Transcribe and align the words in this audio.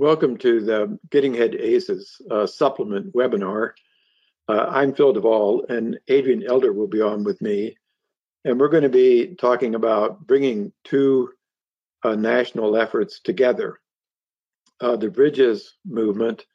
welcome 0.00 0.34
to 0.38 0.62
the 0.62 0.98
Getting 1.10 1.34
Ahead 1.34 1.54
ACEs 1.54 2.22
uh, 2.30 2.46
supplement 2.46 3.12
webinar. 3.12 3.72
Uh, 4.48 4.64
I'm 4.70 4.94
Phil 4.94 5.12
DeVol, 5.12 5.68
and 5.68 6.00
Adrienne 6.10 6.46
Elder 6.48 6.72
will 6.72 6.86
be 6.86 7.02
on 7.02 7.22
with 7.22 7.42
me. 7.42 7.76
And 8.46 8.58
we're 8.58 8.70
going 8.70 8.84
to 8.84 8.88
be 8.88 9.34
talking 9.38 9.74
about 9.74 10.26
bringing 10.26 10.72
two 10.84 11.28
uh, 12.02 12.14
national 12.14 12.78
efforts 12.78 13.20
together. 13.20 13.78
Uh, 14.80 14.96
the 14.96 15.10
Bridges 15.10 15.76
movement 15.84 16.46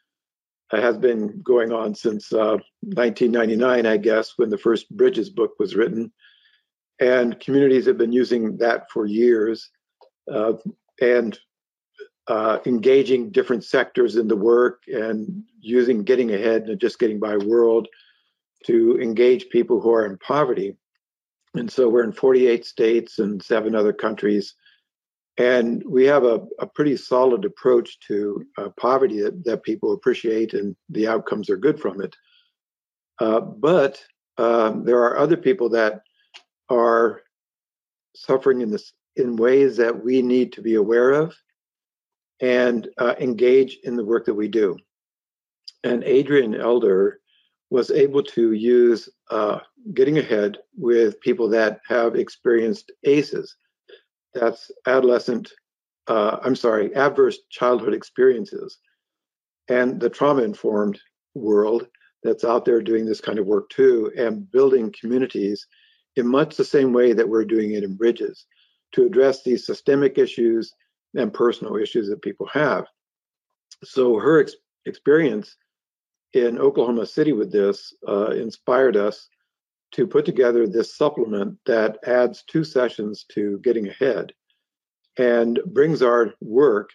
has 0.71 0.97
been 0.97 1.39
going 1.43 1.71
on 1.71 1.93
since 1.93 2.31
1999, 2.31 3.85
uh, 3.85 3.89
I 3.91 3.97
guess, 3.97 4.33
when 4.37 4.49
the 4.49 4.57
first 4.57 4.89
Bridges 4.89 5.29
book 5.29 5.51
was 5.59 5.75
written. 5.75 6.11
And 6.99 7.39
communities 7.39 7.85
have 7.85 7.99
been 7.99 8.11
using 8.11 8.57
that 8.57 8.89
for 8.89 9.05
years. 9.05 9.69
Uh, 10.33 10.53
and 10.99 11.37
uh, 12.27 12.59
engaging 12.65 13.29
different 13.29 13.63
sectors 13.63 14.15
in 14.15 14.27
the 14.27 14.35
work 14.35 14.83
and 14.87 15.43
using 15.59 16.03
getting 16.03 16.33
ahead 16.33 16.63
and 16.63 16.79
just 16.79 16.99
getting 16.99 17.19
by 17.19 17.37
world 17.37 17.87
to 18.65 18.99
engage 18.99 19.49
people 19.49 19.79
who 19.79 19.93
are 19.93 20.05
in 20.05 20.17
poverty. 20.17 20.75
And 21.53 21.71
so 21.71 21.87
we're 21.87 22.03
in 22.03 22.11
48 22.11 22.65
states 22.65 23.19
and 23.19 23.41
seven 23.41 23.75
other 23.75 23.93
countries. 23.93 24.55
And 25.37 25.83
we 25.87 26.05
have 26.05 26.23
a, 26.23 26.41
a 26.59 26.65
pretty 26.65 26.97
solid 26.97 27.45
approach 27.45 27.99
to 28.07 28.45
uh, 28.57 28.69
poverty 28.79 29.21
that, 29.21 29.43
that, 29.45 29.63
people 29.63 29.93
appreciate 29.93 30.53
and 30.53 30.75
the 30.89 31.07
outcomes 31.07 31.49
are 31.49 31.57
good 31.57 31.79
from 31.79 32.01
it. 32.01 32.15
Uh, 33.19 33.41
but 33.41 34.03
um, 34.37 34.85
there 34.85 34.99
are 34.99 35.17
other 35.17 35.37
people 35.37 35.69
that 35.69 36.01
are 36.69 37.21
suffering 38.15 38.61
in 38.61 38.71
this 38.71 38.93
in 39.17 39.35
ways 39.35 39.77
that 39.77 40.03
we 40.03 40.21
need 40.21 40.51
to 40.53 40.61
be 40.61 40.75
aware 40.75 41.11
of 41.11 41.35
and 42.41 42.87
uh, 42.97 43.15
engage 43.19 43.77
in 43.83 43.95
the 43.95 44.05
work 44.05 44.25
that 44.25 44.33
we 44.33 44.47
do. 44.47 44.77
And 45.83 46.03
Adrienne 46.03 46.55
Elder 46.55 47.19
was 47.69 47.91
able 47.91 48.23
to 48.23 48.51
use 48.51 49.09
uh, 49.31 49.59
getting 49.93 50.17
ahead 50.17 50.57
with 50.77 51.19
people 51.21 51.49
that 51.49 51.79
have 51.87 52.15
experienced 52.15 52.91
ACEs. 53.03 53.55
That's 54.33 54.69
adolescent, 54.85 55.51
uh, 56.07 56.37
I'm 56.41 56.55
sorry, 56.55 56.93
adverse 56.95 57.39
childhood 57.49 57.93
experiences, 57.93 58.77
and 59.69 59.99
the 59.99 60.09
trauma 60.09 60.43
informed 60.43 60.99
world 61.33 61.87
that's 62.23 62.43
out 62.43 62.65
there 62.65 62.81
doing 62.81 63.05
this 63.05 63.21
kind 63.21 63.39
of 63.39 63.45
work 63.45 63.69
too, 63.69 64.11
and 64.17 64.49
building 64.51 64.93
communities 64.99 65.65
in 66.15 66.27
much 66.27 66.55
the 66.55 66.65
same 66.65 66.93
way 66.93 67.13
that 67.13 67.27
we're 67.27 67.45
doing 67.45 67.73
it 67.73 67.83
in 67.83 67.95
Bridges 67.95 68.45
to 68.93 69.05
address 69.05 69.43
these 69.43 69.65
systemic 69.65 70.17
issues 70.17 70.73
and 71.15 71.33
personal 71.33 71.75
issues 71.75 72.09
that 72.09 72.21
people 72.21 72.47
have. 72.47 72.85
So 73.83 74.17
her 74.17 74.41
ex- 74.41 74.55
experience 74.85 75.55
in 76.33 76.59
Oklahoma 76.59 77.05
City 77.05 77.31
with 77.31 77.51
this 77.51 77.93
uh, 78.07 78.31
inspired 78.31 78.97
us 78.97 79.29
to 79.93 80.05
put 80.05 80.25
together 80.25 80.67
this 80.67 80.95
supplement 80.95 81.57
that 81.65 81.97
adds 82.05 82.43
two 82.43 82.63
sessions 82.63 83.25
to 83.31 83.59
Getting 83.63 83.87
Ahead 83.87 84.33
and 85.17 85.59
brings 85.67 86.01
our 86.01 86.33
work 86.41 86.89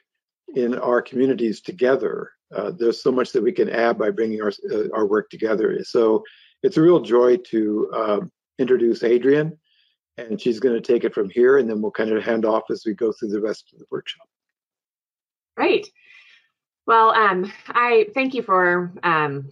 in 0.54 0.74
our 0.78 1.00
communities 1.00 1.60
together. 1.60 2.32
Uh, 2.54 2.72
there's 2.76 3.02
so 3.02 3.12
much 3.12 3.32
that 3.32 3.42
we 3.42 3.52
can 3.52 3.70
add 3.70 3.96
by 3.98 4.10
bringing 4.10 4.42
our, 4.42 4.52
uh, 4.72 4.88
our 4.92 5.06
work 5.06 5.30
together. 5.30 5.78
So 5.84 6.22
it's 6.62 6.76
a 6.76 6.82
real 6.82 7.00
joy 7.00 7.36
to 7.36 7.90
uh, 7.94 8.20
introduce 8.58 9.02
Adrienne 9.02 9.56
and 10.18 10.40
she's 10.40 10.60
going 10.60 10.74
to 10.74 10.80
take 10.80 11.04
it 11.04 11.14
from 11.14 11.30
here 11.30 11.58
and 11.58 11.68
then 11.68 11.80
we'll 11.80 11.90
kind 11.90 12.10
of 12.10 12.22
hand 12.22 12.44
off 12.44 12.64
as 12.70 12.84
we 12.84 12.94
go 12.94 13.12
through 13.12 13.28
the 13.28 13.40
rest 13.40 13.72
of 13.72 13.78
the 13.78 13.86
workshop. 13.90 14.26
Great. 15.56 15.90
Well 16.86 17.10
um, 17.10 17.52
i 17.68 18.06
thank 18.14 18.34
you 18.34 18.42
for 18.42 18.92
um, 19.02 19.50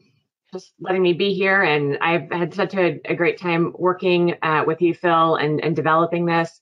just 0.53 0.73
letting 0.81 1.03
me 1.03 1.13
be 1.13 1.35
here 1.35 1.63
and 1.63 1.99
i've 2.01 2.31
had 2.33 2.55
such 2.55 2.75
a, 2.75 3.01
a 3.05 3.15
great 3.15 3.39
time 3.39 3.75
working 3.79 4.35
uh, 4.43 4.65
with 4.67 4.81
you 4.81 4.95
phil 4.95 5.37
and, 5.37 5.63
and 5.63 5.77
developing 5.77 6.27
this. 6.27 6.61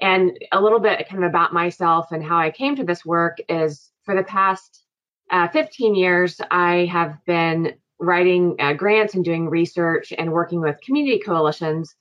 And 0.00 0.38
a 0.52 0.60
little 0.60 0.78
bit 0.78 1.08
kind 1.08 1.24
of 1.24 1.28
about 1.28 1.52
myself 1.52 2.12
and 2.12 2.22
how 2.24 2.38
i 2.38 2.50
came 2.50 2.76
to 2.76 2.84
this 2.84 3.04
work 3.04 3.38
is 3.48 3.90
for 4.04 4.14
the 4.14 4.24
past 4.24 4.84
uh, 5.30 5.48
15 5.48 5.94
years 5.94 6.40
i 6.50 6.88
have 6.90 7.16
been 7.26 7.74
writing 7.98 8.56
uh, 8.58 8.74
grants 8.74 9.14
and 9.14 9.24
doing 9.24 9.48
research 9.48 10.12
and 10.16 10.30
working 10.30 10.60
with 10.60 10.80
community 10.82 11.18
coalitions 11.18 11.94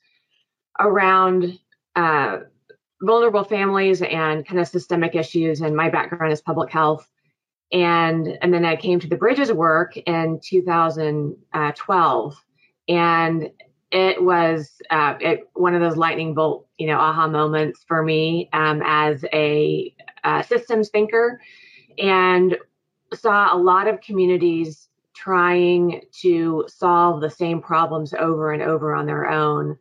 around 0.79 1.57
uh, 1.95 2.39
vulnerable 3.01 3.43
families 3.43 4.01
and 4.01 4.45
kind 4.45 4.59
of 4.59 4.67
systemic 4.67 5.15
issues. 5.15 5.61
And 5.61 5.75
my 5.75 5.89
background 5.89 6.31
is 6.31 6.41
public 6.41 6.71
health. 6.71 7.09
And 7.71 8.37
and 8.41 8.53
then 8.53 8.63
I 8.63 8.75
came 8.75 8.99
to 8.99 9.07
the 9.07 9.17
Bridges 9.17 9.51
work 9.51 9.97
in 9.97 10.39
2012, 10.43 12.45
and 12.87 13.49
it 13.91 14.23
was 14.23 14.81
uh, 14.91 15.15
it, 15.19 15.49
one 15.53 15.73
of 15.73 15.81
those 15.81 15.97
lightning 15.97 16.35
bolt, 16.35 16.67
you 16.77 16.85
know, 16.85 16.99
aha 16.99 17.27
moments 17.27 17.83
for 17.87 18.03
me 18.03 18.49
um, 18.53 18.83
as 18.85 19.25
a, 19.33 19.91
a 20.23 20.43
systems 20.43 20.89
thinker, 20.89 21.41
and 21.97 22.55
saw 23.13 23.53
a 23.53 23.57
lot 23.57 23.87
of 23.87 23.99
communities 24.01 24.87
trying 25.15 26.01
to 26.21 26.65
solve 26.67 27.21
the 27.21 27.29
same 27.29 27.61
problems 27.61 28.13
over 28.13 28.51
and 28.51 28.61
over 28.61 28.93
on 28.93 29.05
their 29.05 29.27
own 29.27 29.77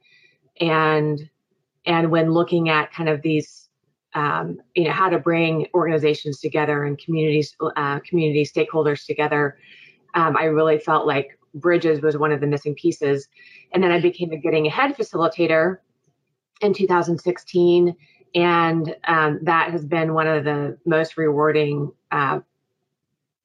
and 0.60 1.28
and 1.86 2.10
when 2.10 2.32
looking 2.32 2.68
at 2.68 2.92
kind 2.92 3.08
of 3.08 3.22
these 3.22 3.68
um, 4.14 4.58
you 4.74 4.84
know 4.84 4.92
how 4.92 5.08
to 5.08 5.18
bring 5.18 5.66
organizations 5.74 6.40
together 6.40 6.84
and 6.84 6.98
communities 6.98 7.56
uh, 7.76 7.98
community 8.00 8.44
stakeholders 8.44 9.06
together 9.06 9.58
um, 10.14 10.36
i 10.36 10.44
really 10.44 10.78
felt 10.78 11.06
like 11.06 11.38
bridges 11.54 12.00
was 12.00 12.16
one 12.16 12.32
of 12.32 12.40
the 12.40 12.46
missing 12.46 12.74
pieces. 12.74 13.28
And 13.72 13.82
then 13.82 13.90
i 13.90 14.00
became 14.00 14.32
a 14.32 14.36
getting 14.36 14.66
ahead 14.66 14.96
facilitator 14.96 15.78
in 16.60 16.72
2016 16.72 17.96
and 18.34 18.96
um, 19.06 19.38
that 19.42 19.70
has 19.70 19.84
been 19.84 20.14
one 20.14 20.26
of 20.26 20.44
the 20.44 20.76
most 20.84 21.16
rewarding 21.16 21.92
uh, 22.10 22.40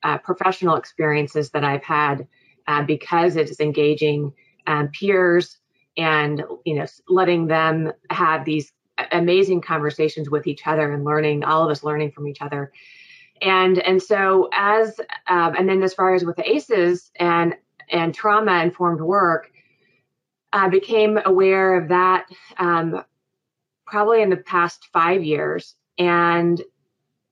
uh, 0.03 0.17
professional 0.19 0.75
experiences 0.75 1.49
that 1.51 1.63
i've 1.63 1.83
had 1.83 2.27
uh, 2.67 2.83
because 2.83 3.35
it 3.35 3.49
is 3.49 3.59
engaging 3.59 4.31
um, 4.67 4.89
peers 4.89 5.57
and 5.99 6.43
you 6.65 6.75
know 6.75 6.85
letting 7.07 7.47
them 7.47 7.91
have 8.09 8.45
these 8.45 8.71
amazing 9.11 9.61
conversations 9.61 10.29
with 10.29 10.47
each 10.47 10.65
other 10.65 10.91
and 10.91 11.03
learning 11.03 11.43
all 11.43 11.63
of 11.63 11.69
us 11.69 11.83
learning 11.83 12.11
from 12.11 12.27
each 12.27 12.41
other. 12.41 12.71
And 13.41 13.79
and 13.79 14.01
so 14.01 14.49
as 14.51 14.99
um, 15.27 15.55
and 15.55 15.69
then 15.69 15.83
as 15.83 15.93
far 15.93 16.15
as 16.15 16.25
with 16.25 16.35
the 16.35 16.49
aces 16.49 17.11
and 17.15 17.55
and 17.89 18.13
trauma 18.13 18.61
informed 18.63 19.01
work 19.01 19.51
i 20.53 20.67
became 20.67 21.19
aware 21.25 21.75
of 21.75 21.89
that 21.89 22.25
um, 22.57 23.03
probably 23.85 24.21
in 24.21 24.29
the 24.29 24.37
past 24.37 24.87
five 24.93 25.23
years 25.23 25.75
and 25.97 26.61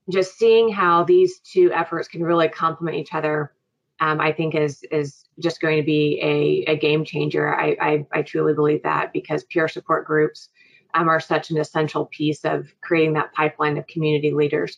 just 0.09 0.37
seeing 0.37 0.69
how 0.69 1.03
these 1.03 1.39
two 1.39 1.71
efforts 1.73 2.07
can 2.07 2.23
really 2.23 2.47
complement 2.47 2.97
each 2.97 3.13
other 3.13 3.53
um, 3.99 4.19
I 4.19 4.31
think 4.31 4.55
is 4.55 4.83
is 4.91 5.25
just 5.39 5.61
going 5.61 5.77
to 5.77 5.85
be 5.85 6.19
a, 6.21 6.71
a 6.71 6.77
game 6.77 7.05
changer. 7.05 7.53
I, 7.53 7.77
I, 7.79 8.05
I 8.11 8.21
truly 8.21 8.53
believe 8.53 8.83
that 8.83 9.13
because 9.13 9.43
peer 9.43 9.67
support 9.67 10.05
groups 10.05 10.49
um, 10.93 11.09
are 11.09 11.19
such 11.19 11.51
an 11.51 11.57
essential 11.57 12.05
piece 12.05 12.43
of 12.43 12.67
creating 12.81 13.13
that 13.13 13.33
pipeline 13.33 13.77
of 13.77 13.85
community 13.87 14.31
leaders. 14.31 14.77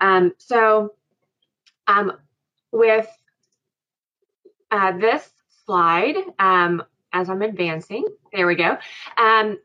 Um, 0.00 0.32
so, 0.38 0.94
um, 1.86 2.12
with 2.70 3.08
uh, 4.70 4.92
this 4.98 5.28
slide, 5.64 6.16
um, 6.38 6.82
as 7.12 7.30
I'm 7.30 7.42
advancing, 7.42 8.06
there 8.32 8.46
we 8.46 8.54
go. 8.54 8.76
Um, 9.16 9.58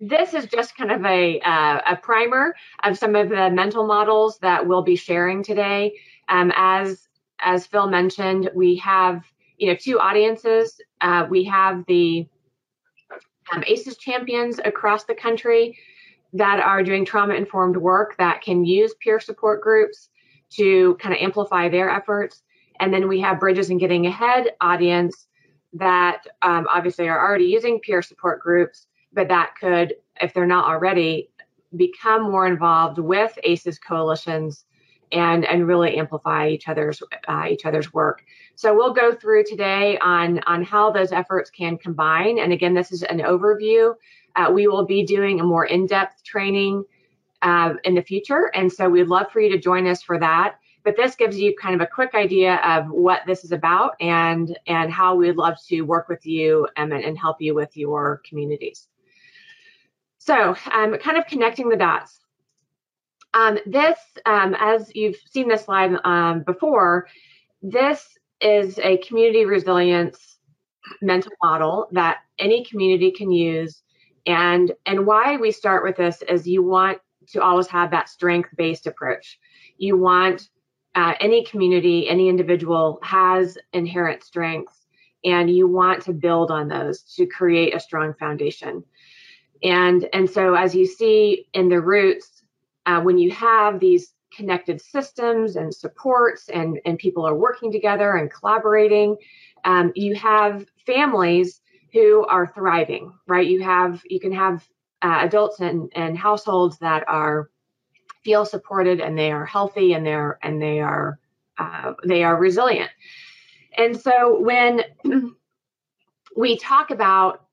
this 0.00 0.34
is 0.34 0.46
just 0.46 0.76
kind 0.76 0.92
of 0.92 1.04
a, 1.04 1.40
uh, 1.40 1.80
a 1.86 1.96
primer 1.96 2.54
of 2.82 2.98
some 2.98 3.16
of 3.16 3.28
the 3.28 3.50
mental 3.50 3.86
models 3.86 4.38
that 4.38 4.66
we'll 4.66 4.82
be 4.82 4.96
sharing 4.96 5.42
today. 5.42 5.94
Um, 6.28 6.52
as 6.56 7.08
as 7.40 7.66
Phil 7.66 7.88
mentioned, 7.88 8.50
we 8.54 8.76
have 8.76 9.24
you 9.58 9.68
know 9.68 9.76
two 9.78 9.98
audiences. 9.98 10.80
Uh, 11.00 11.26
we 11.28 11.44
have 11.44 11.84
the 11.86 12.26
um, 13.52 13.62
ACEs 13.66 13.96
champions 13.96 14.60
across 14.64 15.04
the 15.04 15.14
country 15.14 15.78
that 16.32 16.60
are 16.60 16.82
doing 16.82 17.04
trauma 17.04 17.34
informed 17.34 17.76
work 17.76 18.16
that 18.18 18.42
can 18.42 18.64
use 18.64 18.94
peer 19.00 19.20
support 19.20 19.62
groups 19.62 20.08
to 20.50 20.96
kind 20.96 21.14
of 21.14 21.20
amplify 21.20 21.68
their 21.68 21.88
efforts. 21.88 22.42
And 22.80 22.92
then 22.92 23.06
we 23.06 23.20
have 23.20 23.38
Bridges 23.38 23.70
and 23.70 23.78
Getting 23.78 24.06
Ahead 24.06 24.50
audience 24.60 25.28
that 25.74 26.22
um, 26.42 26.66
obviously 26.68 27.08
are 27.08 27.24
already 27.24 27.44
using 27.44 27.80
peer 27.80 28.02
support 28.02 28.40
groups, 28.40 28.86
but 29.12 29.28
that 29.28 29.54
could, 29.60 29.94
if 30.20 30.34
they're 30.34 30.46
not 30.46 30.66
already, 30.66 31.30
become 31.76 32.22
more 32.22 32.46
involved 32.46 32.98
with 32.98 33.36
ACEs 33.42 33.78
coalitions 33.78 34.64
and 35.12 35.44
and 35.44 35.66
really 35.66 35.96
amplify 35.96 36.48
each 36.48 36.68
other's 36.68 37.02
uh, 37.28 37.46
each 37.48 37.64
other's 37.66 37.92
work. 37.92 38.24
So 38.54 38.74
we'll 38.74 38.94
go 38.94 39.14
through 39.14 39.44
today 39.44 39.98
on 39.98 40.40
on 40.46 40.62
how 40.62 40.90
those 40.90 41.12
efforts 41.12 41.50
can 41.50 41.78
combine. 41.78 42.38
And 42.38 42.52
again, 42.52 42.74
this 42.74 42.92
is 42.92 43.02
an 43.02 43.18
overview. 43.18 43.94
Uh, 44.36 44.50
we 44.52 44.66
will 44.66 44.84
be 44.84 45.04
doing 45.04 45.40
a 45.40 45.44
more 45.44 45.64
in-depth 45.64 46.24
training 46.24 46.84
uh, 47.42 47.74
in 47.84 47.94
the 47.94 48.02
future, 48.02 48.50
and 48.54 48.72
so 48.72 48.88
we'd 48.88 49.08
love 49.08 49.30
for 49.32 49.40
you 49.40 49.50
to 49.50 49.58
join 49.58 49.86
us 49.86 50.02
for 50.02 50.18
that. 50.18 50.56
but 50.84 50.96
this 50.96 51.16
gives 51.16 51.38
you 51.38 51.54
kind 51.60 51.74
of 51.74 51.80
a 51.80 51.86
quick 51.86 52.14
idea 52.14 52.56
of 52.56 52.88
what 52.88 53.22
this 53.26 53.42
is 53.42 53.52
about 53.52 53.94
and 54.00 54.56
and 54.66 54.92
how 54.92 55.14
we'd 55.16 55.36
love 55.36 55.54
to 55.66 55.80
work 55.82 56.08
with 56.08 56.24
you 56.26 56.68
and, 56.76 56.92
and 56.92 57.18
help 57.18 57.40
you 57.40 57.54
with 57.54 57.76
your 57.76 58.20
communities. 58.28 58.86
So, 60.18 60.56
um, 60.72 60.96
kind 60.98 61.18
of 61.18 61.26
connecting 61.26 61.68
the 61.68 61.76
dots. 61.76 62.20
Um, 63.34 63.58
this, 63.66 63.98
um, 64.26 64.56
as 64.58 64.94
you've 64.94 65.16
seen 65.30 65.48
this 65.48 65.64
slide 65.64 65.96
um, 66.04 66.42
before, 66.42 67.08
this 67.62 68.16
is 68.40 68.78
a 68.78 68.98
community 68.98 69.44
resilience 69.44 70.38
mental 71.02 71.32
model 71.42 71.88
that 71.92 72.18
any 72.38 72.64
community 72.64 73.10
can 73.10 73.30
use. 73.30 73.82
And, 74.26 74.72
and 74.86 75.06
why 75.06 75.36
we 75.36 75.50
start 75.50 75.82
with 75.82 75.96
this 75.96 76.22
is 76.22 76.46
you 76.46 76.62
want 76.62 76.98
to 77.28 77.42
always 77.42 77.66
have 77.68 77.90
that 77.90 78.08
strength 78.08 78.50
based 78.56 78.86
approach. 78.86 79.38
You 79.78 79.96
want 79.96 80.48
uh, 80.94 81.14
any 81.20 81.44
community, 81.44 82.08
any 82.08 82.28
individual 82.28 83.00
has 83.02 83.58
inherent 83.72 84.22
strengths, 84.22 84.86
and 85.24 85.50
you 85.50 85.66
want 85.66 86.02
to 86.04 86.12
build 86.12 86.50
on 86.50 86.68
those 86.68 87.02
to 87.16 87.26
create 87.26 87.74
a 87.74 87.80
strong 87.80 88.14
foundation. 88.14 88.84
And, 89.62 90.06
and 90.12 90.28
so, 90.28 90.54
as 90.54 90.74
you 90.74 90.86
see 90.86 91.46
in 91.54 91.68
the 91.68 91.80
roots, 91.80 92.33
uh, 92.86 93.00
when 93.00 93.18
you 93.18 93.30
have 93.30 93.80
these 93.80 94.14
connected 94.34 94.80
systems 94.80 95.56
and 95.56 95.72
supports, 95.74 96.48
and, 96.48 96.80
and 96.84 96.98
people 96.98 97.26
are 97.26 97.34
working 97.34 97.70
together 97.70 98.16
and 98.16 98.32
collaborating, 98.32 99.16
um, 99.64 99.92
you 99.94 100.14
have 100.14 100.66
families 100.86 101.60
who 101.92 102.26
are 102.26 102.46
thriving, 102.46 103.12
right? 103.26 103.46
You 103.46 103.62
have 103.62 104.02
you 104.04 104.18
can 104.18 104.32
have 104.32 104.66
uh, 105.02 105.18
adults 105.20 105.60
and, 105.60 105.90
and 105.94 106.18
households 106.18 106.78
that 106.78 107.04
are 107.08 107.50
feel 108.24 108.44
supported 108.44 109.00
and 109.00 109.16
they 109.18 109.30
are 109.30 109.44
healthy 109.44 109.92
and 109.92 110.04
they're 110.04 110.38
and 110.42 110.60
they 110.60 110.80
are 110.80 111.18
uh, 111.58 111.92
they 112.04 112.24
are 112.24 112.36
resilient. 112.36 112.90
And 113.76 113.98
so 113.98 114.40
when 114.40 114.82
we 116.36 116.58
talk 116.58 116.90
about 116.90 117.46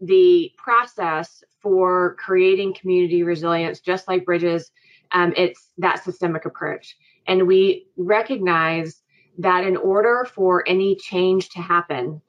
the 0.00 0.52
process 0.56 1.42
for 1.66 2.14
creating 2.14 2.72
community 2.74 3.24
resilience, 3.24 3.80
just 3.80 4.06
like 4.06 4.24
Bridges, 4.24 4.70
um, 5.10 5.34
it's 5.36 5.70
that 5.78 6.04
systemic 6.04 6.44
approach. 6.44 6.96
And 7.26 7.48
we 7.48 7.88
recognize 7.96 9.02
that 9.38 9.64
in 9.64 9.76
order 9.76 10.28
for 10.32 10.62
any 10.68 10.94
change 10.94 11.48
to 11.48 11.58
happen, 11.58 12.22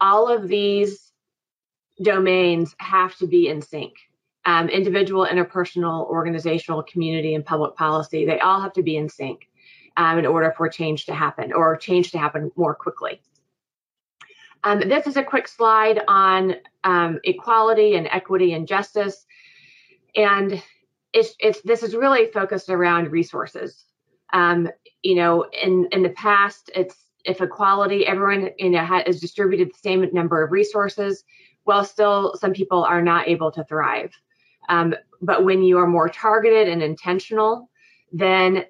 all 0.00 0.34
of 0.34 0.48
these 0.48 1.12
domains 2.02 2.74
have 2.78 3.14
to 3.16 3.26
be 3.26 3.48
in 3.48 3.60
sync. 3.60 3.92
Um, 4.46 4.70
individual, 4.70 5.26
interpersonal, 5.26 6.06
organizational, 6.06 6.84
community, 6.84 7.34
and 7.34 7.44
public 7.44 7.76
policy, 7.76 8.24
they 8.24 8.40
all 8.40 8.62
have 8.62 8.72
to 8.72 8.82
be 8.82 8.96
in 8.96 9.10
sync 9.10 9.46
um, 9.98 10.18
in 10.18 10.24
order 10.24 10.54
for 10.56 10.70
change 10.70 11.04
to 11.04 11.12
happen 11.12 11.52
or 11.52 11.76
change 11.76 12.12
to 12.12 12.18
happen 12.18 12.50
more 12.56 12.74
quickly. 12.74 13.20
Um, 14.64 14.80
this 14.88 15.06
is 15.06 15.18
a 15.18 15.22
quick 15.22 15.48
slide 15.48 16.00
on 16.08 16.54
um, 16.86 17.18
equality 17.24 17.96
and 17.96 18.06
equity 18.06 18.54
and 18.54 18.66
justice. 18.66 19.26
And 20.14 20.62
it's, 21.12 21.34
it's, 21.40 21.60
this 21.62 21.82
is 21.82 21.94
really 21.94 22.26
focused 22.26 22.70
around 22.70 23.10
resources. 23.10 23.84
Um, 24.32 24.70
you 25.02 25.16
know, 25.16 25.46
in, 25.62 25.88
in 25.92 26.02
the 26.02 26.10
past, 26.10 26.70
it's 26.74 26.94
if 27.24 27.40
equality, 27.40 28.06
everyone 28.06 28.50
you 28.58 28.70
know, 28.70 28.84
has 28.84 29.20
distributed 29.20 29.70
the 29.70 29.78
same 29.78 30.08
number 30.12 30.42
of 30.42 30.52
resources, 30.52 31.24
well, 31.64 31.84
still 31.84 32.36
some 32.40 32.52
people 32.52 32.84
are 32.84 33.02
not 33.02 33.26
able 33.26 33.50
to 33.50 33.64
thrive. 33.64 34.12
Um, 34.68 34.94
but 35.20 35.44
when 35.44 35.62
you 35.62 35.78
are 35.78 35.88
more 35.88 36.08
targeted 36.08 36.68
and 36.68 36.82
intentional, 36.82 37.68
then 38.12 38.64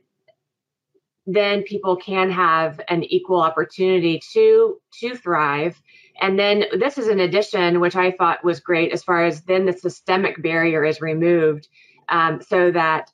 then 1.27 1.63
people 1.65 1.97
can 1.97 2.31
have 2.31 2.81
an 2.89 3.03
equal 3.05 3.41
opportunity 3.41 4.21
to 4.33 4.81
to 5.01 5.17
thrive. 5.17 5.81
And 6.21 6.39
then 6.39 6.65
this 6.79 6.97
is 6.97 7.09
an 7.09 7.21
addition, 7.21 7.81
which 7.81 7.97
I 7.97 8.13
thought 8.13 8.45
was 8.45 8.61
great, 8.61 8.93
as 8.93 9.03
far 9.03 9.27
as 9.27 9.43
then 9.43 9.67
the 9.67 9.73
systemic 9.73 10.43
barrier 10.43 10.85
is 10.85 11.01
removed, 11.01 11.69
um, 12.09 12.41
so 12.41 12.71
that 12.71 13.11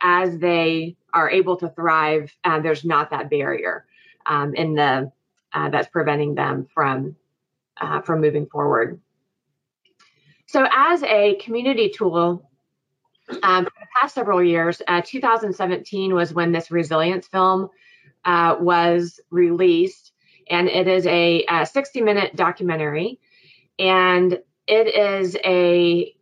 as 0.00 0.38
they 0.38 0.96
are 1.12 1.30
able 1.30 1.56
to 1.58 1.68
thrive, 1.68 2.34
uh, 2.44 2.60
there's 2.60 2.84
not 2.84 3.10
that 3.10 3.30
barrier 3.30 3.84
um, 4.26 4.54
in 4.54 4.74
the 4.74 5.12
uh, 5.52 5.68
that's 5.68 5.88
preventing 5.88 6.34
them 6.34 6.66
from 6.72 7.16
uh, 7.80 8.00
from 8.00 8.20
moving 8.20 8.46
forward. 8.46 9.00
So, 10.46 10.66
as 10.68 11.02
a 11.04 11.36
community 11.36 11.90
tool, 11.90 12.49
um, 13.42 13.64
for 13.64 13.72
the 13.80 13.86
past 14.00 14.14
several 14.14 14.42
years, 14.42 14.82
uh, 14.88 15.02
2017 15.04 16.14
was 16.14 16.32
when 16.32 16.52
this 16.52 16.70
resilience 16.70 17.26
film 17.26 17.68
uh, 18.24 18.56
was 18.60 19.20
released, 19.30 20.12
and 20.48 20.68
it 20.68 20.88
is 20.88 21.06
a, 21.06 21.44
a 21.48 21.66
60 21.66 22.00
minute 22.02 22.36
documentary. 22.36 23.18
And 23.78 24.38
it 24.66 24.94
is 24.94 25.36
a, 25.44 26.14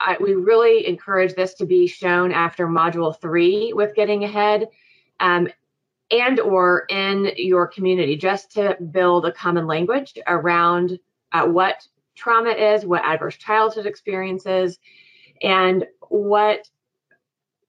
I, 0.00 0.16
we 0.20 0.34
really 0.34 0.86
encourage 0.86 1.34
this 1.34 1.54
to 1.54 1.66
be 1.66 1.86
shown 1.86 2.32
after 2.32 2.66
module 2.66 3.18
three 3.20 3.72
with 3.72 3.94
Getting 3.94 4.24
Ahead. 4.24 4.68
Um, 5.20 5.48
and 6.10 6.40
or 6.40 6.86
in 6.88 7.32
your 7.36 7.66
community 7.66 8.16
just 8.16 8.52
to 8.52 8.76
build 8.90 9.26
a 9.26 9.32
common 9.32 9.66
language 9.66 10.14
around 10.26 10.98
uh, 11.32 11.46
what 11.46 11.86
trauma 12.14 12.50
is, 12.50 12.86
what 12.86 13.04
adverse 13.04 13.36
childhood 13.36 13.86
experiences, 13.86 14.78
and 15.42 15.86
what 16.08 16.68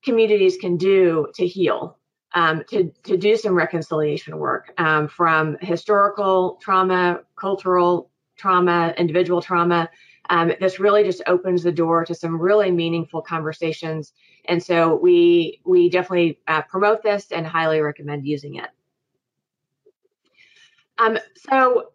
communities 0.03 0.57
can 0.57 0.77
do 0.77 1.27
to 1.35 1.45
heal, 1.45 1.97
um, 2.33 2.63
to, 2.69 2.91
to 3.03 3.17
do 3.17 3.35
some 3.35 3.53
reconciliation 3.53 4.37
work 4.37 4.73
um, 4.77 5.07
from 5.07 5.57
historical 5.61 6.57
trauma, 6.61 7.21
cultural 7.35 8.09
trauma, 8.37 8.93
individual 8.97 9.41
trauma. 9.41 9.89
Um, 10.29 10.51
this 10.59 10.79
really 10.79 11.03
just 11.03 11.23
opens 11.27 11.63
the 11.63 11.71
door 11.71 12.05
to 12.05 12.13
some 12.13 12.39
really 12.39 12.71
meaningful 12.71 13.21
conversations. 13.21 14.13
And 14.45 14.61
so 14.61 14.95
we 14.95 15.59
we 15.65 15.89
definitely 15.89 16.39
uh, 16.47 16.61
promote 16.63 17.03
this 17.03 17.31
and 17.31 17.45
highly 17.45 17.81
recommend 17.81 18.25
using 18.25 18.55
it. 18.55 18.69
Um, 20.99 21.17
so 21.49 21.91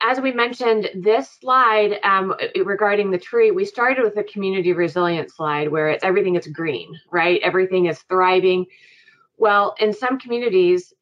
as 0.00 0.20
we 0.20 0.32
mentioned, 0.32 0.90
this 0.94 1.30
slide 1.40 1.98
um, 2.02 2.34
regarding 2.64 3.10
the 3.10 3.18
tree, 3.18 3.50
we 3.50 3.64
started 3.64 4.04
with 4.04 4.16
a 4.16 4.24
community 4.24 4.72
resilience 4.72 5.34
slide 5.34 5.70
where 5.70 5.88
it's 5.88 6.04
everything 6.04 6.36
is 6.36 6.46
green, 6.46 6.98
right? 7.10 7.40
Everything 7.42 7.86
is 7.86 8.00
thriving. 8.02 8.66
Well, 9.38 9.74
in 9.80 9.92
some 9.92 10.18
communities, 10.18 10.92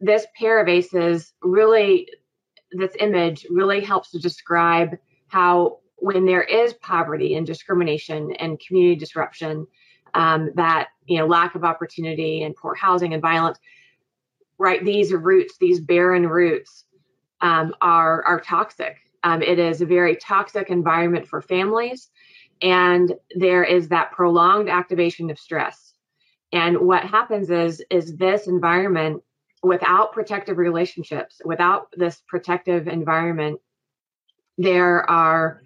this 0.00 0.26
pair 0.38 0.60
of 0.60 0.68
aces 0.68 1.32
really, 1.42 2.08
this 2.72 2.92
image 3.00 3.46
really 3.48 3.80
helps 3.80 4.10
to 4.10 4.18
describe 4.18 4.98
how 5.28 5.78
when 5.96 6.26
there 6.26 6.42
is 6.42 6.74
poverty 6.74 7.34
and 7.34 7.46
discrimination 7.46 8.32
and 8.38 8.60
community 8.60 8.96
disruption, 8.96 9.66
um, 10.14 10.50
that 10.54 10.88
you 11.06 11.18
know 11.18 11.26
lack 11.26 11.54
of 11.54 11.64
opportunity 11.64 12.42
and 12.42 12.56
poor 12.56 12.74
housing 12.74 13.12
and 13.12 13.22
violence, 13.22 13.58
right? 14.58 14.84
These 14.84 15.12
roots, 15.12 15.56
these 15.58 15.80
barren 15.80 16.26
roots, 16.28 16.85
um, 17.40 17.74
are 17.80 18.22
are 18.24 18.40
toxic. 18.40 18.96
Um, 19.24 19.42
it 19.42 19.58
is 19.58 19.80
a 19.80 19.86
very 19.86 20.16
toxic 20.16 20.70
environment 20.70 21.26
for 21.26 21.42
families, 21.42 22.10
and 22.62 23.14
there 23.34 23.64
is 23.64 23.88
that 23.88 24.12
prolonged 24.12 24.68
activation 24.68 25.30
of 25.30 25.38
stress. 25.38 25.94
And 26.52 26.78
what 26.78 27.04
happens 27.04 27.50
is 27.50 27.82
is 27.90 28.16
this 28.16 28.46
environment 28.46 29.22
without 29.62 30.12
protective 30.12 30.58
relationships, 30.58 31.40
without 31.44 31.88
this 31.96 32.22
protective 32.28 32.86
environment, 32.88 33.60
there 34.58 35.08
are 35.10 35.62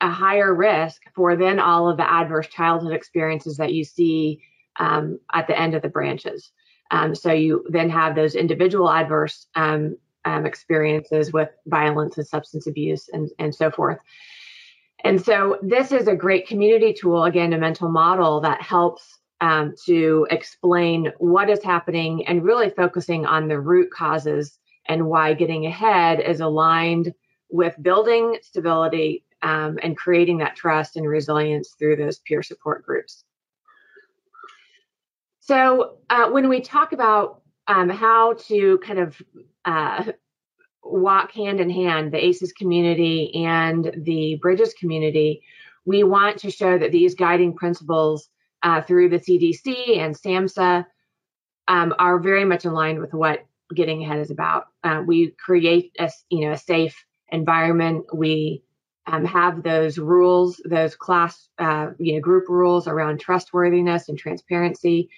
a 0.00 0.10
higher 0.10 0.54
risk 0.54 1.02
for 1.14 1.36
then 1.36 1.58
all 1.58 1.88
of 1.88 1.96
the 1.96 2.10
adverse 2.10 2.48
childhood 2.48 2.92
experiences 2.92 3.56
that 3.56 3.72
you 3.72 3.84
see 3.84 4.40
um, 4.78 5.18
at 5.32 5.46
the 5.46 5.58
end 5.58 5.74
of 5.74 5.82
the 5.82 5.88
branches. 5.88 6.50
Um, 6.90 7.14
so 7.14 7.32
you 7.32 7.64
then 7.70 7.90
have 7.90 8.14
those 8.14 8.34
individual 8.34 8.90
adverse 8.90 9.46
um, 9.54 9.96
um, 10.24 10.46
experiences 10.46 11.32
with 11.32 11.50
violence 11.66 12.16
and 12.18 12.26
substance 12.26 12.66
abuse 12.66 13.08
and, 13.12 13.30
and 13.38 13.54
so 13.54 13.70
forth. 13.70 13.98
And 15.04 15.22
so 15.22 15.58
this 15.62 15.92
is 15.92 16.08
a 16.08 16.16
great 16.16 16.48
community 16.48 16.94
tool, 16.94 17.24
again, 17.24 17.52
a 17.52 17.58
mental 17.58 17.90
model 17.90 18.40
that 18.40 18.62
helps 18.62 19.18
um, 19.40 19.74
to 19.84 20.26
explain 20.30 21.12
what 21.18 21.50
is 21.50 21.62
happening 21.62 22.26
and 22.26 22.42
really 22.42 22.70
focusing 22.70 23.26
on 23.26 23.48
the 23.48 23.60
root 23.60 23.90
causes 23.90 24.58
and 24.88 25.06
why 25.06 25.34
getting 25.34 25.66
ahead 25.66 26.20
is 26.20 26.40
aligned 26.40 27.12
with 27.50 27.74
building 27.82 28.38
stability 28.42 29.24
um, 29.42 29.78
and 29.82 29.96
creating 29.96 30.38
that 30.38 30.56
trust 30.56 30.96
and 30.96 31.06
resilience 31.06 31.74
through 31.78 31.96
those 31.96 32.20
peer 32.20 32.42
support 32.42 32.84
groups. 32.84 33.24
So, 35.40 35.98
uh, 36.08 36.30
when 36.30 36.48
we 36.48 36.62
talk 36.62 36.92
about 36.92 37.42
um, 37.66 37.88
how 37.88 38.34
to 38.48 38.78
kind 38.78 38.98
of 38.98 39.20
uh, 39.64 40.04
walk 40.82 41.32
hand 41.32 41.60
in 41.60 41.70
hand, 41.70 42.12
the 42.12 42.24
ACEs 42.24 42.52
community 42.52 43.34
and 43.44 43.90
the 44.04 44.36
Bridges 44.42 44.74
community, 44.74 45.42
we 45.84 46.02
want 46.02 46.38
to 46.38 46.50
show 46.50 46.78
that 46.78 46.92
these 46.92 47.14
guiding 47.14 47.54
principles 47.54 48.28
uh, 48.62 48.80
through 48.80 49.10
the 49.10 49.18
CDC 49.18 49.98
and 49.98 50.14
SAMHSA 50.14 50.86
um, 51.68 51.94
are 51.98 52.18
very 52.18 52.44
much 52.44 52.64
aligned 52.64 52.98
with 52.98 53.12
what 53.12 53.46
getting 53.74 54.02
ahead 54.02 54.18
is 54.18 54.30
about. 54.30 54.68
Uh, 54.82 55.02
we 55.06 55.30
create 55.30 55.92
a 55.98 56.10
you 56.30 56.46
know 56.46 56.52
a 56.52 56.58
safe 56.58 57.04
environment. 57.30 58.04
We 58.12 58.62
um, 59.06 59.24
have 59.24 59.62
those 59.62 59.98
rules, 59.98 60.60
those 60.64 60.96
class 60.96 61.48
uh, 61.58 61.88
you 61.98 62.14
know 62.14 62.20
group 62.20 62.48
rules 62.48 62.86
around 62.86 63.20
trustworthiness 63.20 64.08
and 64.08 64.18
transparency. 64.18 65.10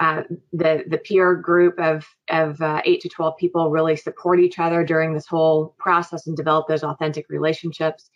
Uh, 0.00 0.22
the 0.54 0.82
the 0.88 0.96
peer 0.96 1.34
group 1.34 1.78
of 1.78 2.06
of 2.30 2.60
uh, 2.62 2.80
eight 2.86 3.02
to 3.02 3.08
twelve 3.08 3.36
people 3.36 3.70
really 3.70 3.96
support 3.96 4.40
each 4.40 4.58
other 4.58 4.82
during 4.82 5.12
this 5.12 5.26
whole 5.26 5.74
process 5.78 6.26
and 6.26 6.36
develop 6.36 6.66
those 6.66 6.82
authentic 6.82 7.28
relationships. 7.28 8.10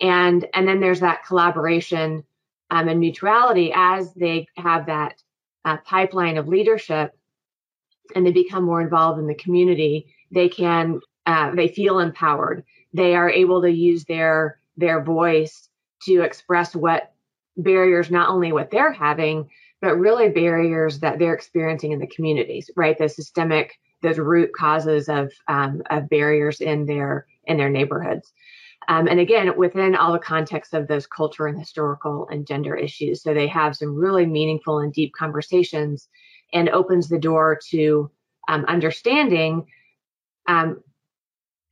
And 0.00 0.46
and 0.52 0.68
then 0.68 0.80
there's 0.80 1.00
that 1.00 1.24
collaboration 1.24 2.22
um, 2.70 2.88
and 2.88 3.00
mutuality 3.00 3.72
as 3.74 4.12
they 4.12 4.46
have 4.58 4.86
that 4.86 5.22
uh, 5.64 5.78
pipeline 5.78 6.36
of 6.36 6.48
leadership 6.48 7.16
and 8.14 8.26
they 8.26 8.32
become 8.32 8.64
more 8.64 8.80
involved 8.80 9.18
in 9.18 9.26
the 9.26 9.34
community, 9.34 10.06
they 10.30 10.48
can 10.48 11.00
uh, 11.26 11.54
they 11.54 11.68
feel 11.68 11.98
empowered. 11.98 12.62
They 12.92 13.14
are 13.16 13.30
able 13.30 13.62
to 13.62 13.70
use 13.70 14.04
their 14.04 14.60
their 14.76 15.02
voice 15.02 15.68
to 16.02 16.20
express 16.20 16.76
what 16.76 17.12
barriers, 17.56 18.10
not 18.10 18.28
only 18.28 18.52
what 18.52 18.70
they're 18.70 18.92
having, 18.92 19.48
but 19.86 20.00
really 20.00 20.28
barriers 20.28 20.98
that 20.98 21.20
they're 21.20 21.32
experiencing 21.32 21.92
in 21.92 22.00
the 22.00 22.08
communities. 22.08 22.68
Right, 22.74 22.98
the 22.98 23.08
systemic, 23.08 23.78
those 24.02 24.18
root 24.18 24.50
causes 24.52 25.08
of 25.08 25.32
um, 25.46 25.80
of 25.90 26.08
barriers 26.08 26.60
in 26.60 26.86
their 26.86 27.26
in 27.44 27.56
their 27.56 27.70
neighborhoods. 27.70 28.32
Um, 28.88 29.06
and 29.06 29.20
again, 29.20 29.56
within 29.56 29.94
all 29.94 30.12
the 30.12 30.18
context 30.18 30.74
of 30.74 30.88
those 30.88 31.06
culture 31.06 31.46
and 31.46 31.56
historical 31.56 32.26
and 32.28 32.46
gender 32.46 32.74
issues. 32.74 33.22
So 33.22 33.32
they 33.32 33.46
have 33.46 33.76
some 33.76 33.94
really 33.94 34.26
meaningful 34.26 34.80
and 34.80 34.92
deep 34.92 35.12
conversations 35.16 36.08
and 36.52 36.68
opens 36.68 37.08
the 37.08 37.18
door 37.18 37.58
to 37.70 38.10
um, 38.48 38.64
understanding 38.66 39.66
um, 40.48 40.82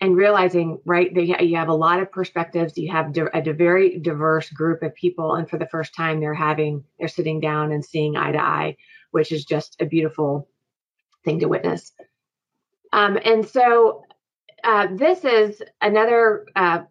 and 0.05 0.17
realizing, 0.17 0.79
right, 0.85 1.15
that 1.15 1.47
you 1.47 1.57
have 1.57 1.69
a 1.69 1.75
lot 1.75 1.99
of 1.99 2.13
perspectives. 2.13 2.77
You 2.77 2.93
have 2.93 3.17
a 3.17 3.53
very 3.55 3.99
diverse 3.99 4.51
group 4.51 4.83
of 4.83 4.95
people. 4.95 5.35
And 5.35 5.49
for 5.49 5.59
the 5.59 5.67
first 5.67 5.95
time, 5.95 6.21
they're 6.21 6.35
having, 6.35 6.85
they're 6.99 7.09
sitting 7.09 7.41
down 7.41 7.73
and 7.73 7.83
seeing 7.83 8.15
eye 8.15 8.33
to 8.33 8.39
eye, 8.39 8.77
which 9.13 9.33
is 9.33 9.47
just 9.47 9.81
a 9.81 9.87
beautiful 9.87 10.47
thing 11.25 11.41
to 11.41 11.49
witness. 11.49 11.93
Um, 12.93 13.19
and 13.25 13.49
so 13.49 14.05
uh, 14.63 14.89
this 14.95 15.25
is 15.25 15.63
another 15.81 16.45
uh, 16.55 16.83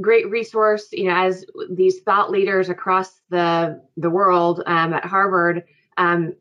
great 0.00 0.28
resource, 0.28 0.88
you 0.90 1.04
know, 1.04 1.14
as 1.14 1.46
these 1.70 2.00
thought 2.00 2.32
leaders 2.32 2.68
across 2.68 3.20
the 3.30 3.80
the 3.96 4.10
world 4.10 4.60
um, 4.66 4.92
at 4.92 5.04
Harvard 5.04 5.62
um, 5.96 6.34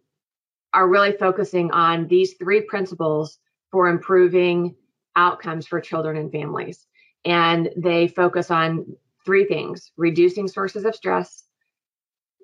are 0.73 0.89
really 0.89 1.13
focusing 1.13 1.71
on 1.71 2.07
these 2.07 2.33
three 2.33 2.61
principles 2.61 3.37
for 3.71 3.87
improving 3.87 4.75
outcomes 5.15 5.67
for 5.67 5.79
children 5.79 6.17
and 6.17 6.31
families. 6.31 6.85
And 7.23 7.69
they 7.75 8.07
focus 8.07 8.51
on 8.51 8.85
three 9.25 9.45
things 9.45 9.91
reducing 9.97 10.47
sources 10.47 10.85
of 10.85 10.95
stress, 10.95 11.43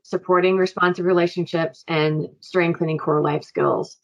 supporting 0.03 0.57
responsive 0.57 1.05
relationships, 1.05 1.83
and 1.87 2.27
strengthening 2.39 2.97
core 2.97 3.21
life 3.21 3.43
skills. 3.43 3.97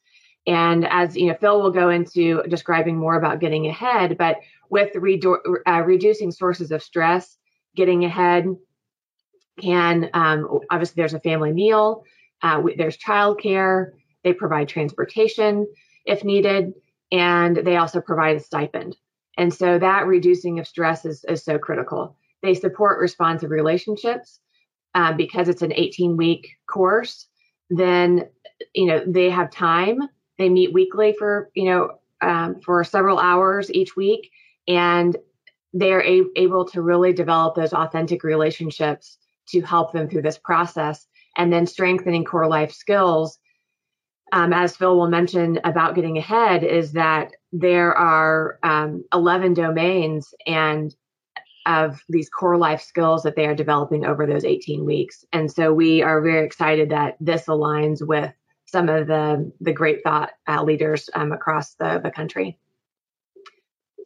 And 0.45 0.87
as 0.87 1.17
you 1.17 1.27
know, 1.27 1.35
Phil 1.39 1.61
will 1.61 1.71
go 1.71 1.89
into 1.89 2.43
describing 2.43 2.97
more 2.97 3.15
about 3.15 3.39
getting 3.39 3.67
ahead, 3.67 4.17
but 4.17 4.37
with 4.69 4.95
uh, 4.95 5.81
reducing 5.85 6.31
sources 6.31 6.71
of 6.71 6.83
stress, 6.83 7.37
getting 7.75 8.05
ahead 8.05 8.55
can 9.59 10.09
um, 10.13 10.59
obviously 10.69 10.93
there's 10.95 11.13
a 11.13 11.19
family 11.19 11.51
meal, 11.51 12.03
uh, 12.43 12.61
there's 12.77 12.97
childcare, 12.97 13.91
they 14.23 14.33
provide 14.33 14.69
transportation 14.69 15.67
if 16.05 16.23
needed, 16.23 16.73
and 17.11 17.57
they 17.57 17.77
also 17.77 18.01
provide 18.01 18.37
a 18.37 18.39
stipend. 18.39 18.95
And 19.37 19.53
so 19.53 19.77
that 19.77 20.07
reducing 20.07 20.59
of 20.59 20.67
stress 20.67 21.05
is, 21.05 21.23
is 21.25 21.43
so 21.43 21.59
critical. 21.59 22.17
They 22.41 22.53
support 22.53 22.99
responsive 22.99 23.51
relationships 23.51 24.39
uh, 24.95 25.13
because 25.13 25.47
it's 25.47 25.61
an 25.61 25.73
18 25.73 26.17
week 26.17 26.49
course. 26.69 27.27
Then, 27.69 28.27
you 28.73 28.85
know, 28.85 29.03
they 29.05 29.29
have 29.29 29.51
time 29.51 30.09
they 30.37 30.49
meet 30.49 30.73
weekly 30.73 31.15
for 31.17 31.49
you 31.53 31.65
know 31.65 31.99
um, 32.21 32.59
for 32.61 32.83
several 32.83 33.19
hours 33.19 33.71
each 33.71 33.95
week, 33.95 34.31
and 34.67 35.15
they're 35.73 36.03
a- 36.03 36.31
able 36.35 36.65
to 36.65 36.81
really 36.81 37.13
develop 37.13 37.55
those 37.55 37.73
authentic 37.73 38.23
relationships 38.23 39.17
to 39.49 39.61
help 39.61 39.93
them 39.93 40.09
through 40.09 40.23
this 40.23 40.37
process, 40.37 41.07
and 41.37 41.51
then 41.51 41.65
strengthening 41.65 42.23
core 42.25 42.47
life 42.47 42.71
skills. 42.71 43.39
Um, 44.31 44.51
as 44.51 44.75
Phil 44.75 44.97
will 44.97 45.09
mention 45.09 45.59
about 45.63 45.95
getting 45.95 46.17
ahead, 46.17 46.63
is 46.63 46.91
that 46.93 47.31
there 47.51 47.95
are 47.95 48.59
um, 48.63 49.05
11 49.13 49.53
domains 49.53 50.33
and 50.45 50.93
of 51.65 52.01
these 52.07 52.29
core 52.29 52.57
life 52.57 52.81
skills 52.81 53.23
that 53.23 53.35
they 53.35 53.45
are 53.45 53.55
developing 53.55 54.05
over 54.05 54.25
those 54.25 54.45
18 54.45 54.85
weeks. 54.85 55.25
And 55.33 55.51
so 55.51 55.73
we 55.73 56.01
are 56.01 56.21
very 56.21 56.45
excited 56.45 56.89
that 56.89 57.17
this 57.19 57.45
aligns 57.45 58.05
with 58.05 58.33
some 58.65 58.89
of 58.89 59.07
the, 59.07 59.51
the 59.61 59.73
great 59.73 60.03
thought 60.03 60.31
uh, 60.47 60.63
leaders 60.63 61.09
um, 61.13 61.31
across 61.31 61.73
the, 61.75 61.99
the 62.01 62.11
country. 62.11 62.57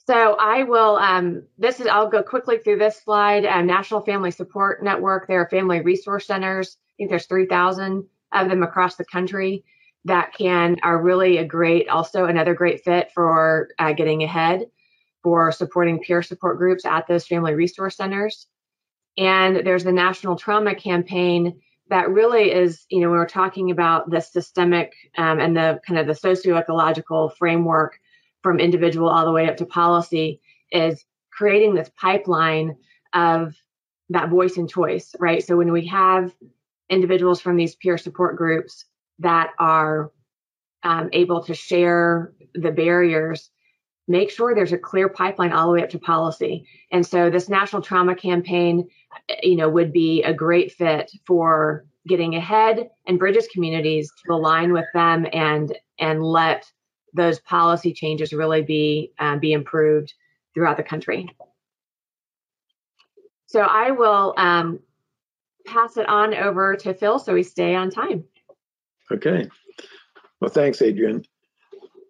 So 0.08 0.36
I 0.40 0.64
will, 0.64 0.98
um, 0.98 1.44
this 1.60 1.80
is, 1.80 1.88
I'll 1.88 2.10
go 2.10 2.24
quickly 2.24 2.58
through 2.58 2.80
this 2.80 3.02
slide. 3.02 3.46
Um, 3.46 3.68
National 3.68 4.02
Family 4.02 4.32
Support 4.32 4.84
Network, 4.84 5.28
there 5.28 5.42
are 5.42 5.50
family 5.50 5.82
resource 5.82 6.26
centers. 6.26 6.78
I 6.78 6.94
think 6.98 7.10
there's 7.12 7.28
3,000 7.28 8.04
of 8.34 8.50
them 8.50 8.64
across 8.64 8.96
the 8.96 9.06
country 9.06 9.64
that 10.06 10.34
can, 10.34 10.78
are 10.84 11.02
really 11.02 11.38
a 11.38 11.46
great, 11.46 11.88
also 11.90 12.26
another 12.26 12.54
great 12.54 12.84
fit 12.84 13.12
for 13.14 13.70
uh, 13.80 13.94
getting 13.94 14.24
ahead 14.24 14.66
for 15.24 15.52
supporting 15.52 16.00
peer 16.00 16.24
support 16.24 16.58
groups 16.58 16.86
at 16.86 17.08
those 17.08 17.28
family 17.28 17.54
resource 17.54 17.98
centers. 17.98 18.48
And 19.18 19.58
there's 19.66 19.84
the 19.84 19.92
National 19.92 20.36
Trauma 20.36 20.74
Campaign 20.74 21.62
that 21.90 22.10
really 22.10 22.52
is, 22.52 22.86
you 22.90 23.02
know, 23.02 23.10
when 23.10 23.20
we're 23.20 23.28
talking 23.28 23.70
about 23.70 24.10
the 24.10 24.22
systemic 24.22 24.94
um, 25.18 25.40
and 25.40 25.56
the 25.56 25.80
kind 25.86 26.00
of 26.00 26.08
the 26.08 26.16
socio-ecological 26.16 27.30
framework 27.38 28.00
from 28.42 28.60
individual 28.60 29.10
all 29.10 29.26
the 29.26 29.32
way 29.32 29.48
up 29.48 29.58
to 29.58 29.66
policy, 29.66 30.42
is 30.72 31.06
creating 31.32 31.76
this 31.76 31.92
pipeline 31.98 32.76
of 33.14 33.54
that 34.10 34.30
voice 34.30 34.58
and 34.58 34.70
choice, 34.70 35.14
right? 35.20 35.46
So 35.46 35.58
when 35.58 35.72
we 35.72 35.86
have 35.88 36.34
individuals 36.90 37.42
from 37.42 37.58
these 37.58 37.76
peer 37.76 37.98
support 37.98 38.38
groups 38.38 38.86
that 39.22 39.52
are 39.58 40.12
um, 40.84 41.10
able 41.14 41.44
to 41.44 41.54
share 41.54 42.34
the 42.54 42.72
barriers, 42.72 43.50
make 44.08 44.30
sure 44.30 44.54
there's 44.54 44.74
a 44.74 44.78
clear 44.78 45.10
pipeline 45.10 45.54
all 45.54 45.68
the 45.68 45.74
way 45.74 45.84
up 45.84 45.90
to 45.90 46.00
policy. 46.00 46.68
And 46.92 47.06
so 47.06 47.30
this 47.30 47.50
national 47.50 47.82
trauma 47.82 48.16
campaign 48.16 48.88
you 49.44 49.56
know, 49.56 49.70
would 49.70 49.92
be 49.92 50.24
a 50.24 50.34
great 50.34 50.72
fit 50.72 51.12
for 51.26 51.86
getting 52.08 52.36
ahead 52.36 52.90
and 53.08 53.20
bridges 53.20 53.48
communities 53.54 54.12
to 54.26 54.34
align 54.34 54.74
with 54.74 54.86
them 54.94 55.26
and 55.34 55.78
and 56.00 56.24
let 56.24 56.66
those 57.14 57.40
policy 57.42 57.94
changes 57.94 58.34
really 58.34 58.62
be 58.62 59.12
uh, 59.20 59.38
be 59.38 59.54
improved 59.54 60.14
throughout 60.54 60.78
the 60.78 60.84
country. 60.84 61.30
So 63.46 63.62
I 63.62 63.92
will 63.92 64.34
um, 64.38 64.80
pass 65.66 65.98
it 65.98 66.08
on 66.08 66.34
over 66.34 66.76
to 66.78 66.94
Phil 66.94 67.20
so 67.20 67.34
we 67.34 67.44
stay 67.44 67.76
on 67.76 67.90
time. 67.90 68.24
Okay. 69.12 69.48
Well, 70.40 70.50
thanks, 70.50 70.82
Adrienne. 70.82 71.24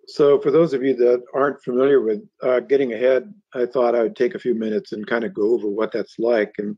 So, 0.07 0.39
for 0.39 0.51
those 0.51 0.73
of 0.73 0.83
you 0.83 0.95
that 0.95 1.23
aren't 1.33 1.63
familiar 1.63 2.01
with 2.01 2.21
uh, 2.41 2.59
getting 2.61 2.93
ahead, 2.93 3.33
I 3.53 3.65
thought 3.65 3.95
I 3.95 4.03
would 4.03 4.15
take 4.15 4.35
a 4.35 4.39
few 4.39 4.55
minutes 4.55 4.91
and 4.91 5.07
kind 5.07 5.23
of 5.23 5.33
go 5.33 5.53
over 5.53 5.67
what 5.67 5.91
that's 5.91 6.19
like. 6.19 6.53
And 6.57 6.77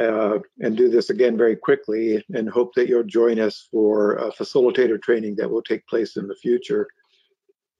uh, 0.00 0.38
and 0.60 0.76
do 0.76 0.88
this 0.88 1.10
again 1.10 1.36
very 1.36 1.54
quickly 1.54 2.24
and 2.32 2.48
hope 2.48 2.74
that 2.74 2.88
you'll 2.88 3.04
join 3.04 3.38
us 3.38 3.68
for 3.70 4.14
a 4.14 4.32
facilitator 4.32 5.00
training 5.00 5.36
that 5.36 5.50
will 5.50 5.62
take 5.62 5.86
place 5.86 6.16
in 6.16 6.26
the 6.26 6.34
future. 6.34 6.88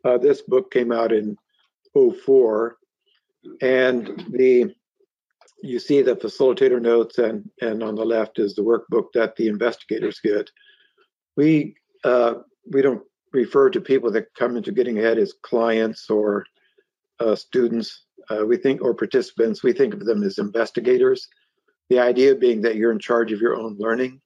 Uh, 0.04 0.18
this 0.18 0.42
book 0.42 0.70
came 0.70 0.92
out 0.92 1.12
in 1.12 1.36
04 1.94 2.76
and 3.62 4.24
the 4.30 4.74
you 5.62 5.78
see 5.78 6.00
the 6.02 6.16
facilitator 6.16 6.80
notes 6.80 7.18
and 7.18 7.48
and 7.60 7.82
on 7.82 7.94
the 7.94 8.04
left 8.04 8.38
is 8.38 8.54
the 8.54 8.62
workbook 8.62 9.06
that 9.14 9.36
the 9.36 9.48
investigators 9.48 10.20
get. 10.20 10.50
We 11.36 11.76
uh, 12.04 12.34
we 12.70 12.82
don't 12.82 13.02
refer 13.32 13.70
to 13.70 13.80
people 13.80 14.10
that 14.12 14.34
come 14.34 14.56
into 14.56 14.72
getting 14.72 14.98
ahead 14.98 15.18
as 15.18 15.34
clients 15.42 16.10
or 16.10 16.44
uh, 17.20 17.34
students. 17.34 18.04
Uh, 18.28 18.44
we 18.46 18.56
think 18.56 18.82
or 18.82 18.94
participants. 18.94 19.62
We 19.62 19.72
think 19.72 19.94
of 19.94 20.04
them 20.04 20.22
as 20.22 20.38
investigators 20.38 21.28
the 21.90 21.98
idea 21.98 22.34
being 22.34 22.62
that 22.62 22.76
you're 22.76 22.92
in 22.92 22.98
charge 22.98 23.32
of 23.32 23.40
your 23.40 23.56
own 23.56 23.76
learning 23.78 24.20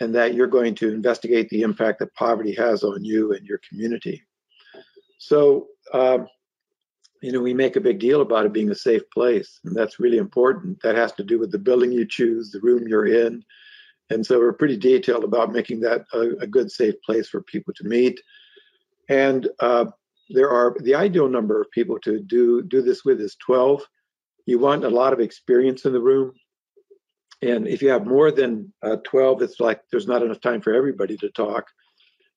and 0.00 0.14
that 0.14 0.34
you're 0.34 0.48
going 0.48 0.74
to 0.74 0.92
investigate 0.92 1.48
the 1.50 1.62
impact 1.62 2.00
that 2.00 2.14
poverty 2.14 2.54
has 2.54 2.82
on 2.82 3.04
you 3.04 3.32
and 3.32 3.46
your 3.46 3.60
community. 3.68 4.22
So, 5.18 5.68
um, 5.92 6.26
you 7.22 7.30
know, 7.30 7.40
we 7.40 7.54
make 7.54 7.76
a 7.76 7.80
big 7.80 8.00
deal 8.00 8.22
about 8.22 8.46
it 8.46 8.52
being 8.52 8.70
a 8.70 8.74
safe 8.74 9.02
place, 9.10 9.60
and 9.64 9.76
that's 9.76 10.00
really 10.00 10.18
important. 10.18 10.82
That 10.82 10.96
has 10.96 11.12
to 11.12 11.22
do 11.22 11.38
with 11.38 11.52
the 11.52 11.58
building 11.58 11.92
you 11.92 12.06
choose, 12.06 12.50
the 12.50 12.60
room 12.60 12.88
you're 12.88 13.06
in, 13.06 13.44
And 14.10 14.24
so 14.24 14.38
we're 14.38 14.52
pretty 14.52 14.76
detailed 14.76 15.24
about 15.24 15.52
making 15.52 15.80
that 15.80 16.04
a, 16.12 16.42
a 16.42 16.46
good, 16.46 16.70
safe 16.70 16.94
place 17.02 17.28
for 17.28 17.42
people 17.42 17.72
to 17.74 17.84
meet. 17.84 18.20
And 19.08 19.48
uh, 19.60 19.86
there 20.30 20.50
are 20.50 20.76
the 20.80 20.94
ideal 20.94 21.28
number 21.28 21.60
of 21.60 21.70
people 21.70 21.98
to 22.00 22.20
do 22.20 22.62
do 22.62 22.82
this 22.82 23.04
with 23.04 23.20
is 23.20 23.36
12. 23.36 23.82
You 24.46 24.58
want 24.58 24.84
a 24.84 24.90
lot 24.90 25.12
of 25.12 25.20
experience 25.20 25.84
in 25.84 25.92
the 25.92 26.00
room. 26.00 26.32
And 27.42 27.66
if 27.66 27.82
you 27.82 27.90
have 27.90 28.06
more 28.06 28.30
than 28.30 28.72
uh, 28.82 28.96
12, 29.04 29.42
it's 29.42 29.60
like 29.60 29.80
there's 29.90 30.06
not 30.06 30.22
enough 30.22 30.40
time 30.40 30.60
for 30.60 30.72
everybody 30.72 31.16
to 31.18 31.30
talk. 31.30 31.66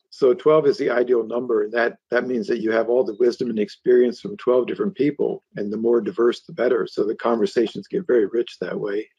So 0.09 0.33
12 0.33 0.67
is 0.67 0.77
the 0.77 0.89
ideal 0.89 1.25
number, 1.25 1.63
and 1.63 1.73
that 1.73 1.97
that 2.11 2.27
means 2.27 2.47
that 2.47 2.61
you 2.61 2.71
have 2.71 2.89
all 2.89 3.03
the 3.03 3.17
wisdom 3.19 3.49
and 3.49 3.59
experience 3.59 4.21
from 4.21 4.37
12 4.37 4.65
different 4.67 4.95
people, 4.95 5.43
and 5.55 5.71
the 5.71 5.77
more 5.77 6.01
diverse, 6.01 6.41
the 6.41 6.53
better. 6.53 6.87
So 6.87 7.03
the 7.03 7.15
conversations 7.15 7.87
get 7.87 8.07
very 8.07 8.25
rich 8.25 8.57
that 8.59 8.79
way. 8.79 9.09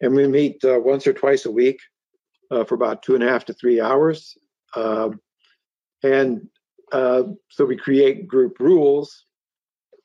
And 0.00 0.14
we 0.14 0.26
meet 0.26 0.64
uh, 0.64 0.80
once 0.80 1.06
or 1.06 1.12
twice 1.12 1.46
a 1.46 1.50
week 1.50 1.78
uh, 2.50 2.64
for 2.64 2.74
about 2.74 3.02
two 3.02 3.14
and 3.14 3.24
a 3.24 3.28
half 3.28 3.44
to 3.46 3.54
three 3.54 3.80
hours, 3.80 4.36
um, 4.76 5.20
and 6.02 6.48
uh, 6.92 7.22
so 7.48 7.64
we 7.64 7.76
create 7.76 8.28
group 8.28 8.58
rules, 8.60 9.24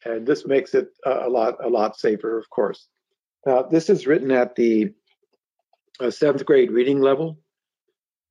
and 0.05 0.25
this 0.25 0.45
makes 0.45 0.73
it 0.73 0.87
a 1.05 1.29
lot 1.29 1.55
a 1.63 1.69
lot 1.69 1.99
safer, 1.99 2.37
of 2.37 2.49
course. 2.49 2.87
Now, 3.45 3.63
this 3.63 3.89
is 3.89 4.07
written 4.07 4.31
at 4.31 4.55
the 4.55 4.93
uh, 5.99 6.11
seventh 6.11 6.45
grade 6.45 6.71
reading 6.71 7.01
level 7.01 7.39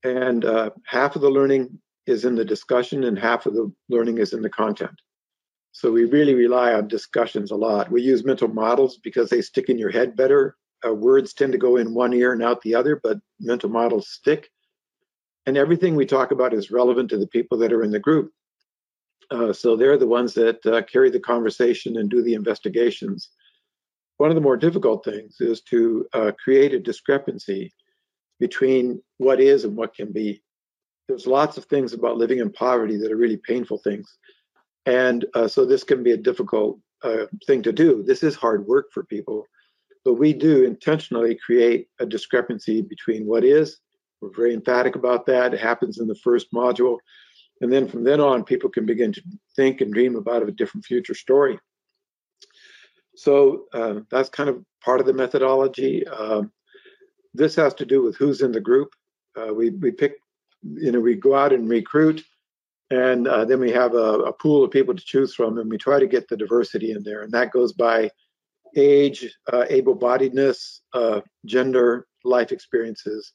and 0.05 0.45
uh, 0.45 0.71
half 0.87 1.17
of 1.17 1.23
the 1.23 1.31
learning 1.31 1.79
is 2.07 2.25
in 2.25 2.35
the 2.35 2.45
discussion 2.45 3.05
and 3.05 3.19
half 3.19 3.47
of 3.47 3.55
the 3.55 3.73
learning 3.89 4.19
is 4.19 4.33
in 4.33 4.43
the 4.43 4.51
content. 4.51 5.01
So 5.73 5.93
we 5.93 6.05
really 6.05 6.35
rely 6.35 6.73
on 6.73 6.89
discussions 6.89 7.51
a 7.51 7.57
lot. 7.57 7.91
We 7.91 8.03
use 8.03 8.25
mental 8.25 8.49
models 8.49 8.99
because 8.99 9.31
they 9.31 9.43
stick 9.43 9.69
in 9.69 9.79
your 9.79 9.91
head 9.91 10.17
better. 10.17 10.57
Uh, 10.87 10.95
words 10.95 11.33
tend 11.35 11.53
to 11.53 11.59
go 11.59 11.77
in 11.77 11.95
one 11.95 12.13
ear 12.13 12.33
and 12.33 12.43
out 12.43 12.63
the 12.63 12.75
other, 12.75 13.01
but 13.03 13.19
mental 13.41 13.69
models 13.69 14.09
stick. 14.09 14.51
And 15.47 15.57
everything 15.57 15.97
we 15.97 16.07
talk 16.07 16.31
about 16.31 16.55
is 16.55 16.71
relevant 16.71 17.11
to 17.11 17.19
the 17.19 17.27
people 17.27 17.59
that 17.59 17.73
are 17.73 17.83
in 17.83 17.91
the 17.91 17.99
group. 17.99 18.33
Uh, 19.31 19.53
so 19.53 19.77
they're 19.77 19.99
the 19.99 20.07
ones 20.07 20.35
that 20.35 20.65
uh, 20.67 20.83
carry 20.83 21.11
the 21.11 21.21
conversation 21.21 21.99
and 21.99 22.09
do 22.09 22.23
the 22.23 22.35
investigations. 22.35 23.31
One 24.17 24.31
of 24.31 24.35
the 24.35 24.43
more 24.43 24.57
difficult 24.57 25.05
things 25.05 25.41
is 25.41 25.61
to 25.63 26.07
uh, 26.13 26.33
create 26.43 26.75
a 26.75 26.79
discrepancy 26.79 27.73
between 28.41 29.03
what 29.19 29.41
is 29.41 29.65
and 29.65 29.77
what 29.77 29.95
can 29.95 30.13
be. 30.13 30.43
There's 31.09 31.27
lots 31.27 31.57
of 31.57 31.65
things 31.65 31.93
about 31.93 32.17
living 32.17 32.39
in 32.39 32.53
poverty 32.53 32.97
that 32.99 33.13
are 33.13 33.17
really 33.17 33.39
painful 33.39 33.79
things. 33.79 34.19
And 34.87 35.25
uh, 35.35 35.49
so 35.49 35.65
this 35.65 35.85
can 35.85 36.03
be 36.03 36.13
a 36.13 36.17
difficult 36.17 36.79
uh, 37.03 37.27
thing 37.47 37.63
to 37.63 37.73
do. 37.73 38.03
This 38.03 38.23
is 38.23 38.35
hard 38.35 38.67
work 38.67 38.87
for 38.93 39.05
people, 39.05 39.47
but 40.05 40.15
we 40.15 40.33
do 40.33 40.65
intentionally 40.65 41.35
create 41.35 41.89
a 41.99 42.07
discrepancy 42.07 42.83
between 42.83 43.27
what 43.27 43.45
is. 43.45 43.81
We're 44.21 44.35
very 44.35 44.55
emphatic 44.55 44.97
about 44.97 45.27
that. 45.27 45.55
It 45.55 45.61
happens 45.61 45.99
in 45.99 46.09
the 46.09 46.15
first 46.17 46.53
module. 46.53 46.99
And 47.61 47.73
then 47.73 47.89
from 47.89 48.05
then 48.05 48.21
on, 48.21 48.45
people 48.45 48.71
can 48.71 48.87
begin 48.87 49.13
to 49.13 49.23
think 49.57 49.81
and 49.81 49.93
dream 49.93 50.17
about 50.17 50.49
a 50.49 50.53
different 50.53 50.85
future 50.85 51.15
story. 51.15 51.59
So 53.17 53.65
uh, 53.73 54.01
that's 54.11 54.29
kind 54.29 54.49
of 54.49 54.65
part 54.81 55.01
of 55.01 55.07
the 55.07 55.13
methodology. 55.13 56.07
Um, 56.07 56.53
this 57.35 57.57
has 57.57 57.75
to 57.75 57.85
do 57.85 58.03
with 58.03 58.17
who's 58.17 58.43
in 58.43 58.53
the 58.53 58.61
group. 58.61 58.93
Uh, 59.37 59.53
we 59.53 59.71
we 59.71 59.91
pick, 59.91 60.15
you 60.63 60.93
know, 60.93 61.01
we 61.01 61.15
go 61.17 61.35
out 61.35 61.53
and 61.53 61.69
recruit, 61.69 62.25
and 62.91 63.27
uh, 63.27 63.45
then 63.45 63.61
we 63.61 63.71
have 63.73 63.95
a, 63.95 64.21
a, 64.21 64.33
pool 64.33 64.65
of 64.65 64.71
people 64.71 64.95
to 64.95 65.05
choose 65.05 65.35
from, 65.35 65.59
and 65.59 65.71
we 65.71 65.79
try 65.79 65.99
to 65.99 66.07
get 66.07 66.29
the 66.29 66.37
diversity 66.37 66.93
in 66.93 67.03
there, 67.03 67.23
and 67.23 67.33
that 67.33 67.51
goes 67.51 67.73
by 67.73 68.11
age, 68.77 69.35
uh, 69.53 69.65
able-bodiedness, 69.69 70.81
uh, 70.93 71.21
gender, 71.45 72.07
life 72.25 72.53
experiences. 72.53 73.33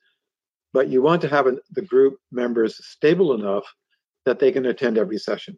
But 0.73 0.89
you 0.89 1.01
want 1.01 1.21
to 1.21 1.29
have 1.29 1.47
an, 1.47 1.59
the 1.71 1.81
group 1.81 2.17
members 2.31 2.83
stable 2.85 3.33
enough 3.33 3.65
that 4.25 4.39
they 4.39 4.51
can 4.51 4.65
attend 4.65 4.97
every 4.97 5.17
session. 5.17 5.57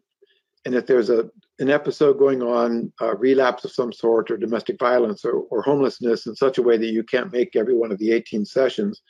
And 0.64 0.74
if 0.74 0.86
there's 0.86 1.10
a 1.10 1.30
an 1.58 1.70
episode 1.70 2.18
going 2.18 2.42
on, 2.42 2.92
a 3.00 3.14
relapse 3.16 3.64
of 3.64 3.72
some 3.72 3.92
sort, 3.92 4.30
or 4.30 4.36
domestic 4.36 4.78
violence, 4.78 5.24
or, 5.24 5.32
or 5.50 5.62
homelessness 5.62 6.26
in 6.26 6.34
such 6.34 6.58
a 6.58 6.62
way 6.62 6.76
that 6.76 6.92
you 6.92 7.02
can't 7.02 7.32
make 7.32 7.56
every 7.56 7.74
one 7.74 7.90
of 7.90 7.98
the 7.98 8.12
18 8.12 8.44
sessions, 8.44 9.00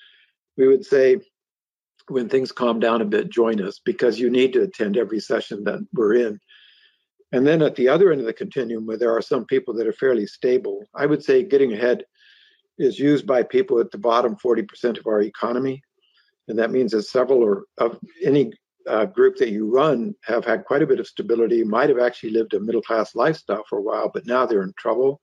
we 0.57 0.69
would 0.69 0.85
say, 0.85 1.21
when 2.09 2.29
things 2.29 2.53
calm 2.53 2.79
down 2.79 3.03
a 3.03 3.05
bit, 3.05 3.31
join 3.31 3.61
us 3.61 3.81
because 3.85 4.21
you 4.21 4.31
need 4.31 4.53
to 4.53 4.62
attend 4.62 4.97
every 4.97 5.19
session 5.19 5.64
that 5.64 5.81
we're 5.93 6.14
in. 6.14 6.38
And 7.33 7.47
then 7.47 7.62
at 7.62 7.75
the 7.75 7.89
other 7.89 8.12
end 8.12 8.21
of 8.21 8.27
the 8.27 8.33
continuum, 8.33 8.87
where 8.87 8.97
there 8.97 9.17
are 9.17 9.23
some 9.23 9.45
people 9.45 9.75
that 9.75 9.87
are 9.87 9.93
fairly 9.93 10.27
stable, 10.27 10.85
I 10.95 11.07
would 11.07 11.25
say 11.25 11.43
getting 11.43 11.73
ahead 11.73 12.05
is 12.79 12.99
used 12.99 13.27
by 13.27 13.43
people 13.43 13.81
at 13.81 13.91
the 13.91 13.99
bottom 13.99 14.37
40% 14.37 14.99
of 14.99 15.07
our 15.07 15.23
economy. 15.23 15.83
And 16.49 16.59
that 16.59 16.71
means 16.71 16.93
that 16.93 17.03
several 17.03 17.43
or 17.43 17.65
of 17.79 17.99
any 18.23 18.53
uh, 18.87 19.05
group 19.07 19.37
that 19.37 19.51
you 19.51 19.69
run 19.69 20.15
have 20.25 20.45
had 20.45 20.65
quite 20.65 20.83
a 20.83 20.87
bit 20.87 21.01
of 21.01 21.07
stability, 21.07 21.65
might 21.65 21.89
have 21.89 21.99
actually 21.99 22.31
lived 22.31 22.55
a 22.55 22.61
middle 22.61 22.83
class 22.83 23.15
lifestyle 23.15 23.65
for 23.69 23.79
a 23.79 23.83
while, 23.83 24.11
but 24.12 24.27
now 24.27 24.47
they're 24.47 24.62
in 24.62 24.73
trouble. 24.79 25.21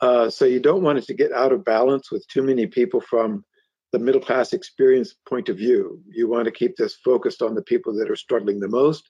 Uh, 0.00 0.28
so 0.28 0.44
you 0.44 0.60
don't 0.60 0.82
want 0.82 0.98
it 0.98 1.04
to 1.04 1.14
get 1.14 1.32
out 1.32 1.52
of 1.52 1.64
balance 1.64 2.10
with 2.10 2.26
too 2.26 2.42
many 2.42 2.66
people 2.66 3.00
from 3.00 3.44
the 3.92 3.98
middle 3.98 4.20
class 4.20 4.52
experience 4.52 5.14
point 5.28 5.48
of 5.48 5.56
view. 5.56 6.00
You 6.08 6.28
want 6.28 6.46
to 6.46 6.50
keep 6.50 6.76
this 6.76 6.96
focused 6.96 7.42
on 7.42 7.54
the 7.54 7.62
people 7.62 7.94
that 7.94 8.10
are 8.10 8.16
struggling 8.16 8.58
the 8.58 8.68
most, 8.68 9.08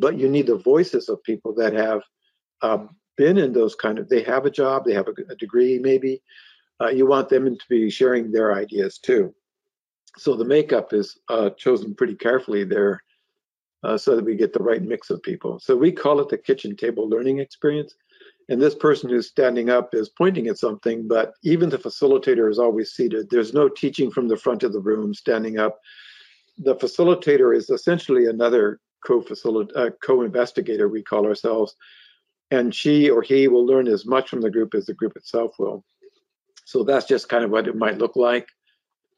but 0.00 0.18
you 0.18 0.28
need 0.28 0.46
the 0.46 0.56
voices 0.56 1.08
of 1.08 1.22
people 1.22 1.54
that 1.54 1.72
have 1.72 2.02
um, 2.62 2.96
been 3.16 3.38
in 3.38 3.52
those 3.52 3.74
kind 3.74 3.98
of, 3.98 4.08
they 4.08 4.22
have 4.22 4.46
a 4.46 4.50
job, 4.50 4.84
they 4.84 4.94
have 4.94 5.08
a, 5.08 5.32
a 5.32 5.36
degree 5.36 5.78
maybe. 5.78 6.22
Uh, 6.80 6.88
you 6.88 7.06
want 7.06 7.28
them 7.28 7.44
to 7.56 7.64
be 7.68 7.90
sharing 7.90 8.32
their 8.32 8.54
ideas 8.54 8.98
too 8.98 9.34
so 10.16 10.34
the 10.34 10.44
makeup 10.44 10.92
is 10.92 11.18
uh, 11.28 11.50
chosen 11.50 11.94
pretty 11.94 12.14
carefully 12.14 12.64
there 12.64 13.02
uh, 13.82 13.96
so 13.96 14.16
that 14.16 14.24
we 14.24 14.36
get 14.36 14.52
the 14.52 14.62
right 14.62 14.82
mix 14.82 15.10
of 15.10 15.22
people. 15.22 15.58
So 15.60 15.76
we 15.76 15.92
call 15.92 16.20
it 16.20 16.28
the 16.28 16.38
kitchen 16.38 16.76
table 16.76 17.08
learning 17.08 17.38
experience. 17.38 17.94
And 18.48 18.60
this 18.60 18.74
person 18.74 19.08
who's 19.08 19.28
standing 19.28 19.70
up 19.70 19.94
is 19.94 20.08
pointing 20.08 20.48
at 20.48 20.58
something, 20.58 21.06
but 21.06 21.34
even 21.44 21.70
the 21.70 21.78
facilitator 21.78 22.50
is 22.50 22.58
always 22.58 22.90
seated. 22.90 23.30
There's 23.30 23.54
no 23.54 23.68
teaching 23.68 24.10
from 24.10 24.26
the 24.26 24.36
front 24.36 24.64
of 24.64 24.72
the 24.72 24.80
room, 24.80 25.14
standing 25.14 25.58
up. 25.58 25.78
The 26.58 26.74
facilitator 26.74 27.56
is 27.56 27.70
essentially 27.70 28.26
another 28.26 28.80
co-facilitator, 29.06 29.76
uh, 29.76 29.90
co-investigator, 30.02 30.88
we 30.88 31.02
call 31.02 31.26
ourselves, 31.26 31.74
and 32.50 32.74
she 32.74 33.10
or 33.10 33.22
he 33.22 33.48
will 33.48 33.66
learn 33.66 33.88
as 33.88 34.06
much 34.06 34.28
from 34.28 34.40
the 34.40 34.50
group 34.50 34.74
as 34.74 34.86
the 34.86 34.94
group 34.94 35.16
itself 35.16 35.54
will. 35.58 35.84
So 36.64 36.84
that's 36.84 37.06
just 37.06 37.28
kind 37.28 37.44
of 37.44 37.50
what 37.50 37.68
it 37.68 37.76
might 37.76 37.98
look 37.98 38.16
like 38.16 38.48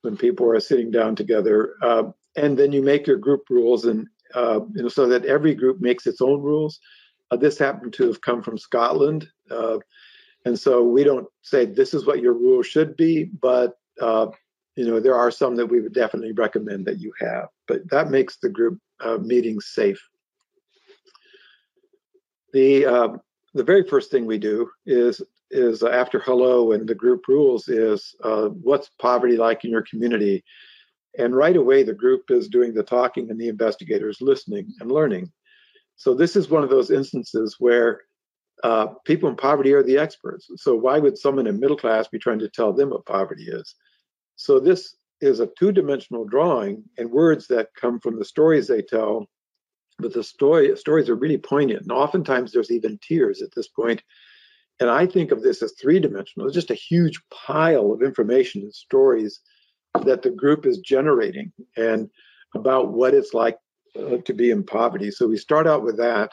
when 0.03 0.17
people 0.17 0.51
are 0.51 0.61
sitting 0.61 0.91
down 0.91 1.17
together. 1.17 1.75
Uh, 1.83 2.05
and 2.37 2.59
then 2.59 2.73
you 2.73 2.83
make 2.83 3.07
your 3.07 3.17
group 3.17 3.43
rules, 3.51 3.85
and 3.85 4.07
uh, 4.35 4.61
you 4.75 4.83
know, 4.83 4.89
so 4.89 5.07
that 5.07 5.27
every 5.27 5.55
group 5.55 5.81
makes 5.81 6.07
its 6.07 6.21
own 6.21 6.41
rules. 6.41 6.81
Uh, 7.31 7.37
this 7.37 7.59
happened 7.59 7.93
to 7.95 8.07
have 8.07 8.21
come 8.21 8.43
from 8.43 8.59
Scotland, 8.59 9.29
uh, 9.51 9.79
and 10.45 10.59
so 10.59 10.83
we 10.83 11.05
don't 11.05 11.27
say 11.43 11.65
this 11.65 11.95
is 11.95 12.07
what 12.07 12.21
your 12.21 12.33
rule 12.33 12.63
should 12.63 12.97
be, 12.97 13.25
but 13.25 13.79
uh, 14.01 14.27
you 14.77 14.87
know 14.87 15.01
there 15.01 15.15
are 15.15 15.31
some 15.31 15.57
that 15.57 15.67
we 15.67 15.81
would 15.81 15.95
definitely 15.95 16.33
recommend 16.33 16.87
that 16.87 17.01
you 17.01 17.13
have. 17.21 17.49
But 17.69 17.89
that 17.91 18.11
makes 18.11 18.39
the 18.39 18.49
group 18.49 18.79
uh, 19.03 19.19
meetings 19.19 19.67
safe. 19.67 20.01
The 22.53 23.21
the 23.55 23.65
very 23.65 23.85
first 23.87 24.11
thing 24.11 24.27
we 24.27 24.39
do 24.39 24.71
is 24.87 25.21
is 25.51 25.83
after 25.83 26.19
hello 26.19 26.73
and 26.73 26.89
the 26.89 26.95
group 26.95 27.29
rules 27.29 27.69
is 27.69 28.15
uh, 28.25 28.49
what's 28.49 28.89
poverty 28.99 29.37
like 29.37 29.65
in 29.65 29.71
your 29.71 29.83
community? 29.83 30.43
And 31.19 31.37
right 31.37 31.57
away 31.57 31.83
the 31.83 31.93
group 31.93 32.31
is 32.31 32.49
doing 32.49 32.73
the 32.73 32.83
talking 32.83 33.31
and 33.31 33.39
the 33.39 33.49
investigators 33.49 34.23
listening 34.23 34.73
and 34.81 34.91
learning. 34.91 35.31
So 35.97 36.15
this 36.15 36.37
is 36.37 36.49
one 36.49 36.65
of 36.65 36.71
those 36.71 36.91
instances 36.91 37.57
where 37.59 38.01
uh, 38.65 38.87
people 39.05 39.29
in 39.29 39.37
poverty 39.37 39.75
are 39.75 39.83
the 39.83 39.99
experts. 39.99 40.49
So 40.57 40.75
why 40.75 40.99
would 40.99 41.19
someone 41.19 41.47
in 41.47 41.61
middle 41.61 41.77
class 41.77 42.09
be 42.09 42.19
trying 42.19 42.39
to 42.39 42.49
tell 42.49 42.73
them 42.73 42.91
what 42.91 43.05
poverty 43.05 43.45
is? 43.45 43.75
So 44.37 44.59
this 44.59 44.97
is 45.23 45.41
a 45.41 45.49
two-dimensional 45.59 46.25
drawing 46.25 46.85
and 46.99 47.11
words 47.11 47.47
that 47.49 47.69
come 47.75 47.99
from 48.01 48.19
the 48.19 48.25
stories 48.25 48.69
they 48.69 48.83
tell 48.83 49.27
but 49.99 50.13
the 50.13 50.25
story 50.25 50.77
stories 50.77 51.09
are 51.09 51.15
really 51.15 51.39
poignant 51.39 51.83
and 51.83 51.93
oftentimes 51.93 52.53
there's 52.53 52.71
even 52.71 52.99
tears 53.03 53.41
at 53.41 53.55
this 53.55 53.69
point. 53.69 53.99
point 53.99 54.03
and 54.83 54.91
I 54.91 55.07
think 55.07 55.31
of 55.31 55.43
this 55.43 55.63
as 55.63 55.75
three 55.81 56.01
dimensional. 56.01 56.47
It's 56.47 56.57
just 56.57 56.73
a 56.73 56.75
huge 56.75 57.21
pile 57.31 57.93
of 57.93 58.03
information 58.03 58.63
and 58.63 58.75
stories 58.75 59.39
that 60.05 60.23
the 60.23 60.31
group 60.31 60.67
is 60.67 60.79
generating 60.79 61.53
and 61.77 62.11
about 62.55 62.93
what 62.93 63.15
it's 63.15 63.33
like 63.33 63.59
uh, 63.97 64.17
to 64.25 64.35
be 64.35 64.51
in 64.51 64.65
poverty. 64.65 65.13
So 65.13 65.29
we 65.29 65.37
start 65.37 65.69
out 65.69 65.85
with 65.85 65.99
that. 65.99 66.33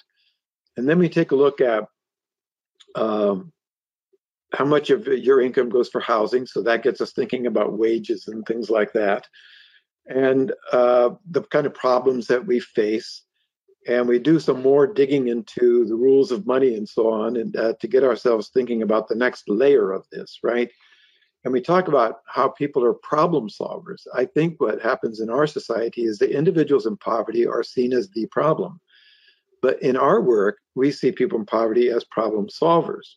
And 0.77 0.89
then 0.89 0.97
we 0.97 1.09
take 1.09 1.29
a 1.29 1.35
look 1.35 1.61
at 1.61 1.83
um, 2.95 3.51
how 4.53 4.65
much 4.65 4.89
of 4.89 5.07
your 5.07 5.41
income 5.41 5.69
goes 5.69 5.89
for 5.89 6.01
housing. 6.01 6.45
So 6.45 6.61
that 6.63 6.83
gets 6.83 7.01
us 7.01 7.11
thinking 7.11 7.45
about 7.45 7.77
wages 7.77 8.27
and 8.27 8.45
things 8.45 8.69
like 8.69 8.93
that. 8.93 9.27
And 10.07 10.53
uh, 10.71 11.11
the 11.29 11.43
kind 11.43 11.67
of 11.67 11.73
problems 11.73 12.27
that 12.27 12.47
we 12.47 12.59
face 12.59 13.23
and 13.87 14.07
we 14.07 14.19
do 14.19 14.39
some 14.39 14.61
more 14.61 14.85
digging 14.87 15.27
into 15.27 15.85
the 15.85 15.95
rules 15.95 16.31
of 16.31 16.45
money 16.45 16.75
and 16.75 16.87
so 16.87 17.11
on 17.11 17.37
and 17.37 17.55
uh, 17.55 17.73
to 17.79 17.87
get 17.87 18.03
ourselves 18.03 18.49
thinking 18.49 18.81
about 18.81 19.07
the 19.07 19.15
next 19.15 19.47
layer 19.47 19.91
of 19.91 20.05
this 20.11 20.39
right 20.43 20.69
and 21.43 21.53
we 21.53 21.61
talk 21.61 21.87
about 21.87 22.17
how 22.27 22.49
people 22.49 22.83
are 22.83 22.93
problem 22.93 23.47
solvers. 23.47 24.05
I 24.13 24.25
think 24.25 24.59
what 24.59 24.81
happens 24.81 25.19
in 25.19 25.29
our 25.29 25.47
society 25.47 26.03
is 26.03 26.17
that 26.17 26.35
individuals 26.35 26.85
in 26.85 26.97
poverty 26.97 27.47
are 27.47 27.63
seen 27.63 27.93
as 27.93 28.09
the 28.09 28.25
problem. 28.27 28.81
But 29.61 29.81
in 29.81 29.95
our 29.95 30.21
work, 30.21 30.57
we 30.75 30.91
see 30.91 31.11
people 31.11 31.39
in 31.39 31.45
poverty 31.45 31.89
as 31.89 32.03
problem 32.03 32.47
solvers. 32.47 33.07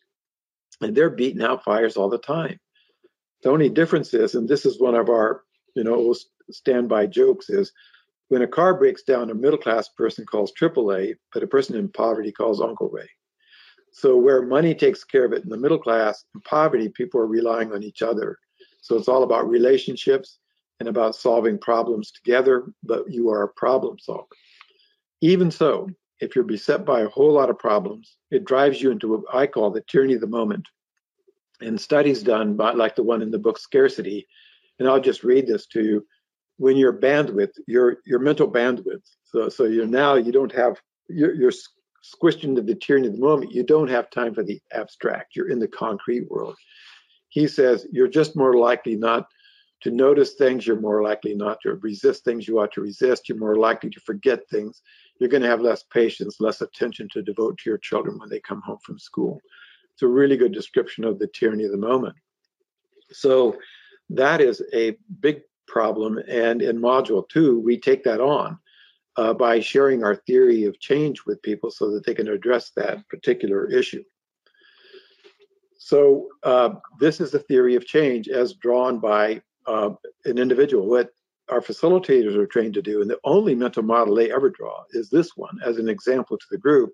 And 0.81 0.95
they're 0.95 1.09
beating 1.09 1.41
out 1.41 1.63
fires 1.63 1.97
all 1.97 2.09
the 2.09 2.17
time. 2.17 2.59
The 3.43 3.49
only 3.49 3.69
difference 3.69 4.13
is, 4.13 4.35
and 4.35 4.47
this 4.47 4.65
is 4.65 4.79
one 4.79 4.95
of 4.95 5.09
our, 5.09 5.43
you 5.75 5.83
know, 5.83 6.13
standby 6.49 7.07
jokes, 7.07 7.49
is 7.49 7.71
when 8.29 8.41
a 8.41 8.47
car 8.47 8.77
breaks 8.77 9.03
down, 9.03 9.29
a 9.29 9.35
middle 9.35 9.57
class 9.57 9.89
person 9.89 10.25
calls 10.25 10.53
AAA, 10.59 11.15
but 11.33 11.43
a 11.43 11.47
person 11.47 11.75
in 11.75 11.89
poverty 11.89 12.31
calls 12.31 12.61
Uncle 12.61 12.89
Ray. 12.89 13.09
So 13.91 14.17
where 14.17 14.41
money 14.41 14.73
takes 14.73 15.03
care 15.03 15.25
of 15.25 15.33
it 15.33 15.43
in 15.43 15.49
the 15.49 15.57
middle 15.57 15.77
class, 15.77 16.25
in 16.33 16.41
poverty, 16.41 16.89
people 16.89 17.19
are 17.19 17.27
relying 17.27 17.73
on 17.73 17.83
each 17.83 18.01
other. 18.01 18.39
So 18.81 18.95
it's 18.97 19.07
all 19.07 19.23
about 19.23 19.47
relationships 19.47 20.39
and 20.79 20.89
about 20.89 21.15
solving 21.15 21.59
problems 21.59 22.11
together, 22.11 22.65
but 22.83 23.11
you 23.11 23.29
are 23.29 23.43
a 23.43 23.53
problem 23.53 23.99
solver. 23.99 24.25
Even 25.21 25.51
so, 25.51 25.89
if 26.23 26.35
you're 26.35 26.45
beset 26.45 26.85
by 26.85 27.01
a 27.01 27.09
whole 27.09 27.33
lot 27.33 27.49
of 27.49 27.59
problems, 27.59 28.17
it 28.31 28.45
drives 28.45 28.81
you 28.81 28.91
into 28.91 29.09
what 29.09 29.21
I 29.33 29.45
call 29.45 29.71
the 29.71 29.83
tyranny 29.87 30.13
of 30.15 30.21
the 30.21 30.27
moment. 30.27 30.67
And 31.61 31.79
studies 31.79 32.23
done 32.23 32.55
by 32.55 32.71
like 32.73 32.95
the 32.95 33.03
one 33.03 33.21
in 33.21 33.31
the 33.31 33.39
book 33.39 33.57
Scarcity, 33.57 34.27
and 34.79 34.87
I'll 34.87 34.99
just 34.99 35.23
read 35.23 35.47
this 35.47 35.65
to 35.67 35.81
you. 35.81 36.05
When 36.57 36.77
your 36.77 36.93
bandwidth, 36.93 37.53
your 37.67 37.97
your 38.05 38.19
mental 38.19 38.51
bandwidth, 38.51 39.03
so 39.23 39.49
so 39.49 39.65
you're 39.65 39.87
now 39.87 40.15
you 40.15 40.31
don't 40.31 40.51
have 40.53 40.81
you're, 41.07 41.33
you're 41.33 41.53
squished 42.03 42.43
into 42.43 42.61
the 42.61 42.75
tyranny 42.75 43.07
of 43.07 43.13
the 43.13 43.21
moment, 43.21 43.53
you 43.53 43.63
don't 43.63 43.87
have 43.87 44.09
time 44.09 44.33
for 44.33 44.43
the 44.43 44.59
abstract. 44.73 45.35
You're 45.35 45.49
in 45.49 45.59
the 45.59 45.67
concrete 45.67 46.29
world. 46.29 46.55
He 47.29 47.47
says 47.47 47.87
you're 47.91 48.09
just 48.09 48.35
more 48.35 48.57
likely 48.57 48.95
not 48.95 49.27
to 49.83 49.91
notice 49.91 50.33
things. 50.33 50.65
You're 50.65 50.79
more 50.79 51.01
likely 51.03 51.35
not 51.35 51.59
to 51.61 51.75
resist 51.75 52.23
things 52.23 52.47
you 52.47 52.59
ought 52.59 52.73
to 52.73 52.81
resist. 52.81 53.29
You're 53.29 53.37
more 53.37 53.55
likely 53.55 53.89
to 53.91 53.99
forget 54.01 54.39
things. 54.49 54.81
You're 55.19 55.29
going 55.29 55.43
to 55.43 55.49
have 55.49 55.61
less 55.61 55.83
patience, 55.83 56.37
less 56.39 56.61
attention 56.61 57.07
to 57.13 57.21
devote 57.21 57.57
to 57.59 57.69
your 57.69 57.77
children 57.77 58.19
when 58.19 58.29
they 58.29 58.39
come 58.39 58.61
home 58.61 58.79
from 58.83 58.99
school. 58.99 59.39
It's 59.93 60.01
a 60.01 60.07
really 60.07 60.37
good 60.37 60.53
description 60.53 61.03
of 61.03 61.19
the 61.19 61.27
tyranny 61.27 61.65
of 61.65 61.71
the 61.71 61.77
moment. 61.77 62.15
So 63.11 63.57
that 64.09 64.41
is 64.41 64.61
a 64.73 64.97
big 65.19 65.41
problem. 65.67 66.19
And 66.27 66.61
in 66.61 66.79
module 66.79 67.27
two, 67.29 67.59
we 67.59 67.79
take 67.79 68.03
that 68.03 68.19
on 68.19 68.57
uh, 69.17 69.33
by 69.33 69.59
sharing 69.59 70.03
our 70.03 70.15
theory 70.15 70.65
of 70.65 70.79
change 70.79 71.25
with 71.25 71.41
people 71.41 71.71
so 71.71 71.91
that 71.91 72.05
they 72.05 72.13
can 72.13 72.27
address 72.27 72.71
that 72.75 73.07
particular 73.09 73.69
issue. 73.69 74.03
So, 75.77 76.29
uh, 76.43 76.75
this 76.99 77.19
is 77.19 77.31
the 77.31 77.39
theory 77.39 77.75
of 77.75 77.85
change 77.85 78.29
as 78.29 78.53
drawn 78.53 78.99
by 78.99 79.41
uh, 79.67 79.89
an 80.23 80.37
individual. 80.37 80.87
Our 81.49 81.61
facilitators 81.61 82.35
are 82.35 82.47
trained 82.47 82.73
to 82.75 82.81
do, 82.81 83.01
and 83.01 83.09
the 83.09 83.19
only 83.23 83.55
mental 83.55 83.83
model 83.83 84.15
they 84.15 84.31
ever 84.31 84.49
draw 84.49 84.83
is 84.91 85.09
this 85.09 85.31
one 85.35 85.59
as 85.65 85.77
an 85.77 85.89
example 85.89 86.37
to 86.37 86.45
the 86.49 86.57
group. 86.57 86.91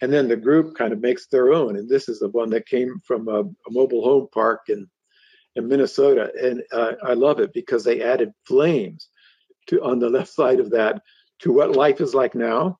And 0.00 0.12
then 0.12 0.28
the 0.28 0.36
group 0.36 0.74
kind 0.74 0.92
of 0.92 1.00
makes 1.00 1.26
their 1.26 1.52
own. 1.52 1.76
And 1.76 1.88
this 1.88 2.08
is 2.08 2.18
the 2.18 2.28
one 2.28 2.50
that 2.50 2.66
came 2.66 3.00
from 3.04 3.28
a, 3.28 3.40
a 3.42 3.70
mobile 3.70 4.02
home 4.02 4.26
park 4.32 4.62
in, 4.68 4.88
in 5.54 5.68
Minnesota. 5.68 6.32
And 6.42 6.62
uh, 6.72 6.94
I 7.04 7.14
love 7.14 7.38
it 7.38 7.52
because 7.52 7.84
they 7.84 8.02
added 8.02 8.32
flames 8.44 9.08
to 9.68 9.82
on 9.82 10.00
the 10.00 10.10
left 10.16 10.32
side 10.32 10.58
of 10.58 10.70
that 10.70 11.02
to 11.40 11.52
what 11.52 11.76
life 11.76 12.00
is 12.00 12.14
like 12.14 12.34
now. 12.34 12.78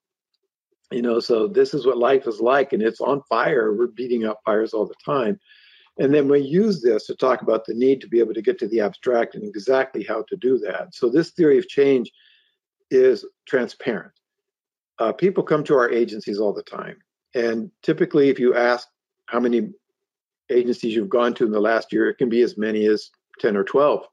You 0.91 1.01
know, 1.01 1.21
so 1.21 1.47
this 1.47 1.73
is 1.73 1.87
what 1.87 1.97
life 1.97 2.27
is 2.27 2.39
like, 2.39 2.75
and 2.75 2.83
it's 2.83 3.01
on 3.01 3.23
fire. 3.29 3.73
We're 3.73 3.87
beating 3.87 4.27
up 4.27 4.41
fires 4.45 4.75
all 4.75 4.85
the 4.85 4.95
time. 5.03 5.41
And 5.99 6.15
then 6.15 6.29
we 6.29 6.41
use 6.41 6.83
this 6.83 7.07
to 7.07 7.15
talk 7.15 7.43
about 7.43 7.67
the 7.67 7.75
need 7.75 8.01
to 8.01 8.09
be 8.09 8.19
able 8.19 8.35
to 8.35 8.43
get 8.43 8.59
to 8.61 8.69
the 8.69 8.81
abstract 8.81 9.35
and 9.35 9.45
exactly 9.45 10.03
how 10.03 10.23
to 10.29 10.37
do 10.37 10.59
that. 10.59 10.95
So, 10.95 11.11
this 11.11 11.31
theory 11.31 11.59
of 11.59 11.69
change 11.69 12.11
is 12.91 13.25
transparent. 13.47 14.13
Uh, 14.99 15.13
people 15.13 15.43
come 15.43 15.65
to 15.65 15.75
our 15.75 15.91
agencies 15.91 16.39
all 16.39 16.53
the 16.53 16.63
time. 16.63 16.97
And 17.35 17.71
typically, 17.83 18.29
if 18.29 18.39
you 18.39 18.55
ask 18.55 18.89
how 19.27 19.41
many 19.41 19.71
agencies 20.51 20.95
you've 20.95 21.09
gone 21.09 21.35
to 21.35 21.45
in 21.45 21.53
the 21.53 21.61
last 21.61 21.93
year, 21.93 22.09
it 22.09 22.19
can 22.19 22.29
be 22.29 22.43
as 22.43 22.59
many 22.59 22.87
as 22.87 23.11
10 23.41 23.57
or 23.57 23.65
12. 23.65 24.07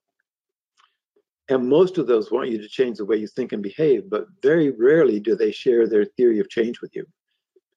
And 1.49 1.67
most 1.67 1.97
of 1.97 2.07
those 2.07 2.31
want 2.31 2.49
you 2.49 2.61
to 2.61 2.67
change 2.67 2.97
the 2.97 3.05
way 3.05 3.17
you 3.17 3.27
think 3.27 3.51
and 3.51 3.63
behave, 3.63 4.09
but 4.09 4.27
very 4.41 4.69
rarely 4.69 5.19
do 5.19 5.35
they 5.35 5.51
share 5.51 5.87
their 5.87 6.05
theory 6.05 6.39
of 6.39 6.49
change 6.49 6.79
with 6.79 6.95
you. 6.95 7.05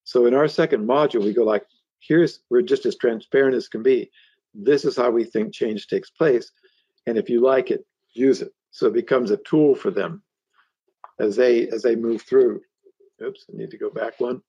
So 0.04 0.26
in 0.26 0.34
our 0.34 0.46
second 0.46 0.86
module, 0.86 1.24
we 1.24 1.32
go 1.32 1.44
like, 1.44 1.64
here's 2.06 2.40
we're 2.50 2.62
just 2.62 2.86
as 2.86 2.96
transparent 2.96 3.54
as 3.54 3.68
can 3.68 3.82
be. 3.82 4.10
This 4.54 4.84
is 4.84 4.96
how 4.96 5.10
we 5.10 5.24
think 5.24 5.54
change 5.54 5.86
takes 5.86 6.10
place. 6.10 6.50
And 7.06 7.16
if 7.16 7.28
you 7.30 7.40
like 7.40 7.70
it, 7.70 7.86
use 8.12 8.42
it. 8.42 8.52
So 8.70 8.86
it 8.86 8.94
becomes 8.94 9.30
a 9.30 9.38
tool 9.38 9.74
for 9.74 9.90
them 9.90 10.22
as 11.18 11.36
they 11.36 11.68
as 11.68 11.82
they 11.82 11.96
move 11.96 12.22
through. 12.22 12.60
Oops, 13.22 13.44
I 13.52 13.56
need 13.56 13.70
to 13.70 13.78
go 13.78 13.90
back 13.90 14.18
one. 14.18 14.42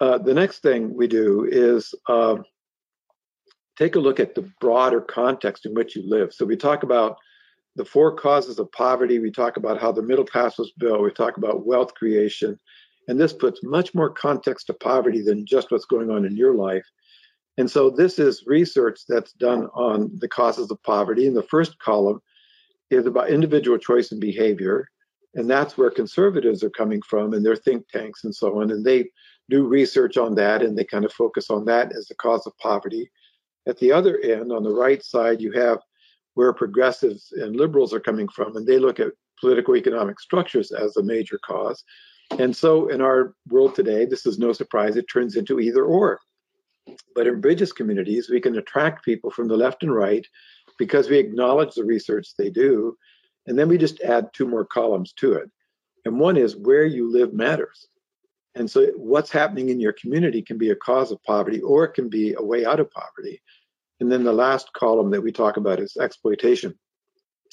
Uh, 0.00 0.18
the 0.18 0.34
next 0.34 0.62
thing 0.62 0.94
we 0.94 1.06
do 1.06 1.46
is 1.48 1.94
uh, 2.08 2.36
take 3.78 3.94
a 3.94 4.00
look 4.00 4.18
at 4.18 4.34
the 4.34 4.50
broader 4.60 5.00
context 5.00 5.64
in 5.64 5.74
which 5.74 5.94
you 5.94 6.02
live. 6.04 6.32
So 6.32 6.44
we 6.44 6.56
talk 6.56 6.82
about 6.82 7.18
the 7.76 7.84
four 7.84 8.16
causes 8.16 8.58
of 8.58 8.70
poverty. 8.72 9.18
We 9.18 9.30
talk 9.30 9.56
about 9.56 9.80
how 9.80 9.92
the 9.92 10.02
middle 10.02 10.24
class 10.24 10.58
was 10.58 10.72
built. 10.76 11.02
We 11.02 11.10
talk 11.12 11.36
about 11.36 11.66
wealth 11.66 11.94
creation. 11.94 12.58
And 13.08 13.20
this 13.20 13.32
puts 13.32 13.62
much 13.62 13.94
more 13.94 14.10
context 14.10 14.66
to 14.68 14.74
poverty 14.74 15.22
than 15.22 15.46
just 15.46 15.70
what's 15.70 15.84
going 15.84 16.10
on 16.10 16.24
in 16.24 16.36
your 16.36 16.54
life. 16.54 16.86
And 17.58 17.70
so 17.70 17.90
this 17.90 18.18
is 18.18 18.44
research 18.46 19.00
that's 19.08 19.32
done 19.32 19.66
on 19.74 20.10
the 20.18 20.28
causes 20.28 20.70
of 20.70 20.82
poverty. 20.82 21.26
And 21.26 21.36
the 21.36 21.42
first 21.42 21.78
column 21.78 22.20
is 22.90 23.06
about 23.06 23.30
individual 23.30 23.78
choice 23.78 24.12
and 24.12 24.20
behavior. 24.20 24.88
And 25.34 25.48
that's 25.48 25.76
where 25.76 25.90
conservatives 25.90 26.62
are 26.62 26.70
coming 26.70 27.02
from 27.02 27.32
and 27.32 27.44
their 27.44 27.56
think 27.56 27.88
tanks 27.88 28.24
and 28.24 28.34
so 28.34 28.60
on. 28.60 28.70
And 28.70 28.84
they 28.84 29.10
do 29.50 29.66
research 29.66 30.16
on 30.16 30.34
that 30.36 30.62
and 30.62 30.76
they 30.76 30.84
kind 30.84 31.04
of 31.04 31.12
focus 31.12 31.50
on 31.50 31.64
that 31.66 31.92
as 31.92 32.06
the 32.06 32.14
cause 32.14 32.46
of 32.46 32.56
poverty. 32.58 33.10
At 33.66 33.78
the 33.78 33.92
other 33.92 34.18
end, 34.18 34.52
on 34.52 34.62
the 34.62 34.74
right 34.74 35.02
side, 35.04 35.40
you 35.40 35.52
have 35.52 35.78
where 36.34 36.52
progressives 36.52 37.32
and 37.32 37.56
liberals 37.56 37.92
are 37.92 38.00
coming 38.00 38.28
from, 38.28 38.56
and 38.56 38.66
they 38.66 38.78
look 38.78 38.98
at 38.98 39.12
political 39.38 39.76
economic 39.76 40.18
structures 40.18 40.72
as 40.72 40.96
a 40.96 41.02
major 41.02 41.38
cause. 41.44 41.84
And 42.38 42.56
so 42.56 42.88
in 42.88 43.00
our 43.00 43.34
world 43.48 43.74
today, 43.74 44.04
this 44.04 44.26
is 44.26 44.38
no 44.38 44.52
surprise, 44.52 44.96
it 44.96 45.06
turns 45.12 45.36
into 45.36 45.60
either 45.60 45.84
or. 45.84 46.20
But 47.14 47.26
in 47.26 47.40
Bridges 47.40 47.72
communities, 47.72 48.30
we 48.30 48.40
can 48.40 48.56
attract 48.56 49.04
people 49.04 49.30
from 49.30 49.48
the 49.48 49.56
left 49.56 49.82
and 49.82 49.94
right 49.94 50.26
because 50.78 51.08
we 51.08 51.18
acknowledge 51.18 51.74
the 51.74 51.84
research 51.84 52.28
they 52.36 52.50
do. 52.50 52.96
And 53.46 53.58
then 53.58 53.68
we 53.68 53.78
just 53.78 54.00
add 54.00 54.32
two 54.32 54.46
more 54.46 54.64
columns 54.64 55.12
to 55.14 55.34
it. 55.34 55.50
And 56.04 56.18
one 56.18 56.36
is 56.36 56.56
where 56.56 56.84
you 56.84 57.10
live 57.10 57.32
matters. 57.32 57.86
And 58.54 58.70
so 58.70 58.86
what's 58.96 59.30
happening 59.30 59.68
in 59.68 59.80
your 59.80 59.94
community 59.94 60.42
can 60.42 60.58
be 60.58 60.70
a 60.70 60.76
cause 60.76 61.10
of 61.10 61.22
poverty 61.22 61.60
or 61.60 61.84
it 61.84 61.94
can 61.94 62.08
be 62.08 62.34
a 62.34 62.42
way 62.42 62.64
out 62.64 62.80
of 62.80 62.90
poverty. 62.90 63.40
And 64.00 64.10
then 64.10 64.24
the 64.24 64.32
last 64.32 64.72
column 64.72 65.10
that 65.10 65.22
we 65.22 65.32
talk 65.32 65.56
about 65.56 65.80
is 65.80 65.96
exploitation. 65.96 66.78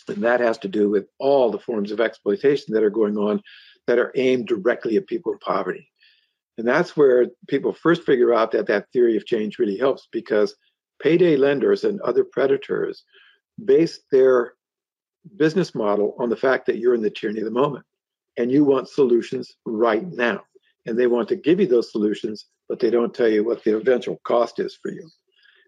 And 0.07 0.23
that 0.23 0.39
has 0.39 0.57
to 0.59 0.67
do 0.67 0.89
with 0.89 1.07
all 1.19 1.51
the 1.51 1.59
forms 1.59 1.91
of 1.91 1.99
exploitation 1.99 2.73
that 2.73 2.83
are 2.83 2.89
going 2.89 3.17
on 3.17 3.41
that 3.89 3.97
are 3.97 4.11
aimed 4.13 4.45
directly 4.45 4.97
at 4.97 5.07
people 5.07 5.31
in 5.31 5.39
poverty. 5.39 5.89
And 6.59 6.67
that's 6.67 6.95
where 6.95 7.25
people 7.47 7.73
first 7.73 8.03
figure 8.03 8.35
out 8.35 8.51
that 8.51 8.67
that 8.67 8.85
theory 8.93 9.17
of 9.17 9.25
change 9.25 9.57
really 9.57 9.79
helps 9.79 10.07
because 10.11 10.55
payday 11.01 11.37
lenders 11.37 11.83
and 11.83 11.99
other 12.01 12.23
predators 12.23 13.03
base 13.65 14.01
their 14.11 14.53
business 15.37 15.73
model 15.73 16.15
on 16.19 16.29
the 16.29 16.35
fact 16.35 16.67
that 16.67 16.77
you're 16.77 16.93
in 16.93 17.01
the 17.01 17.09
tyranny 17.09 17.39
of 17.39 17.45
the 17.45 17.51
moment 17.51 17.83
and 18.37 18.51
you 18.51 18.63
want 18.63 18.87
solutions 18.87 19.55
right 19.65 20.05
now. 20.11 20.43
And 20.85 20.95
they 20.95 21.07
want 21.07 21.27
to 21.29 21.35
give 21.35 21.59
you 21.59 21.65
those 21.65 21.91
solutions, 21.91 22.45
but 22.67 22.79
they 22.79 22.91
don't 22.91 23.11
tell 23.11 23.27
you 23.27 23.43
what 23.43 23.63
the 23.63 23.75
eventual 23.75 24.21
cost 24.23 24.59
is 24.59 24.77
for 24.79 24.91
you. 24.91 25.09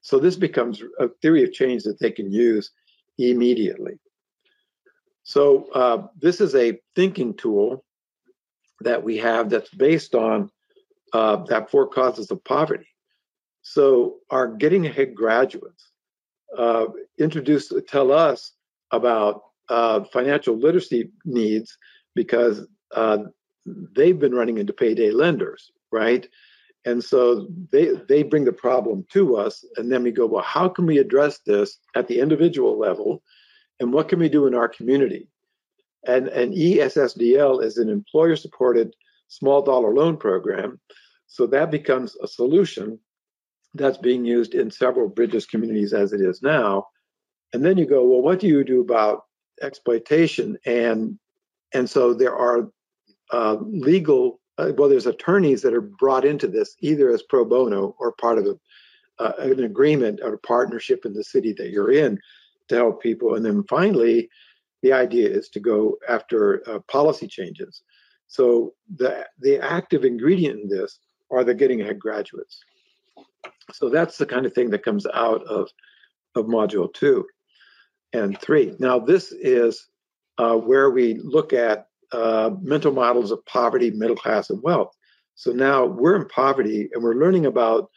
So 0.04 0.20
this 0.20 0.36
becomes 0.36 0.84
a 1.00 1.08
theory 1.24 1.44
of 1.44 1.54
change 1.54 1.82
that 1.84 2.00
they 2.00 2.12
can 2.12 2.32
use 2.32 2.70
immediately. 3.18 4.00
So 5.24 5.72
uh, 5.74 6.06
this 6.20 6.40
is 6.40 6.54
a 6.54 6.80
thinking 6.96 7.34
tool 7.36 7.84
that 8.84 9.04
we 9.04 9.18
have 9.18 9.50
that's 9.50 9.70
based 9.70 10.16
on 10.16 10.50
uh, 11.14 11.38
that 11.46 11.70
four 11.72 11.88
causes 11.88 12.32
of 12.32 12.44
poverty. 12.44 12.88
So 13.62 14.18
our 14.30 14.48
getting 14.48 14.86
ahead 14.88 15.14
graduates 15.14 15.92
uh, 16.58 16.86
introduce 17.18 17.72
tell 17.88 18.12
us 18.12 18.54
about 18.92 19.44
uh, 19.70 20.04
financial 20.06 20.58
literacy 20.58 21.12
needs 21.26 21.78
because 22.16 22.68
uh, 22.96 23.20
they've 23.66 24.20
been 24.20 24.36
running 24.36 24.58
into 24.58 24.74
payday 24.74 25.12
lenders, 25.12 25.72
right? 25.92 26.28
And 26.84 27.04
so 27.04 27.48
they 27.72 27.92
they 28.10 28.24
bring 28.24 28.46
the 28.46 28.52
problem 28.52 29.06
to 29.12 29.38
us, 29.38 29.64
and 29.78 29.92
then 29.92 30.02
we 30.04 30.12
go, 30.12 30.26
well, 30.26 30.44
how 30.44 30.68
can 30.68 30.88
we 30.88 30.98
address 30.98 31.40
this 31.46 31.78
at 31.96 32.08
the 32.08 32.20
individual 32.20 32.80
level, 32.80 33.22
and 33.80 33.94
what 33.94 34.10
can 34.10 34.20
we 34.20 34.30
do 34.30 34.48
in 34.48 34.56
our 34.56 34.68
community? 34.68 35.28
And 36.08 36.28
and 36.30 36.54
ESSDL 36.54 37.64
is 37.64 37.78
an 37.78 37.90
employer-supported 37.90 38.96
small 39.28 39.62
dollar 39.62 39.94
loan 39.94 40.18
program, 40.18 40.80
so 41.28 41.48
that 41.48 41.72
becomes 41.72 42.16
a 42.22 42.28
solution 42.28 43.00
That's 43.74 43.98
being 43.98 44.26
used 44.26 44.54
in 44.56 44.72
several 44.72 45.08
Bridges 45.10 45.46
communities 45.46 45.94
as 45.94 46.14
it 46.14 46.22
is 46.22 46.42
now. 46.42 46.88
And 47.54 47.64
then 47.66 47.78
you 47.78 47.86
go, 47.86 48.06
well, 48.06 48.22
what 48.22 48.40
do 48.40 48.48
you 48.48 48.64
do 48.64 48.82
about 48.82 49.24
exploitation? 49.62 50.58
And 50.66 51.20
and 51.74 51.90
so 51.90 52.14
there 52.14 52.36
are 52.36 52.70
uh, 53.32 53.58
legal, 53.62 54.42
uh, 54.58 54.72
well, 54.78 54.90
there's 54.90 55.08
attorneys 55.08 55.62
that 55.62 55.74
are 55.74 55.82
brought 55.82 56.26
into 56.26 56.48
this 56.48 56.76
either 56.82 57.10
as 57.10 57.24
pro 57.24 57.46
bono 57.46 57.96
or 58.00 58.12
part 58.14 58.38
of 58.38 58.46
a, 58.46 58.56
uh, 59.24 59.34
an 59.40 59.64
agreement 59.64 60.20
or 60.24 60.34
a 60.34 60.40
partnership 60.40 61.06
in 61.06 61.14
the 61.14 61.24
city 61.24 61.54
that 61.54 61.70
you're 61.70 61.92
in 61.92 62.20
to 62.70 62.76
help 62.76 63.02
people. 63.02 63.36
And 63.36 63.46
then 63.46 63.64
finally, 63.70 64.30
the 64.82 64.94
idea 64.94 65.30
is 65.30 65.50
to 65.50 65.60
go 65.60 65.98
after 66.08 66.68
uh, 66.70 66.80
policy 66.80 67.28
changes. 67.28 67.84
So 68.28 68.74
the 68.96 69.28
the 69.40 69.60
active 69.60 70.06
ingredient 70.06 70.62
in 70.62 70.70
this 70.70 71.00
are 71.30 71.44
the 71.44 71.54
getting 71.54 71.82
ahead 71.82 72.00
graduates. 72.00 72.60
So 73.74 73.90
that's 73.90 74.18
the 74.18 74.26
kind 74.26 74.46
of 74.46 74.54
thing 74.54 74.70
that 74.72 74.84
comes 74.84 75.06
out 75.14 75.44
of 75.44 75.70
of 76.36 76.46
module 76.46 76.94
two 76.94 77.26
and 78.14 78.40
three. 78.40 78.76
Now 78.80 79.00
this 79.00 79.32
is 79.32 79.88
uh, 80.38 80.56
where 80.56 80.90
we 80.90 81.16
look 81.16 81.54
at 81.54 81.88
uh, 82.12 82.52
mental 82.62 82.92
models 82.92 83.32
of 83.32 83.46
poverty, 83.46 83.92
middle 83.92 84.16
class, 84.16 84.50
and 84.50 84.62
wealth. 84.62 84.96
So 85.36 85.52
now 85.52 85.86
we're 85.86 86.16
in 86.16 86.28
poverty 86.28 86.90
and 86.94 87.04
we're 87.04 87.16
learning 87.16 87.46
about 87.46 87.90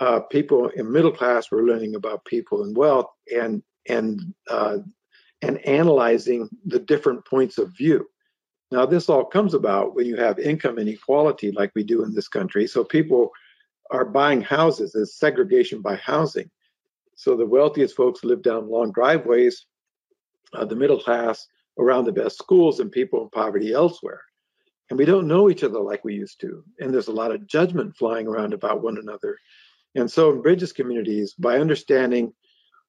uh, 0.00 0.20
people 0.20 0.68
in 0.68 0.92
middle 0.92 1.12
class. 1.12 1.50
We're 1.50 1.62
learning 1.62 1.94
about 1.94 2.24
people 2.24 2.64
in 2.64 2.74
wealth 2.74 3.10
and 3.34 3.62
and 3.88 4.34
uh, 4.48 4.78
and 5.44 5.64
analyzing 5.66 6.48
the 6.64 6.78
different 6.78 7.24
points 7.26 7.58
of 7.58 7.76
view. 7.76 8.08
Now, 8.70 8.86
this 8.86 9.08
all 9.08 9.24
comes 9.24 9.54
about 9.54 9.94
when 9.94 10.06
you 10.06 10.16
have 10.16 10.38
income 10.38 10.78
inequality 10.78 11.52
like 11.52 11.72
we 11.74 11.84
do 11.84 12.02
in 12.02 12.14
this 12.14 12.28
country. 12.28 12.66
So 12.66 12.82
people 12.82 13.30
are 13.90 14.06
buying 14.06 14.40
houses 14.40 14.94
as 14.94 15.14
segregation 15.14 15.82
by 15.82 15.96
housing. 15.96 16.50
So 17.14 17.36
the 17.36 17.46
wealthiest 17.46 17.94
folks 17.94 18.24
live 18.24 18.42
down 18.42 18.70
long 18.70 18.90
driveways, 18.90 19.66
uh, 20.54 20.64
the 20.64 20.76
middle 20.76 21.00
class 21.00 21.46
around 21.78 22.06
the 22.06 22.12
best 22.12 22.38
schools, 22.38 22.80
and 22.80 22.90
people 22.90 23.22
in 23.22 23.28
poverty 23.28 23.72
elsewhere. 23.72 24.22
And 24.90 24.98
we 24.98 25.04
don't 25.04 25.28
know 25.28 25.50
each 25.50 25.62
other 25.62 25.80
like 25.80 26.04
we 26.04 26.14
used 26.14 26.40
to. 26.40 26.64
And 26.80 26.92
there's 26.92 27.08
a 27.08 27.12
lot 27.12 27.32
of 27.32 27.46
judgment 27.46 27.96
flying 27.96 28.26
around 28.26 28.54
about 28.54 28.82
one 28.82 28.98
another. 28.98 29.36
And 29.94 30.10
so 30.10 30.32
in 30.32 30.42
Bridges 30.42 30.72
communities, 30.72 31.34
by 31.38 31.58
understanding 31.58 32.32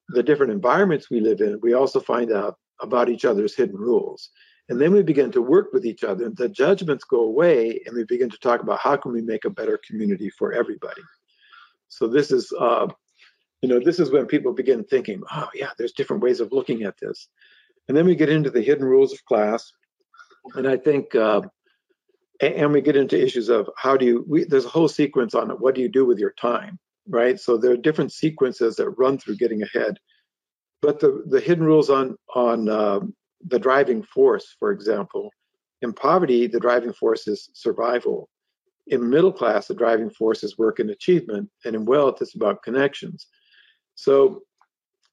the 0.09 0.23
different 0.23 0.51
environments 0.51 1.09
we 1.09 1.19
live 1.19 1.41
in, 1.41 1.59
we 1.61 1.73
also 1.73 1.99
find 1.99 2.31
out 2.31 2.57
about 2.81 3.09
each 3.09 3.25
other's 3.25 3.55
hidden 3.55 3.77
rules. 3.77 4.29
And 4.67 4.81
then 4.81 4.93
we 4.93 5.03
begin 5.03 5.31
to 5.31 5.41
work 5.41 5.73
with 5.73 5.85
each 5.85 6.03
other. 6.03 6.29
The 6.29 6.49
judgments 6.49 7.03
go 7.03 7.21
away, 7.21 7.81
and 7.85 7.95
we 7.95 8.03
begin 8.03 8.29
to 8.29 8.37
talk 8.39 8.61
about 8.61 8.79
how 8.79 8.95
can 8.95 9.11
we 9.11 9.21
make 9.21 9.45
a 9.45 9.49
better 9.49 9.79
community 9.87 10.29
for 10.29 10.53
everybody. 10.53 11.01
So 11.87 12.07
this 12.07 12.31
is, 12.31 12.51
uh, 12.59 12.87
you 13.61 13.69
know, 13.69 13.79
this 13.79 13.99
is 13.99 14.11
when 14.11 14.25
people 14.25 14.53
begin 14.53 14.83
thinking, 14.83 15.21
oh 15.31 15.49
yeah, 15.53 15.69
there's 15.77 15.93
different 15.93 16.23
ways 16.23 16.39
of 16.39 16.51
looking 16.51 16.83
at 16.83 16.97
this. 16.99 17.27
And 17.87 17.95
then 17.95 18.05
we 18.05 18.15
get 18.15 18.29
into 18.29 18.49
the 18.49 18.61
hidden 18.61 18.85
rules 18.85 19.13
of 19.13 19.23
class, 19.25 19.71
and 20.55 20.67
I 20.67 20.77
think, 20.77 21.13
uh, 21.13 21.41
and 22.41 22.73
we 22.73 22.81
get 22.81 22.95
into 22.95 23.21
issues 23.21 23.49
of 23.49 23.69
how 23.77 23.95
do 23.97 24.05
you. 24.05 24.25
We, 24.27 24.43
there's 24.43 24.65
a 24.65 24.69
whole 24.69 24.87
sequence 24.87 25.35
on 25.35 25.51
it. 25.51 25.59
What 25.59 25.75
do 25.75 25.81
you 25.81 25.89
do 25.89 26.05
with 26.05 26.17
your 26.17 26.31
time, 26.31 26.79
right? 27.07 27.39
So 27.39 27.57
there 27.57 27.71
are 27.71 27.77
different 27.77 28.11
sequences 28.11 28.75
that 28.75 28.89
run 28.91 29.17
through 29.17 29.37
getting 29.37 29.61
ahead. 29.63 29.97
But 30.81 30.99
the 30.99 31.23
the 31.27 31.39
hidden 31.39 31.65
rules 31.65 31.89
on 31.89 32.15
on 32.35 32.69
uh, 32.69 32.99
the 33.47 33.59
driving 33.59 34.03
force, 34.03 34.55
for 34.59 34.71
example. 34.71 35.31
In 35.81 35.93
poverty, 35.93 36.47
the 36.47 36.59
driving 36.59 36.93
force 36.93 37.27
is 37.27 37.49
survival. 37.53 38.29
In 38.87 39.09
middle 39.09 39.33
class, 39.33 39.67
the 39.67 39.73
driving 39.73 40.09
force 40.09 40.43
is 40.43 40.57
work 40.57 40.79
and 40.79 40.89
achievement. 40.89 41.49
And 41.63 41.75
in 41.75 41.85
wealth, 41.85 42.21
it's 42.21 42.35
about 42.35 42.63
connections. 42.63 43.27
So 43.95 44.41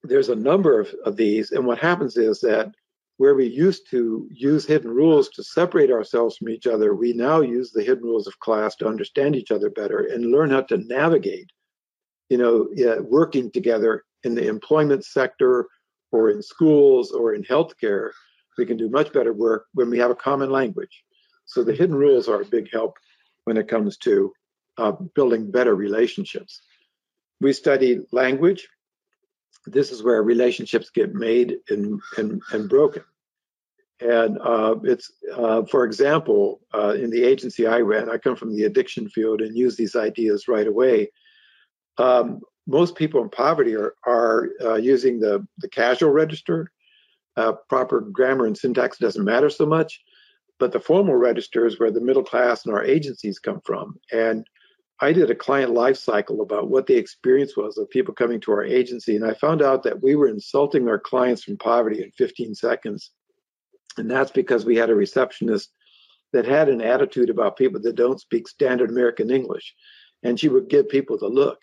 there's 0.03 0.29
a 0.29 0.35
number 0.35 0.79
of, 0.79 0.93
of 1.05 1.15
these. 1.15 1.51
And 1.51 1.65
what 1.65 1.79
happens 1.79 2.17
is 2.17 2.39
that 2.41 2.71
where 3.17 3.35
we 3.35 3.45
used 3.45 3.89
to 3.91 4.27
use 4.31 4.65
hidden 4.65 4.89
rules 4.89 5.29
to 5.29 5.43
separate 5.43 5.91
ourselves 5.91 6.37
from 6.37 6.49
each 6.49 6.67
other, 6.67 6.93
we 6.95 7.13
now 7.13 7.41
use 7.41 7.71
the 7.71 7.83
hidden 7.83 8.03
rules 8.03 8.27
of 8.27 8.39
class 8.39 8.75
to 8.75 8.87
understand 8.87 9.35
each 9.35 9.51
other 9.51 9.69
better 9.69 9.99
and 9.99 10.31
learn 10.31 10.49
how 10.49 10.61
to 10.61 10.77
navigate, 10.77 11.49
you 12.29 12.37
know, 12.37 12.67
working 13.01 13.51
together 13.51 14.03
in 14.23 14.35
the 14.35 14.47
employment 14.47 15.05
sector 15.05 15.67
or 16.11 16.29
in 16.29 16.41
schools 16.41 17.11
or 17.11 17.33
in 17.33 17.43
healthcare, 17.43 18.11
we 18.57 18.65
can 18.65 18.77
do 18.77 18.89
much 18.89 19.11
better 19.11 19.33
work 19.33 19.65
when 19.73 19.89
we 19.89 19.99
have 19.99 20.11
a 20.11 20.15
common 20.15 20.49
language. 20.49 21.03
So 21.45 21.63
the 21.63 21.73
hidden 21.73 21.95
rules 21.95 22.29
are 22.29 22.41
a 22.41 22.45
big 22.45 22.71
help 22.71 22.97
when 23.45 23.57
it 23.57 23.67
comes 23.67 23.97
to 23.97 24.31
uh, 24.77 24.93
building 25.15 25.51
better 25.51 25.75
relationships. 25.75 26.61
We 27.41 27.53
study 27.53 27.99
language. 28.11 28.67
This 29.65 29.91
is 29.91 30.03
where 30.03 30.21
relationships 30.23 30.89
get 30.89 31.13
made 31.13 31.57
and, 31.69 32.01
and, 32.17 32.41
and 32.51 32.69
broken. 32.69 33.03
And 33.99 34.37
uh, 34.39 34.75
it's, 34.83 35.11
uh, 35.33 35.63
for 35.63 35.85
example, 35.85 36.61
uh, 36.73 36.95
in 36.99 37.09
the 37.09 37.23
agency 37.23 37.67
I 37.67 37.79
ran, 37.79 38.09
I 38.09 38.17
come 38.17 38.35
from 38.35 38.55
the 38.55 38.63
addiction 38.63 39.09
field 39.09 39.41
and 39.41 39.57
use 39.57 39.77
these 39.77 39.95
ideas 39.95 40.47
right 40.47 40.67
away. 40.67 41.11
Um, 41.97 42.41
most 42.67 42.95
people 42.95 43.21
in 43.21 43.29
poverty 43.29 43.75
are, 43.75 43.93
are 44.05 44.49
uh, 44.63 44.75
using 44.75 45.19
the, 45.19 45.45
the 45.57 45.69
casual 45.69 46.11
register. 46.11 46.71
Uh, 47.35 47.53
proper 47.67 47.99
grammar 47.99 48.45
and 48.45 48.57
syntax 48.57 48.97
doesn't 48.97 49.25
matter 49.25 49.49
so 49.49 49.65
much, 49.65 50.01
but 50.59 50.71
the 50.71 50.79
formal 50.79 51.15
register 51.15 51.65
is 51.65 51.79
where 51.79 51.91
the 51.91 51.99
middle 51.99 52.23
class 52.23 52.65
and 52.65 52.73
our 52.73 52.83
agencies 52.83 53.39
come 53.39 53.59
from. 53.65 53.95
And 54.11 54.45
I 55.01 55.11
did 55.11 55.29
a 55.31 55.35
client 55.35 55.73
life 55.73 55.97
cycle 55.97 56.41
about 56.41 56.69
what 56.69 56.87
the 56.87 56.95
experience 56.95 57.57
was 57.57 57.77
of 57.77 57.89
people 57.89 58.13
coming 58.13 58.39
to 58.41 58.51
our 58.51 58.63
agency. 58.63 59.15
And 59.15 59.25
I 59.25 59.33
found 59.33 59.61
out 59.61 59.83
that 59.83 60.03
we 60.03 60.15
were 60.15 60.27
insulting 60.27 60.87
our 60.87 60.99
clients 60.99 61.43
from 61.43 61.57
poverty 61.57 62.03
in 62.03 62.11
15 62.11 62.55
seconds. 62.55 63.11
And 63.97 64.09
that's 64.09 64.31
because 64.31 64.65
we 64.65 64.77
had 64.77 64.89
a 64.89 64.95
receptionist 64.95 65.71
that 66.31 66.45
had 66.45 66.69
an 66.69 66.81
attitude 66.81 67.29
about 67.29 67.57
people 67.57 67.81
that 67.81 67.95
don't 67.95 68.21
speak 68.21 68.47
standard 68.47 68.89
American 68.89 69.29
English. 69.29 69.73
And 70.23 70.39
she 70.39 70.49
would 70.49 70.69
give 70.69 70.87
people 70.87 71.17
the 71.17 71.27
look. 71.27 71.59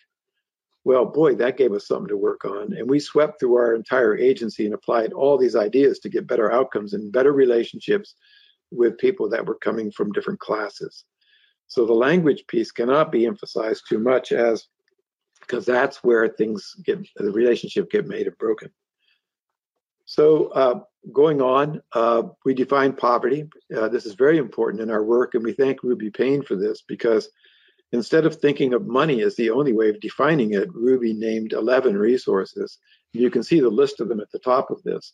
Well, 0.84 1.04
boy, 1.04 1.34
that 1.36 1.58
gave 1.58 1.72
us 1.72 1.86
something 1.86 2.08
to 2.08 2.16
work 2.16 2.44
on. 2.44 2.72
And 2.72 2.88
we 2.88 3.00
swept 3.00 3.38
through 3.38 3.56
our 3.56 3.74
entire 3.74 4.16
agency 4.16 4.64
and 4.64 4.74
applied 4.74 5.12
all 5.12 5.36
these 5.36 5.56
ideas 5.56 5.98
to 6.00 6.08
get 6.08 6.26
better 6.26 6.50
outcomes 6.50 6.94
and 6.94 7.12
better 7.12 7.32
relationships 7.32 8.14
with 8.70 8.98
people 8.98 9.28
that 9.28 9.44
were 9.44 9.56
coming 9.56 9.90
from 9.90 10.12
different 10.12 10.40
classes. 10.40 11.04
So 11.66 11.84
the 11.84 11.92
language 11.92 12.46
piece 12.48 12.72
cannot 12.72 13.12
be 13.12 13.26
emphasized 13.26 13.84
too 13.88 13.98
much 13.98 14.32
as 14.32 14.66
because 15.40 15.66
that's 15.66 16.02
where 16.04 16.28
things 16.28 16.74
get 16.84 16.98
the 17.16 17.30
relationship 17.30 17.90
get 17.90 18.06
made 18.06 18.26
and 18.26 18.38
broken. 18.38 18.70
So 20.04 20.48
uh, 20.48 20.80
going 21.12 21.40
on, 21.40 21.82
uh, 21.92 22.24
we 22.44 22.54
define 22.54 22.92
poverty. 22.94 23.48
Uh, 23.74 23.88
this 23.88 24.06
is 24.06 24.14
very 24.14 24.38
important 24.38 24.82
in 24.82 24.90
our 24.90 25.04
work, 25.04 25.34
and 25.34 25.44
we 25.44 25.52
thank 25.52 25.82
Ruby 25.82 26.10
Payne 26.10 26.42
for 26.42 26.56
this 26.56 26.82
because 26.82 27.28
Instead 27.92 28.24
of 28.24 28.36
thinking 28.36 28.72
of 28.72 28.86
money 28.86 29.20
as 29.22 29.34
the 29.34 29.50
only 29.50 29.72
way 29.72 29.88
of 29.88 30.00
defining 30.00 30.54
it, 30.54 30.72
Ruby 30.72 31.12
named 31.12 31.52
11 31.52 31.96
resources. 31.96 32.78
You 33.12 33.30
can 33.30 33.42
see 33.42 33.60
the 33.60 33.68
list 33.68 34.00
of 34.00 34.08
them 34.08 34.20
at 34.20 34.30
the 34.30 34.38
top 34.38 34.70
of 34.70 34.82
this. 34.84 35.12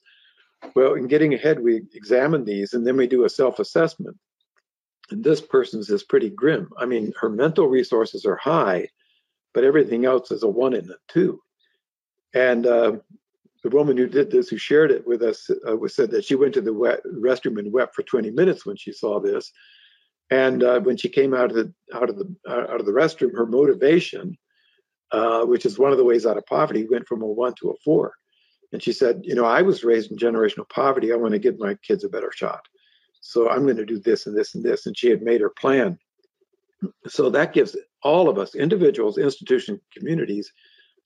Well, 0.74 0.94
in 0.94 1.06
getting 1.06 1.32
ahead, 1.34 1.60
we 1.60 1.82
examine 1.94 2.44
these 2.44 2.74
and 2.74 2.86
then 2.86 2.96
we 2.96 3.06
do 3.06 3.24
a 3.24 3.30
self 3.30 3.58
assessment. 3.58 4.16
And 5.10 5.22
this 5.22 5.40
person's 5.40 5.88
is 5.88 6.02
pretty 6.02 6.30
grim. 6.30 6.70
I 6.78 6.84
mean, 6.84 7.12
her 7.20 7.30
mental 7.30 7.68
resources 7.68 8.26
are 8.26 8.36
high, 8.36 8.88
but 9.54 9.64
everything 9.64 10.04
else 10.04 10.30
is 10.30 10.42
a 10.42 10.48
one 10.48 10.74
and 10.74 10.90
a 10.90 10.96
two. 11.08 11.40
And 12.34 12.66
uh, 12.66 12.96
the 13.62 13.70
woman 13.70 13.96
who 13.96 14.08
did 14.08 14.30
this, 14.30 14.48
who 14.48 14.58
shared 14.58 14.90
it 14.90 15.06
with 15.06 15.22
us, 15.22 15.48
uh, 15.66 15.76
said 15.88 16.10
that 16.10 16.24
she 16.24 16.34
went 16.34 16.54
to 16.54 16.60
the 16.60 16.74
wet 16.74 17.00
restroom 17.04 17.58
and 17.58 17.72
wept 17.72 17.94
for 17.94 18.02
20 18.02 18.30
minutes 18.32 18.66
when 18.66 18.76
she 18.76 18.92
saw 18.92 19.20
this. 19.20 19.52
And 20.30 20.62
uh, 20.62 20.80
when 20.80 20.96
she 20.96 21.08
came 21.08 21.34
out 21.34 21.50
of 21.50 21.56
the 21.56 21.72
out 21.94 22.10
of 22.10 22.18
the 22.18 22.34
uh, 22.48 22.66
out 22.72 22.80
of 22.80 22.86
the 22.86 22.92
restroom, 22.92 23.34
her 23.34 23.46
motivation, 23.46 24.36
uh, 25.12 25.44
which 25.44 25.64
is 25.64 25.78
one 25.78 25.92
of 25.92 25.98
the 25.98 26.04
ways 26.04 26.26
out 26.26 26.36
of 26.36 26.46
poverty, 26.46 26.86
went 26.90 27.06
from 27.06 27.22
a 27.22 27.26
one 27.26 27.54
to 27.60 27.70
a 27.70 27.74
four. 27.84 28.12
And 28.72 28.82
she 28.82 28.92
said, 28.92 29.20
"You 29.22 29.34
know, 29.34 29.44
I 29.44 29.62
was 29.62 29.84
raised 29.84 30.10
in 30.10 30.18
generational 30.18 30.68
poverty. 30.68 31.12
I 31.12 31.16
want 31.16 31.32
to 31.32 31.38
give 31.38 31.58
my 31.58 31.74
kids 31.86 32.02
a 32.02 32.08
better 32.08 32.32
shot. 32.34 32.60
So 33.20 33.48
I'm 33.48 33.62
going 33.62 33.76
to 33.76 33.84
do 33.84 34.00
this 34.00 34.26
and 34.26 34.36
this 34.36 34.54
and 34.54 34.64
this." 34.64 34.86
And 34.86 34.98
she 34.98 35.10
had 35.10 35.22
made 35.22 35.40
her 35.40 35.50
plan. 35.50 35.98
So 37.06 37.30
that 37.30 37.52
gives 37.52 37.76
all 38.02 38.28
of 38.28 38.38
us, 38.38 38.54
individuals, 38.54 39.18
institutions, 39.18 39.80
communities, 39.96 40.52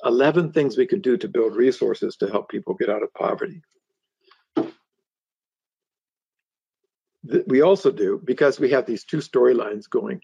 11 0.05 0.53
things 0.53 0.77
we 0.77 0.87
could 0.87 1.03
do 1.03 1.17
to 1.17 1.29
build 1.29 1.57
resources 1.57 2.17
to 2.17 2.27
help 2.29 2.49
people 2.49 2.75
get 2.75 2.91
out 2.91 3.03
of 3.03 3.13
poverty. 3.15 3.63
We 7.47 7.61
also 7.63 7.91
do 7.91 8.21
because 8.25 8.61
we 8.61 8.71
have 8.71 8.87
these 8.87 9.05
two 9.05 9.19
storylines 9.19 9.89
going. 9.89 10.21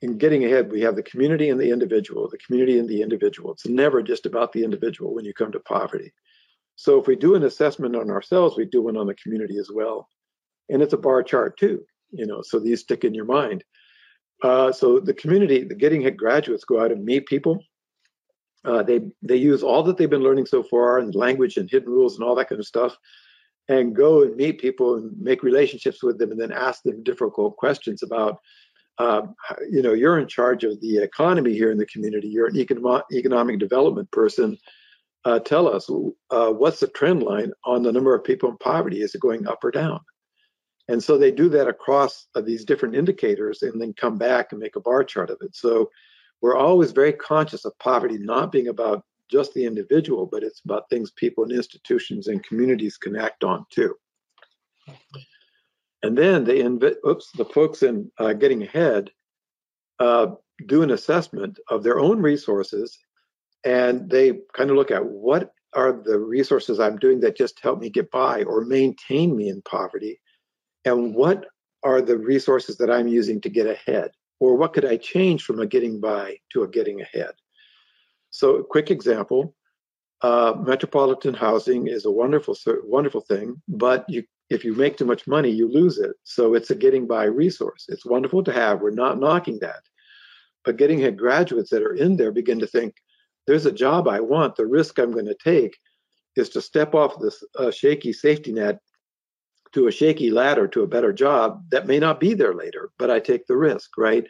In 0.00 0.18
getting 0.18 0.44
ahead, 0.44 0.72
we 0.72 0.80
have 0.80 0.96
the 0.96 1.02
community 1.02 1.48
and 1.50 1.60
the 1.60 1.70
individual, 1.70 2.28
the 2.28 2.38
community 2.38 2.78
and 2.78 2.88
the 2.88 3.02
individual. 3.02 3.52
It's 3.52 3.66
never 3.66 4.02
just 4.02 4.26
about 4.26 4.52
the 4.52 4.64
individual 4.64 5.14
when 5.14 5.24
you 5.24 5.32
come 5.32 5.52
to 5.52 5.60
poverty. 5.60 6.12
So 6.74 7.00
if 7.00 7.06
we 7.06 7.14
do 7.14 7.34
an 7.36 7.44
assessment 7.44 7.94
on 7.94 8.10
ourselves, 8.10 8.56
we 8.56 8.64
do 8.64 8.82
one 8.82 8.96
on 8.96 9.06
the 9.06 9.14
community 9.14 9.58
as 9.58 9.70
well. 9.72 10.08
And 10.68 10.82
it's 10.82 10.92
a 10.92 10.98
bar 10.98 11.22
chart 11.22 11.56
too, 11.56 11.84
you 12.10 12.26
know, 12.26 12.42
so 12.42 12.58
these 12.58 12.80
stick 12.80 13.04
in 13.04 13.14
your 13.14 13.26
mind. 13.26 13.62
Uh, 14.42 14.72
so 14.72 14.98
the 14.98 15.14
community, 15.14 15.62
the 15.62 15.74
Getting 15.74 16.00
Ahead 16.00 16.16
graduates 16.16 16.64
go 16.64 16.80
out 16.82 16.90
and 16.90 17.04
meet 17.04 17.26
people. 17.26 17.62
Uh, 18.64 18.82
they 18.82 19.00
they 19.22 19.36
use 19.36 19.62
all 19.62 19.82
that 19.82 19.96
they've 19.96 20.10
been 20.10 20.22
learning 20.22 20.46
so 20.46 20.62
far 20.62 20.98
and 20.98 21.14
language 21.14 21.56
and 21.56 21.70
hidden 21.70 21.88
rules 21.88 22.16
and 22.16 22.24
all 22.24 22.34
that 22.34 22.48
kind 22.48 22.60
of 22.60 22.66
stuff, 22.66 22.96
and 23.72 23.96
go 23.96 24.10
and 24.22 24.36
meet 24.36 24.60
people 24.60 24.88
and 24.96 25.06
make 25.18 25.42
relationships 25.42 26.02
with 26.02 26.16
them, 26.18 26.30
and 26.32 26.40
then 26.40 26.52
ask 26.52 26.82
them 26.82 27.02
difficult 27.02 27.56
questions 27.56 28.02
about, 28.02 28.34
uh, 28.98 29.22
you 29.70 29.82
know, 29.82 29.94
you're 30.00 30.18
in 30.18 30.28
charge 30.28 30.62
of 30.64 30.80
the 30.80 30.98
economy 30.98 31.54
here 31.60 31.70
in 31.70 31.78
the 31.78 31.92
community. 31.94 32.28
You're 32.28 32.48
an 32.52 32.56
economic 32.56 33.04
economic 33.12 33.58
development 33.58 34.10
person. 34.10 34.58
Uh, 35.24 35.38
tell 35.38 35.66
us 35.76 35.88
uh, 36.36 36.50
what's 36.60 36.80
the 36.80 36.88
trend 36.88 37.22
line 37.22 37.52
on 37.64 37.82
the 37.82 37.92
number 37.92 38.14
of 38.14 38.24
people 38.24 38.48
in 38.50 38.56
poverty? 38.58 39.00
Is 39.02 39.14
it 39.14 39.20
going 39.20 39.46
up 39.46 39.62
or 39.64 39.70
down? 39.70 40.00
And 40.88 41.02
so 41.02 41.16
they 41.16 41.30
do 41.30 41.48
that 41.50 41.68
across 41.68 42.26
uh, 42.34 42.40
these 42.40 42.64
different 42.64 42.96
indicators 42.96 43.62
and 43.62 43.80
then 43.80 43.94
come 43.94 44.18
back 44.18 44.50
and 44.50 44.60
make 44.60 44.76
a 44.76 44.80
bar 44.80 45.04
chart 45.04 45.30
of 45.30 45.38
it. 45.40 45.54
So 45.54 45.90
we're 46.40 46.56
always 46.56 46.90
very 46.90 47.12
conscious 47.12 47.64
of 47.64 47.78
poverty 47.78 48.18
not 48.18 48.50
being 48.50 48.68
about 48.68 49.04
just 49.30 49.54
the 49.54 49.64
individual, 49.64 50.26
but 50.26 50.42
it's 50.42 50.60
about 50.64 50.88
things 50.90 51.10
people 51.10 51.44
and 51.44 51.52
institutions 51.52 52.28
and 52.28 52.44
communities 52.44 52.96
can 52.96 53.16
act 53.16 53.44
on 53.44 53.64
too. 53.70 53.94
And 56.02 56.18
then 56.18 56.44
the 56.44 56.54
inv- 56.54 56.96
oops, 57.06 57.30
the 57.32 57.44
folks 57.44 57.82
in 57.82 58.10
uh, 58.18 58.32
Getting 58.32 58.62
Ahead 58.62 59.10
uh, 60.00 60.34
do 60.66 60.82
an 60.82 60.90
assessment 60.90 61.58
of 61.70 61.82
their 61.82 62.00
own 62.00 62.20
resources, 62.20 62.98
and 63.64 64.10
they 64.10 64.40
kind 64.52 64.70
of 64.70 64.76
look 64.76 64.90
at 64.90 65.04
what 65.04 65.52
are 65.74 65.92
the 65.92 66.18
resources 66.18 66.80
I'm 66.80 66.98
doing 66.98 67.20
that 67.20 67.36
just 67.36 67.60
help 67.60 67.80
me 67.80 67.88
get 67.88 68.10
by 68.10 68.42
or 68.42 68.64
maintain 68.64 69.36
me 69.36 69.48
in 69.48 69.62
poverty, 69.62 70.20
and 70.84 71.14
what 71.14 71.46
are 71.84 72.02
the 72.02 72.18
resources 72.18 72.76
that 72.78 72.90
I'm 72.90 73.08
using 73.08 73.40
to 73.42 73.48
get 73.48 73.66
ahead, 73.66 74.10
or 74.40 74.56
what 74.56 74.72
could 74.72 74.84
I 74.84 74.96
change 74.96 75.44
from 75.44 75.60
a 75.60 75.66
getting 75.66 76.00
by 76.00 76.38
to 76.52 76.62
a 76.62 76.68
getting 76.68 77.00
ahead. 77.00 77.32
So, 78.32 78.56
a 78.56 78.64
quick 78.64 78.90
example: 78.90 79.54
uh, 80.22 80.54
metropolitan 80.64 81.34
housing 81.34 81.88
is 81.88 82.04
a 82.04 82.10
wonderful, 82.10 82.56
wonderful 82.84 83.20
thing, 83.20 83.60
but 83.68 84.04
you, 84.08 84.24
if 84.50 84.64
you 84.64 84.74
make 84.74 84.96
too 84.96 85.04
much 85.04 85.26
money, 85.26 85.50
you 85.50 85.68
lose 85.68 85.98
it. 85.98 86.12
So 86.24 86.54
it's 86.54 86.70
a 86.70 86.74
getting 86.74 87.06
by 87.06 87.24
resource. 87.24 87.86
It's 87.88 88.06
wonderful 88.06 88.44
to 88.44 88.52
have. 88.52 88.80
We're 88.80 88.90
not 88.90 89.18
knocking 89.18 89.58
that, 89.60 89.80
but 90.64 90.76
getting 90.76 91.00
ahead 91.00 91.18
graduates 91.18 91.70
that 91.70 91.82
are 91.82 91.94
in 91.94 92.16
there 92.16 92.30
begin 92.32 92.60
to 92.60 92.66
think, 92.66 92.94
there's 93.46 93.66
a 93.66 93.72
job 93.72 94.06
I 94.06 94.20
want. 94.20 94.54
The 94.54 94.66
risk 94.66 94.98
I'm 94.98 95.12
going 95.12 95.26
to 95.26 95.36
take 95.42 95.76
is 96.36 96.48
to 96.50 96.60
step 96.60 96.94
off 96.94 97.20
this 97.20 97.42
uh, 97.58 97.70
shaky 97.70 98.12
safety 98.12 98.52
net 98.52 98.78
to 99.72 99.88
a 99.88 99.92
shaky 99.92 100.30
ladder 100.30 100.68
to 100.68 100.82
a 100.82 100.86
better 100.86 101.12
job 101.12 101.64
that 101.70 101.86
may 101.86 101.98
not 101.98 102.20
be 102.20 102.34
there 102.34 102.54
later, 102.54 102.90
but 102.98 103.10
I 103.10 103.18
take 103.18 103.46
the 103.46 103.56
risk, 103.56 103.90
right? 103.98 104.24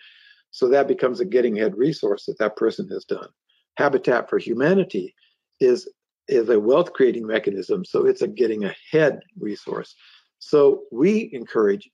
So 0.52 0.68
that 0.68 0.88
becomes 0.88 1.20
a 1.20 1.24
getting 1.24 1.58
ahead 1.58 1.76
resource 1.76 2.26
that 2.26 2.38
that 2.38 2.56
person 2.56 2.88
has 2.88 3.04
done. 3.04 3.28
Habitat 3.76 4.28
for 4.28 4.38
Humanity 4.38 5.14
is 5.60 5.88
is 6.28 6.48
a 6.48 6.60
wealth 6.60 6.92
creating 6.92 7.26
mechanism, 7.26 7.84
so 7.84 8.06
it's 8.06 8.22
a 8.22 8.28
getting 8.28 8.64
ahead 8.64 9.20
resource. 9.38 9.94
So 10.38 10.82
we 10.92 11.30
encourage 11.32 11.90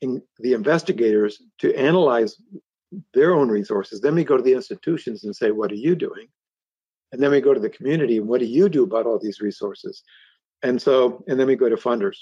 in 0.00 0.22
the 0.38 0.52
investigators 0.52 1.42
to 1.58 1.74
analyze 1.74 2.36
their 3.12 3.34
own 3.34 3.48
resources. 3.48 4.00
Then 4.00 4.14
we 4.14 4.24
go 4.24 4.36
to 4.36 4.42
the 4.42 4.54
institutions 4.54 5.24
and 5.24 5.34
say, 5.34 5.50
"What 5.50 5.72
are 5.72 5.76
you 5.76 5.96
doing?" 5.96 6.28
And 7.14 7.22
then 7.22 7.30
we 7.30 7.40
go 7.40 7.54
to 7.54 7.60
the 7.60 7.70
community 7.70 8.16
and 8.16 8.26
what 8.26 8.40
do 8.40 8.46
you 8.46 8.68
do 8.68 8.82
about 8.82 9.06
all 9.06 9.20
these 9.20 9.40
resources? 9.40 10.02
And 10.64 10.82
so, 10.82 11.22
and 11.28 11.38
then 11.38 11.46
we 11.46 11.54
go 11.54 11.68
to 11.68 11.76
funders. 11.76 12.16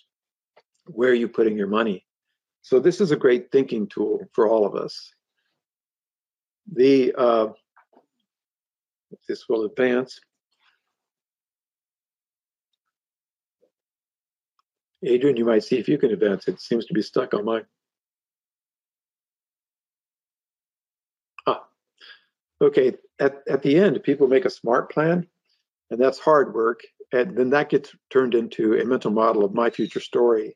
Where 0.85 1.11
are 1.11 1.15
you 1.15 1.29
putting 1.29 1.57
your 1.57 1.67
money? 1.67 2.05
So 2.61 2.79
this 2.79 3.01
is 3.01 3.11
a 3.11 3.17
great 3.17 3.51
thinking 3.51 3.87
tool 3.87 4.29
for 4.35 4.47
all 4.47 4.67
of 4.67 4.75
us. 4.75 5.15
The 6.71 7.15
uh, 7.17 7.49
this 9.29 9.49
will 9.49 9.65
advance. 9.65 10.21
Adrienne, 15.05 15.37
you 15.37 15.45
might 15.45 15.65
see 15.65 15.79
if 15.79 15.89
you 15.89 15.99
can 15.99 16.13
advance. 16.13 16.47
It 16.47 16.61
seems 16.61 16.87
to 16.87 16.95
be 16.95 17.03
stuck 17.03 17.35
on 17.35 17.45
mine. 17.45 17.67
Ah, 21.47 21.65
okay. 22.61 22.95
At, 23.19 23.43
at 23.49 23.63
the 23.63 23.77
end, 23.77 24.03
people 24.03 24.29
make 24.29 24.45
a 24.45 24.51
smart 24.51 24.93
plan, 24.93 25.27
and 25.91 26.01
that's 26.01 26.19
hard 26.19 26.55
work. 26.55 26.81
And 27.13 27.37
then 27.37 27.51
that 27.51 27.69
gets 27.69 27.95
turned 28.11 28.35
into 28.35 28.75
a 28.75 28.85
mental 28.85 29.11
model 29.11 29.45
of 29.45 29.55
my 29.55 29.71
future 29.71 30.01
story. 30.01 30.55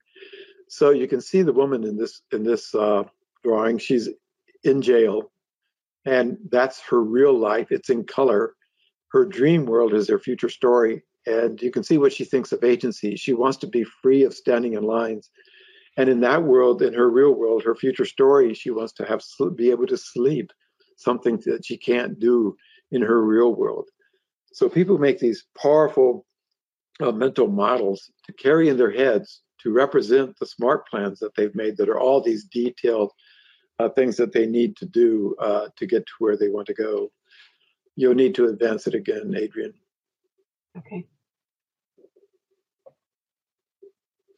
So 0.68 0.90
you 0.90 1.06
can 1.06 1.20
see 1.20 1.42
the 1.42 1.52
woman 1.52 1.84
in 1.84 1.96
this 1.96 2.22
in 2.32 2.42
this 2.42 2.74
uh, 2.74 3.04
drawing. 3.44 3.78
She's 3.78 4.08
in 4.64 4.80
jail 4.80 5.30
and 6.06 6.38
that's 6.50 6.80
her 6.88 7.02
real 7.02 7.38
life. 7.38 7.66
It's 7.70 7.90
in 7.90 8.04
color. 8.04 8.54
Her 9.10 9.24
dream 9.24 9.66
world 9.66 9.92
is 9.92 10.08
her 10.08 10.18
future 10.18 10.48
story. 10.48 11.02
And 11.26 11.60
you 11.60 11.72
can 11.72 11.82
see 11.82 11.98
what 11.98 12.12
she 12.12 12.24
thinks 12.24 12.52
of 12.52 12.62
agency. 12.62 13.16
She 13.16 13.32
wants 13.32 13.58
to 13.58 13.66
be 13.66 13.84
free 13.84 14.22
of 14.22 14.32
standing 14.32 14.74
in 14.74 14.84
lines. 14.84 15.28
And 15.96 16.08
in 16.08 16.20
that 16.20 16.44
world, 16.44 16.80
in 16.80 16.94
her 16.94 17.10
real 17.10 17.32
world, 17.32 17.64
her 17.64 17.74
future 17.74 18.04
story, 18.04 18.54
she 18.54 18.70
wants 18.70 18.92
to 18.94 19.04
have 19.04 19.22
be 19.56 19.70
able 19.70 19.86
to 19.88 19.96
sleep, 19.96 20.52
something 20.96 21.42
that 21.46 21.64
she 21.64 21.76
can't 21.76 22.20
do 22.20 22.56
in 22.92 23.02
her 23.02 23.24
real 23.24 23.54
world. 23.54 23.88
So 24.52 24.68
people 24.68 24.98
make 24.98 25.18
these 25.18 25.44
powerful 25.60 26.24
uh, 27.00 27.12
mental 27.12 27.48
models 27.48 28.10
to 28.26 28.32
carry 28.32 28.68
in 28.68 28.76
their 28.76 28.92
heads 28.92 29.42
to 29.62 29.72
represent 29.72 30.38
the 30.38 30.46
smart 30.46 30.86
plans 30.86 31.18
that 31.18 31.34
they've 31.34 31.54
made 31.54 31.76
that 31.78 31.88
are 31.88 31.98
all 31.98 32.20
these 32.20 32.44
detailed 32.44 33.10
uh, 33.78 33.88
things 33.90 34.16
that 34.16 34.32
they 34.32 34.46
need 34.46 34.76
to 34.76 34.86
do 34.86 35.34
uh, 35.38 35.68
to 35.76 35.86
get 35.86 36.06
to 36.06 36.12
where 36.18 36.36
they 36.36 36.48
want 36.48 36.66
to 36.68 36.74
go. 36.74 37.10
You'll 37.96 38.14
need 38.14 38.34
to 38.36 38.46
advance 38.46 38.86
it 38.86 38.94
again, 38.94 39.34
Adrienne. 39.36 39.74
Okay. 40.76 41.06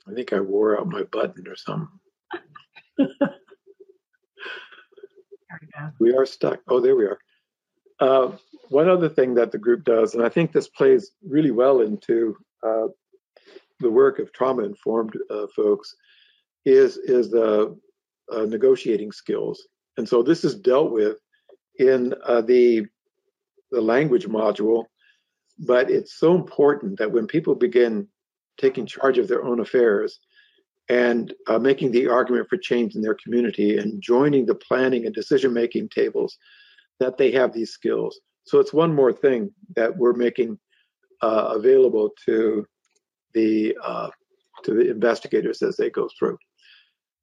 I 0.09 0.15
think 0.15 0.33
I 0.33 0.41
wore 0.41 0.79
out 0.79 0.89
my 0.89 1.03
button 1.03 1.47
or 1.47 1.57
something. 1.57 1.89
we 6.01 6.15
are 6.15 6.27
stuck. 6.27 6.61
Oh, 6.69 6.81
there 6.81 6.97
we 6.97 7.05
are. 7.05 7.19
Uh, 8.01 8.33
one 8.69 8.89
other 8.89 9.09
thing 9.09 9.35
that 9.35 9.53
the 9.53 9.59
group 9.59 9.85
does, 9.85 10.15
and 10.15 10.25
I 10.25 10.29
think 10.29 10.53
this 10.53 10.69
plays 10.69 11.11
really 11.27 11.51
well 11.51 11.81
into 11.81 12.37
uh, 12.63 12.87
the 13.81 13.91
work 13.91 14.19
of 14.19 14.33
trauma 14.33 14.63
informed 14.63 15.15
uh, 15.31 15.47
folks, 15.55 15.95
is 16.65 16.97
is 16.97 17.31
the 17.31 17.77
uh, 18.35 18.45
negotiating 18.45 19.13
skills. 19.13 19.67
And 19.97 20.09
so 20.09 20.23
this 20.23 20.45
is 20.45 20.55
dealt 20.55 20.93
with 20.93 21.19
in 21.79 22.15
uh, 22.25 22.41
the, 22.41 22.87
the 23.71 23.81
language 23.81 24.27
module, 24.27 24.85
but 25.59 25.91
it's 25.91 26.19
so 26.19 26.35
important 26.35 26.99
that 26.99 27.13
when 27.13 27.27
people 27.27 27.55
begin 27.55 28.09
taking 28.59 28.87
charge 28.87 29.19
of 29.19 29.29
their 29.29 29.45
own 29.45 29.61
affairs 29.61 30.19
and 30.89 31.35
uh, 31.49 31.59
making 31.59 31.93
the 31.93 32.09
argument 32.09 32.49
for 32.49 32.57
change 32.57 32.95
in 32.95 33.03
their 33.03 33.17
community 33.23 33.77
and 33.77 34.03
joining 34.03 34.47
the 34.47 34.55
planning 34.55 35.05
and 35.05 35.15
decision 35.15 35.53
making 35.53 35.89
tables, 35.89 36.39
that 36.99 37.19
they 37.19 37.31
have 37.31 37.53
these 37.53 37.71
skills. 37.71 38.19
So 38.45 38.59
it's 38.59 38.73
one 38.73 38.95
more 38.95 39.13
thing 39.13 39.53
that 39.77 39.97
we're 39.97 40.15
making 40.15 40.59
uh, 41.21 41.53
available 41.55 42.11
to 42.25 42.67
the 43.35 43.77
uh, 43.83 44.11
to 44.65 44.75
the 44.75 44.91
investigators 44.91 45.63
as 45.63 45.77
they 45.77 45.91
go 45.91 46.09
through. 46.19 46.39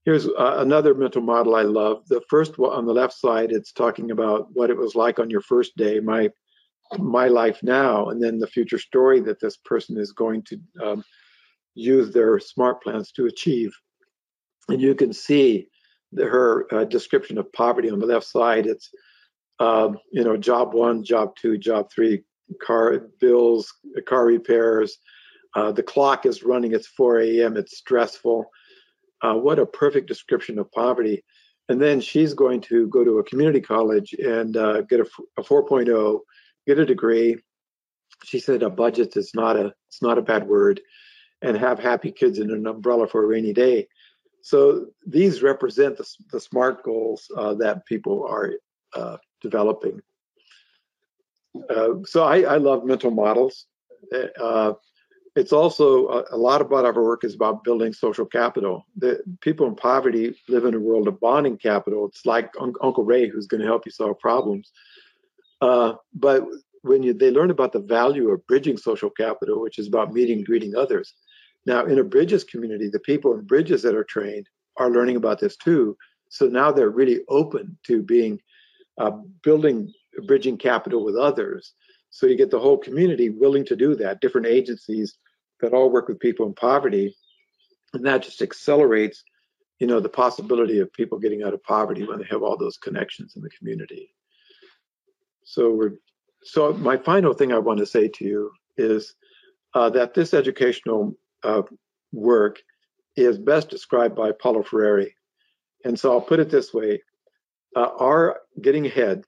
Here's 0.06 0.28
uh, 0.28 0.58
another 0.60 0.94
mental 0.94 1.24
model 1.24 1.56
I 1.56 1.64
love. 1.64 2.08
The 2.08 2.22
first 2.30 2.60
one 2.60 2.72
on 2.72 2.86
the 2.86 2.94
left 2.94 3.14
side, 3.14 3.52
it's 3.52 3.72
talking 3.72 4.12
about 4.12 4.48
what 4.54 4.70
it 4.70 4.78
was 4.78 4.94
like 4.94 5.18
on 5.18 5.32
your 5.32 5.42
first 5.42 5.76
day, 5.76 6.00
my 6.00 6.30
my 7.00 7.28
life 7.28 7.64
now, 7.64 8.10
and 8.10 8.22
then 8.22 8.38
the 8.38 8.46
future 8.46 8.78
story 8.78 9.20
that 9.22 9.40
this 9.40 9.58
person 9.58 9.98
is 9.98 10.12
going 10.12 10.44
to 10.44 10.60
um, 10.84 11.04
use 11.74 12.14
their 12.14 12.40
smart 12.40 12.84
plans 12.84 13.12
to 13.14 13.26
achieve. 13.26 13.76
And 14.70 14.80
you 14.80 14.94
can 14.94 15.12
see 15.12 15.68
the, 16.12 16.26
her 16.26 16.68
uh, 16.72 16.84
description 16.86 17.40
of 17.40 17.52
poverty 17.54 17.90
on 17.90 17.98
the 17.98 18.06
left 18.06 18.28
side. 18.28 18.68
It's 18.68 18.92
um, 19.60 19.98
you 20.12 20.24
know 20.24 20.38
job 20.38 20.76
one, 20.76 21.04
job 21.04 21.36
two, 21.36 21.58
job 21.58 21.90
three, 21.92 22.22
car 22.62 23.08
bills, 23.20 23.74
car 24.08 24.26
repairs. 24.28 25.00
Uh, 25.56 25.72
the 25.72 25.82
clock 25.82 26.28
is 26.28 26.44
running. 26.44 26.74
It's 26.74 26.88
4 26.88 27.22
a.m. 27.22 27.58
It's 27.58 27.78
stressful 27.78 28.52
uh, 29.26 29.34
what 29.34 29.60
a 29.60 29.66
perfect 29.66 30.08
description 30.08 30.60
of 30.60 30.72
poverty. 30.72 31.24
And 31.68 31.82
then 31.82 32.00
she's 32.00 32.34
going 32.34 32.62
to 32.62 32.88
go 32.88 33.04
to 33.04 33.18
a 33.18 33.24
community 33.24 33.62
college 33.62 34.14
and 34.14 34.56
uh, 34.56 34.82
get 34.82 35.00
a, 35.00 35.08
a 35.38 35.44
4.0, 35.44 36.20
get 36.68 36.80
a 36.80 36.86
degree. 36.86 37.38
She 38.24 38.40
said 38.40 38.62
a 38.62 38.70
budget 38.70 39.18
is 39.18 39.32
not 39.34 39.58
a 39.58 39.74
it's 39.88 40.02
not 40.02 40.18
a 40.18 40.22
bad 40.22 40.48
word, 40.48 40.80
and 41.42 41.58
have 41.58 41.80
happy 41.80 42.12
kids 42.12 42.40
and 42.40 42.52
an 42.52 42.68
umbrella 42.68 43.08
for 43.08 43.24
a 43.24 43.28
rainy 43.28 43.54
day. 43.54 43.88
So 44.42 44.88
these 45.06 45.42
represent 45.42 45.98
the, 45.98 46.08
the 46.32 46.40
smart 46.40 46.84
goals 46.84 47.26
uh, 47.36 47.56
that 47.56 47.86
people 47.88 48.28
are 48.30 48.54
uh, 48.94 49.18
developing. 49.42 50.02
Uh, 51.70 52.04
so 52.06 52.24
I, 52.24 52.42
I, 52.42 52.58
love 52.58 52.86
mental 52.86 53.12
models. 53.12 53.66
Uh, 55.36 55.40
it's 55.40 55.54
also 55.54 56.08
a, 56.08 56.24
a, 56.32 56.38
lot 56.38 56.62
about 56.62 56.86
our 56.86 56.94
work 57.04 57.24
is 57.24 57.36
about 57.36 57.64
building 57.64 57.94
social 57.94 58.26
capital. 58.26 58.86
The 58.98 59.22
people 59.42 59.68
in 59.68 59.76
poverty 59.76 60.36
live 60.48 60.66
in 60.66 60.74
a 60.74 60.80
world 60.80 61.08
of 61.08 61.20
bonding 61.20 61.58
capital. 61.58 62.08
It's 62.08 62.26
like 62.26 62.52
un- 62.60 62.74
Uncle 62.82 63.04
Ray 63.04 63.28
who's 63.28 63.48
going 63.48 63.62
to 63.62 63.68
help 63.68 63.86
you 63.86 63.92
solve 63.92 64.20
problems. 64.20 64.72
Uh, 65.62 65.94
but 66.14 66.44
when 66.82 67.04
you, 67.04 67.14
they 67.14 67.32
learn 67.32 67.52
about 67.52 67.72
the 67.72 67.80
value 67.80 68.30
of 68.30 68.46
bridging 68.48 68.78
social 68.78 69.10
capital, 69.10 69.62
which 69.62 69.80
is 69.80 69.88
about 69.88 70.14
meeting 70.14 70.44
greeting 70.44 70.76
others. 70.76 71.14
Now, 71.66 71.86
in 71.86 72.00
a 72.00 72.04
bridges 72.04 72.44
community, 72.44 72.90
the 72.90 73.00
people 73.00 73.34
in 73.34 73.46
bridges 73.46 73.82
that 73.82 73.96
are 73.96 74.04
trained 74.04 74.48
are 74.78 74.92
learning 74.92 75.16
about 75.16 75.40
this 75.40 75.58
too. 75.58 75.98
So 76.30 76.48
now 76.48 76.72
they're 76.72 76.90
really 76.90 77.22
open 77.30 77.78
to 77.88 78.04
being 78.04 78.40
uh, 78.98 79.12
building 79.44 79.92
bridging 80.28 80.58
capital 80.58 81.04
with 81.04 81.16
others. 81.16 81.74
So 82.10 82.28
you 82.28 82.38
get 82.38 82.52
the 82.52 82.60
whole 82.60 82.78
community 82.78 83.30
willing 83.30 83.66
to 83.66 83.76
do 83.76 83.96
that, 83.96 84.22
different 84.22 84.48
agencies 84.48 85.18
that 85.62 85.74
all 85.74 85.90
work 85.90 86.08
with 86.08 86.20
people 86.20 86.46
in 86.46 86.54
poverty. 86.54 87.16
And 87.94 88.06
that 88.06 88.24
just 88.24 88.42
accelerates, 88.42 89.24
you 89.80 89.88
know, 89.88 90.00
the 90.00 90.10
possibility 90.10 90.80
of 90.80 90.92
people 90.94 91.20
getting 91.20 91.44
out 91.44 91.54
of 91.54 91.64
poverty 91.64 92.06
when 92.06 92.20
they 92.20 92.26
have 92.30 92.44
all 92.44 92.58
those 92.58 92.78
connections 92.78 93.36
in 93.36 93.42
the 93.42 93.50
community. 93.50 94.14
So 95.44 95.72
we're 95.72 95.94
so 96.44 96.74
my 96.74 96.98
final 96.98 97.34
thing 97.34 97.52
I 97.52 97.60
want 97.60 97.80
to 97.80 97.86
say 97.86 98.08
to 98.08 98.26
you 98.26 98.52
is 98.78 99.16
uh, 99.74 99.90
that 99.92 100.14
this 100.14 100.34
educational 100.34 101.16
uh, 101.44 101.64
work 102.12 102.62
is 103.16 103.38
best 103.38 103.70
described 103.70 104.16
by 104.16 104.32
Paulo 104.32 104.62
Freire. 104.62 105.08
And 105.84 106.00
so 106.00 106.12
I'll 106.12 106.22
put 106.22 106.40
it 106.40 106.50
this 106.50 106.74
way 106.74 107.02
uh, 107.76 107.90
our 108.00 108.42
getting 108.62 108.86
ahead, 108.86 109.24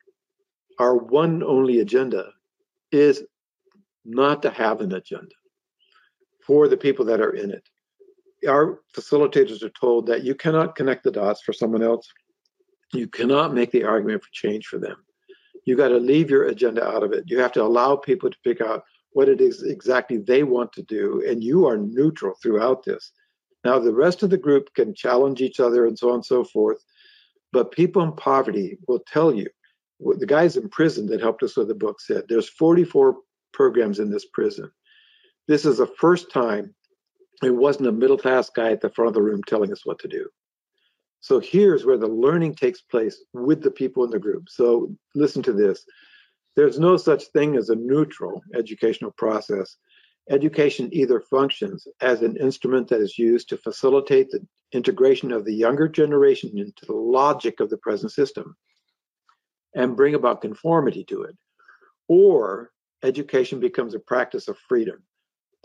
our 0.79 0.95
one 0.95 1.43
only 1.43 1.79
agenda 1.79 2.31
is 2.91 3.23
not 4.05 4.41
to 4.43 4.49
have 4.49 4.81
an 4.81 4.93
agenda 4.93 5.35
for 6.47 6.69
the 6.69 6.77
people 6.77 7.05
that 7.05 7.21
are 7.21 7.35
in 7.35 7.51
it. 7.51 7.67
Our 8.47 8.79
facilitators 8.95 9.61
are 9.63 9.69
told 9.69 10.07
that 10.07 10.23
you 10.23 10.33
cannot 10.33 10.75
connect 10.75 11.03
the 11.03 11.11
dots 11.11 11.41
for 11.41 11.51
someone 11.51 11.83
else. 11.83 12.07
You 12.93 13.07
cannot 13.07 13.53
make 13.53 13.71
the 13.71 13.83
argument 13.83 14.23
for 14.23 14.29
change 14.31 14.65
for 14.67 14.79
them. 14.79 14.95
You 15.65 15.75
got 15.75 15.89
to 15.89 15.97
leave 15.97 16.29
your 16.29 16.45
agenda 16.45 16.87
out 16.87 17.03
of 17.03 17.11
it. 17.11 17.25
You 17.27 17.39
have 17.39 17.51
to 17.53 17.63
allow 17.63 17.97
people 17.97 18.29
to 18.29 18.37
pick 18.45 18.61
out 18.61 18.83
what 19.11 19.27
it 19.27 19.41
is 19.41 19.63
exactly 19.63 20.17
they 20.17 20.43
want 20.43 20.71
to 20.73 20.83
do, 20.83 21.21
and 21.27 21.43
you 21.43 21.67
are 21.67 21.77
neutral 21.77 22.35
throughout 22.41 22.85
this. 22.85 23.11
Now, 23.65 23.79
the 23.79 23.93
rest 23.93 24.23
of 24.23 24.29
the 24.29 24.37
group 24.37 24.73
can 24.75 24.95
challenge 24.95 25.41
each 25.41 25.59
other 25.59 25.85
and 25.85 25.99
so 25.99 26.09
on 26.09 26.15
and 26.15 26.25
so 26.25 26.45
forth, 26.45 26.81
but 27.51 27.71
people 27.71 28.01
in 28.03 28.13
poverty 28.13 28.77
will 28.87 29.01
tell 29.05 29.33
you. 29.33 29.47
The 29.99 30.27
guys 30.27 30.55
in 30.55 30.69
prison 30.69 31.07
that 31.07 31.19
helped 31.19 31.43
us 31.43 31.57
with 31.57 31.67
the 31.67 31.75
book 31.75 31.99
said 31.99 32.25
there's 32.29 32.47
44 32.47 33.17
programs 33.51 33.99
in 33.99 34.11
this 34.11 34.25
prison. 34.25 34.71
This 35.47 35.65
is 35.65 35.77
the 35.77 35.87
first 35.87 36.31
time 36.31 36.75
it 37.43 37.55
wasn't 37.55 37.87
a 37.87 37.91
middle 37.91 38.17
class 38.17 38.49
guy 38.49 38.71
at 38.71 38.81
the 38.81 38.89
front 38.89 39.09
of 39.09 39.13
the 39.13 39.21
room 39.21 39.43
telling 39.43 39.71
us 39.71 39.85
what 39.85 39.99
to 39.99 40.07
do. 40.07 40.27
So 41.19 41.39
here's 41.39 41.85
where 41.85 41.97
the 41.97 42.07
learning 42.07 42.55
takes 42.55 42.81
place 42.81 43.23
with 43.33 43.61
the 43.61 43.71
people 43.71 44.03
in 44.03 44.11
the 44.11 44.19
group. 44.19 44.49
So 44.49 44.95
listen 45.15 45.43
to 45.43 45.53
this. 45.53 45.83
There's 46.55 46.79
no 46.79 46.97
such 46.97 47.25
thing 47.27 47.55
as 47.55 47.69
a 47.69 47.75
neutral 47.75 48.41
educational 48.55 49.11
process. 49.11 49.77
Education 50.29 50.89
either 50.91 51.21
functions 51.21 51.87
as 52.01 52.21
an 52.21 52.35
instrument 52.37 52.87
that 52.89 52.99
is 52.99 53.17
used 53.17 53.49
to 53.49 53.57
facilitate 53.57 54.29
the 54.31 54.45
integration 54.73 55.31
of 55.31 55.45
the 55.45 55.53
younger 55.53 55.87
generation 55.87 56.51
into 56.57 56.85
the 56.85 56.93
logic 56.93 57.59
of 57.59 57.69
the 57.69 57.77
present 57.77 58.11
system 58.11 58.55
and 59.75 59.95
bring 59.95 60.15
about 60.15 60.41
conformity 60.41 61.03
to 61.05 61.21
it, 61.23 61.35
or 62.07 62.71
education 63.03 63.59
becomes 63.59 63.93
a 63.93 63.99
practice 63.99 64.47
of 64.47 64.57
freedom, 64.67 65.03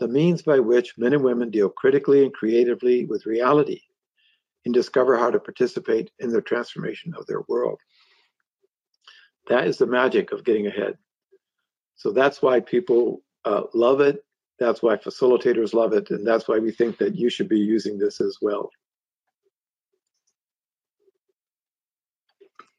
the 0.03 0.09
means 0.09 0.41
by 0.41 0.59
which 0.59 0.97
men 0.97 1.13
and 1.13 1.23
women 1.23 1.49
deal 1.49 1.69
critically 1.69 2.25
and 2.25 2.33
creatively 2.33 3.05
with 3.05 3.25
reality 3.25 3.79
and 4.65 4.73
discover 4.73 5.17
how 5.17 5.31
to 5.31 5.39
participate 5.39 6.11
in 6.19 6.29
the 6.29 6.41
transformation 6.41 7.13
of 7.17 7.25
their 7.25 7.39
world. 7.47 7.79
That 9.47 9.65
is 9.65 9.77
the 9.77 9.85
magic 9.85 10.33
of 10.33 10.43
getting 10.43 10.67
ahead. 10.67 10.97
So 11.95 12.11
that's 12.11 12.41
why 12.41 12.59
people 12.59 13.21
uh, 13.45 13.61
love 13.73 14.01
it. 14.01 14.25
That's 14.59 14.83
why 14.83 14.97
facilitators 14.97 15.73
love 15.73 15.93
it. 15.93 16.09
And 16.11 16.27
that's 16.27 16.49
why 16.49 16.59
we 16.59 16.71
think 16.71 16.97
that 16.97 17.15
you 17.15 17.29
should 17.29 17.47
be 17.47 17.59
using 17.59 17.97
this 17.97 18.19
as 18.19 18.39
well. 18.41 18.71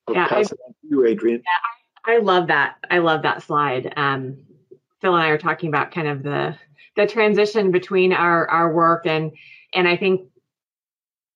I'll 0.08 0.14
yeah, 0.14 0.28
pass 0.28 0.52
I, 0.52 0.54
it 0.54 0.60
on 0.66 0.72
to 0.74 0.88
you, 0.90 1.06
Adrienne. 1.06 1.42
Yeah, 1.42 2.12
I, 2.12 2.16
I 2.16 2.18
love 2.18 2.48
that. 2.48 2.76
I 2.90 2.98
love 2.98 3.22
that 3.22 3.42
slide. 3.42 3.94
Um, 3.96 4.44
Phil 5.00 5.14
and 5.14 5.24
I 5.24 5.28
are 5.28 5.38
talking 5.38 5.70
about 5.70 5.90
kind 5.90 6.08
of 6.08 6.22
the 6.22 6.58
the 6.96 7.06
transition 7.06 7.70
between 7.70 8.12
our 8.12 8.48
our 8.48 8.72
work 8.72 9.06
and 9.06 9.32
and 9.74 9.88
I 9.88 9.96
think 9.96 10.28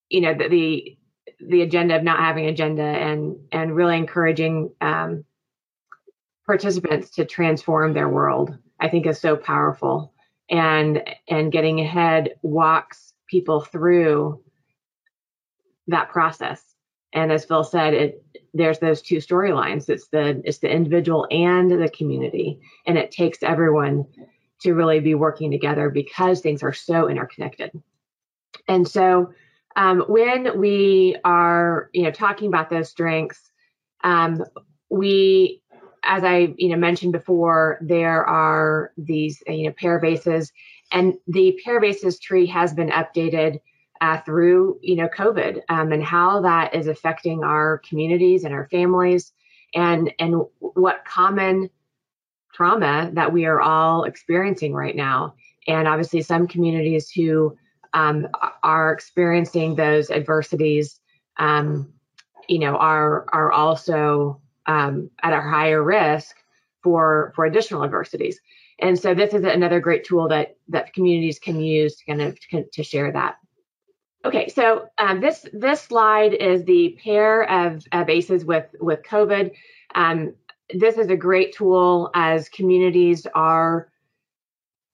you 0.09 0.21
know 0.21 0.33
the, 0.33 0.47
the 0.47 0.97
the 1.39 1.61
agenda 1.61 1.95
of 1.95 2.03
not 2.03 2.19
having 2.19 2.45
agenda 2.45 2.83
and 2.83 3.37
and 3.51 3.75
really 3.75 3.97
encouraging 3.97 4.71
um, 4.81 5.23
participants 6.45 7.11
to 7.11 7.25
transform 7.25 7.93
their 7.93 8.09
world 8.09 8.57
i 8.79 8.87
think 8.89 9.05
is 9.05 9.19
so 9.19 9.35
powerful. 9.35 10.13
And 10.51 11.03
and 11.27 11.51
getting 11.51 11.79
ahead 11.79 12.31
walks 12.41 13.13
people 13.29 13.61
through 13.61 14.41
that 15.87 16.09
process. 16.09 16.63
And 17.13 17.31
as 17.31 17.45
phil 17.45 17.63
said 17.63 17.93
it 17.93 18.23
there's 18.55 18.79
those 18.79 19.03
two 19.03 19.17
storylines. 19.17 19.89
It's 19.89 20.07
the 20.07 20.41
it's 20.43 20.57
the 20.57 20.71
individual 20.71 21.27
and 21.29 21.69
the 21.69 21.89
community. 21.89 22.59
And 22.87 22.97
it 22.97 23.11
takes 23.11 23.43
everyone 23.43 24.05
to 24.61 24.73
really 24.73 24.99
be 24.99 25.15
working 25.15 25.51
together 25.51 25.89
because 25.89 26.41
things 26.41 26.63
are 26.63 26.73
so 26.73 27.07
interconnected. 27.07 27.71
And 28.67 28.87
so 28.87 29.33
um, 29.75 30.01
when 30.07 30.59
we 30.59 31.15
are 31.23 31.89
you 31.93 32.03
know 32.03 32.11
talking 32.11 32.47
about 32.47 32.69
those 32.69 32.89
strengths 32.89 33.51
um, 34.03 34.43
we 34.89 35.61
as 36.03 36.23
i 36.23 36.53
you 36.57 36.69
know 36.69 36.77
mentioned 36.77 37.11
before 37.11 37.77
there 37.81 38.25
are 38.25 38.91
these 38.97 39.43
you 39.47 39.65
know 39.65 39.73
pair 39.73 39.99
bases 39.99 40.51
and 40.91 41.13
the 41.27 41.59
pair 41.63 41.79
bases 41.79 42.19
tree 42.19 42.45
has 42.45 42.73
been 42.73 42.89
updated 42.89 43.59
uh, 44.01 44.17
through 44.21 44.79
you 44.81 44.95
know 44.95 45.07
covid 45.07 45.61
um, 45.69 45.91
and 45.91 46.03
how 46.03 46.41
that 46.41 46.73
is 46.73 46.87
affecting 46.87 47.43
our 47.43 47.81
communities 47.87 48.43
and 48.43 48.53
our 48.53 48.67
families 48.69 49.33
and 49.75 50.11
and 50.19 50.41
what 50.59 51.05
common 51.05 51.69
trauma 52.53 53.09
that 53.13 53.31
we 53.31 53.45
are 53.45 53.61
all 53.61 54.03
experiencing 54.03 54.73
right 54.73 54.95
now 54.95 55.33
and 55.67 55.87
obviously 55.87 56.21
some 56.21 56.47
communities 56.47 57.11
who 57.11 57.55
um, 57.93 58.27
are 58.63 58.91
experiencing 58.91 59.75
those 59.75 60.11
adversities, 60.11 60.99
um, 61.37 61.93
you 62.47 62.59
know, 62.59 62.75
are 62.75 63.25
are 63.31 63.51
also 63.51 64.41
um, 64.65 65.09
at 65.21 65.33
a 65.33 65.41
higher 65.41 65.83
risk 65.83 66.35
for 66.81 67.33
for 67.35 67.45
additional 67.45 67.83
adversities. 67.83 68.39
And 68.79 68.97
so 68.97 69.13
this 69.13 69.33
is 69.33 69.43
another 69.43 69.79
great 69.79 70.05
tool 70.05 70.27
that 70.29 70.55
that 70.69 70.93
communities 70.93 71.39
can 71.39 71.59
use 71.59 71.97
to 71.97 72.05
kind 72.05 72.21
of 72.21 72.39
to, 72.49 72.63
to 72.73 72.83
share 72.83 73.11
that. 73.11 73.37
Okay, 74.25 74.49
so 74.49 74.89
um, 74.97 75.21
this 75.21 75.45
this 75.53 75.81
slide 75.81 76.33
is 76.33 76.63
the 76.65 76.97
pair 77.03 77.43
of, 77.49 77.85
of 77.91 78.09
ACEs 78.09 78.43
with 78.43 78.65
with 78.79 79.01
COVID. 79.03 79.51
Um, 79.95 80.33
this 80.73 80.97
is 80.97 81.09
a 81.09 81.15
great 81.15 81.53
tool 81.53 82.11
as 82.13 82.49
communities 82.49 83.25
are 83.33 83.89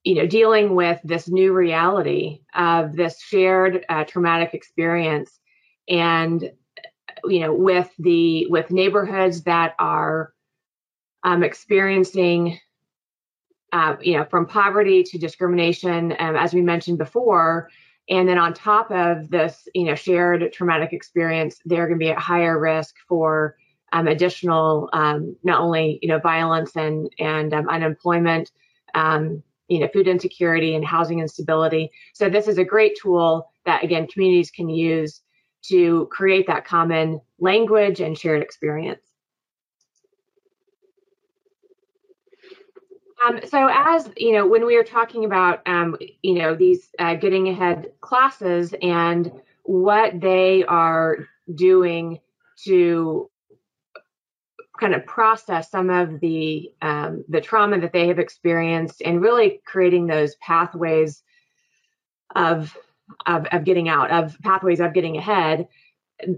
you 0.03 0.15
know 0.15 0.27
dealing 0.27 0.75
with 0.75 0.99
this 1.03 1.27
new 1.27 1.51
reality 1.51 2.41
of 2.53 2.95
this 2.95 3.21
shared 3.21 3.85
uh, 3.89 4.03
traumatic 4.05 4.53
experience 4.53 5.39
and 5.89 6.51
you 7.25 7.39
know 7.39 7.53
with 7.53 7.89
the 7.99 8.47
with 8.47 8.71
neighborhoods 8.71 9.43
that 9.43 9.73
are 9.79 10.33
um, 11.23 11.43
experiencing 11.43 12.59
uh, 13.73 13.95
you 13.99 14.17
know 14.17 14.23
from 14.25 14.45
poverty 14.45 15.03
to 15.03 15.17
discrimination 15.17 16.13
um, 16.19 16.35
as 16.35 16.53
we 16.53 16.61
mentioned 16.61 16.97
before 16.97 17.69
and 18.07 18.29
then 18.29 18.37
on 18.37 18.53
top 18.53 18.91
of 18.91 19.29
this 19.29 19.67
you 19.73 19.83
know 19.83 19.95
shared 19.95 20.53
traumatic 20.53 20.93
experience 20.93 21.59
they're 21.65 21.87
going 21.87 21.99
to 21.99 22.05
be 22.05 22.11
at 22.11 22.17
higher 22.17 22.59
risk 22.59 22.95
for 23.09 23.57
additional 24.03 24.89
um, 24.93 25.35
not 25.43 25.61
only 25.61 25.99
you 26.01 26.09
know 26.09 26.19
violence 26.19 26.75
and 26.75 27.09
and 27.19 27.53
um, 27.53 27.69
unemployment 27.69 28.51
um, 28.93 29.43
you 29.67 29.79
know, 29.79 29.87
food 29.93 30.07
insecurity 30.07 30.75
and 30.75 30.85
housing 30.85 31.19
instability. 31.19 31.91
So 32.13 32.29
this 32.29 32.47
is 32.47 32.57
a 32.57 32.63
great 32.63 32.97
tool 33.01 33.49
that 33.65 33.83
again 33.83 34.07
communities 34.07 34.51
can 34.51 34.69
use 34.69 35.21
to 35.63 36.07
create 36.11 36.47
that 36.47 36.65
common 36.65 37.19
language 37.39 37.99
and 37.99 38.17
shared 38.17 38.41
experience. 38.41 39.01
Um, 43.25 43.39
so 43.45 43.69
as 43.71 44.09
you 44.17 44.33
know, 44.33 44.45
when 44.45 44.65
we 44.65 44.75
are 44.75 44.83
talking 44.83 45.25
about 45.25 45.61
um, 45.65 45.97
you 46.21 46.35
know 46.35 46.55
these 46.55 46.89
uh, 46.99 47.15
getting 47.15 47.49
ahead 47.49 47.91
classes 48.01 48.73
and 48.81 49.31
what 49.63 50.19
they 50.19 50.63
are 50.65 51.27
doing 51.55 52.19
to 52.65 53.29
kind 54.79 54.93
of 54.93 55.05
process 55.05 55.69
some 55.71 55.89
of 55.89 56.19
the 56.19 56.71
um, 56.81 57.23
the 57.29 57.41
trauma 57.41 57.79
that 57.79 57.93
they 57.93 58.07
have 58.07 58.19
experienced 58.19 59.01
and 59.03 59.21
really 59.21 59.61
creating 59.65 60.07
those 60.07 60.35
pathways 60.35 61.23
of, 62.35 62.77
of 63.25 63.45
of 63.47 63.63
getting 63.63 63.89
out 63.89 64.11
of 64.11 64.37
pathways 64.41 64.79
of 64.79 64.93
getting 64.93 65.17
ahead 65.17 65.67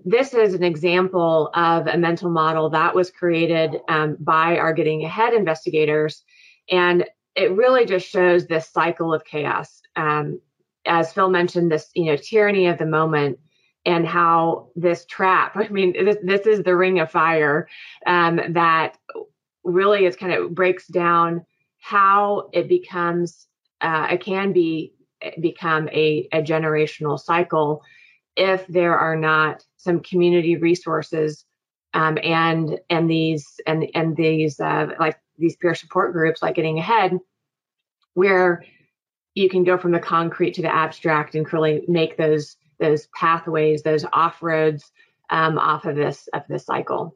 this 0.05 0.33
is 0.33 0.53
an 0.55 0.63
example 0.63 1.51
of 1.53 1.87
a 1.87 1.97
mental 1.97 2.31
model 2.31 2.71
that 2.71 2.95
was 2.95 3.11
created 3.11 3.77
um, 3.87 4.17
by 4.19 4.57
our 4.57 4.73
getting 4.73 5.03
ahead 5.03 5.33
investigators 5.33 6.23
And 6.69 7.05
it 7.35 7.51
really 7.51 7.85
just 7.85 8.07
shows 8.07 8.47
this 8.47 8.69
cycle 8.69 9.13
of 9.13 9.23
chaos. 9.23 9.81
Um, 9.95 10.41
as 10.85 11.13
Phil 11.13 11.29
mentioned, 11.29 11.71
this 11.71 11.89
you 11.93 12.05
know 12.05 12.17
tyranny 12.17 12.67
of 12.67 12.77
the 12.77 12.85
moment 12.85 13.39
and 13.85 14.05
how 14.05 14.69
this 14.75 15.05
trap. 15.05 15.55
I 15.55 15.69
mean, 15.69 15.93
this, 15.93 16.17
this 16.23 16.45
is 16.45 16.63
the 16.63 16.75
ring 16.75 16.99
of 16.99 17.11
fire 17.11 17.67
um, 18.05 18.39
that 18.49 18.97
really 19.63 20.05
is 20.05 20.15
kind 20.15 20.33
of 20.33 20.53
breaks 20.53 20.87
down 20.87 21.45
how 21.79 22.49
it 22.53 22.67
becomes. 22.67 23.47
Uh, 23.79 24.07
it 24.11 24.21
can 24.21 24.53
be 24.53 24.93
become 25.41 25.89
a, 25.89 26.27
a 26.31 26.41
generational 26.41 27.19
cycle 27.19 27.81
if 28.35 28.67
there 28.67 28.97
are 28.97 29.15
not 29.15 29.63
some 29.77 29.99
community 30.01 30.57
resources 30.57 31.45
um, 31.93 32.17
and 32.23 32.79
and 32.89 33.09
these 33.09 33.59
and 33.65 33.89
and 33.95 34.15
these 34.15 34.59
uh, 34.59 34.87
like 34.99 35.17
these 35.37 35.55
peer 35.55 35.75
support 35.75 36.13
groups 36.13 36.41
like 36.41 36.55
getting 36.55 36.77
ahead 36.77 37.17
where 38.13 38.63
you 39.33 39.49
can 39.49 39.63
go 39.63 39.77
from 39.77 39.91
the 39.91 39.99
concrete 39.99 40.53
to 40.55 40.61
the 40.61 40.73
abstract 40.73 41.35
and 41.35 41.51
really 41.53 41.83
make 41.87 42.17
those 42.17 42.57
those 42.79 43.07
pathways 43.15 43.83
those 43.83 44.05
off 44.13 44.41
roads 44.41 44.91
um, 45.29 45.57
off 45.57 45.85
of 45.85 45.95
this 45.95 46.27
of 46.33 46.43
this 46.47 46.65
cycle 46.65 47.15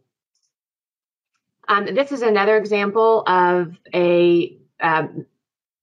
um, 1.68 1.86
this 1.94 2.12
is 2.12 2.22
another 2.22 2.58
example 2.58 3.24
of 3.28 3.78
a 3.94 4.58
um, 4.82 5.26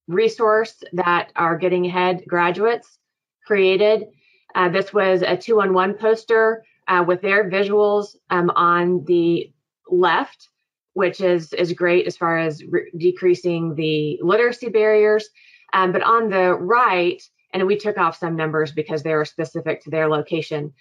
resource 0.07 0.83
that 0.93 1.31
our 1.35 1.57
getting 1.57 1.85
ahead 1.85 2.23
graduates 2.27 2.99
created 3.45 4.07
uh, 4.55 4.69
this 4.69 4.93
was 4.93 5.21
a 5.21 5.37
two-on-one 5.37 5.95
poster 5.95 6.63
uh, 6.87 7.03
with 7.05 7.21
their 7.21 7.49
visuals 7.49 8.15
um, 8.29 8.49
on 8.51 9.03
the 9.05 9.51
left, 9.89 10.49
which 10.93 11.21
is 11.21 11.53
is 11.53 11.73
great 11.73 12.07
as 12.07 12.17
far 12.17 12.37
as 12.37 12.63
re- 12.65 12.91
decreasing 12.97 13.75
the 13.75 14.19
literacy 14.21 14.69
barriers. 14.69 15.29
Um, 15.73 15.91
but 15.91 16.01
on 16.01 16.29
the 16.29 16.53
right, 16.55 17.21
and 17.53 17.65
we 17.65 17.77
took 17.77 17.97
off 17.97 18.17
some 18.17 18.35
numbers 18.35 18.71
because 18.71 19.03
they 19.03 19.13
were 19.13 19.25
specific 19.25 19.83
to 19.83 19.89
their 19.89 20.09
location. 20.09 20.73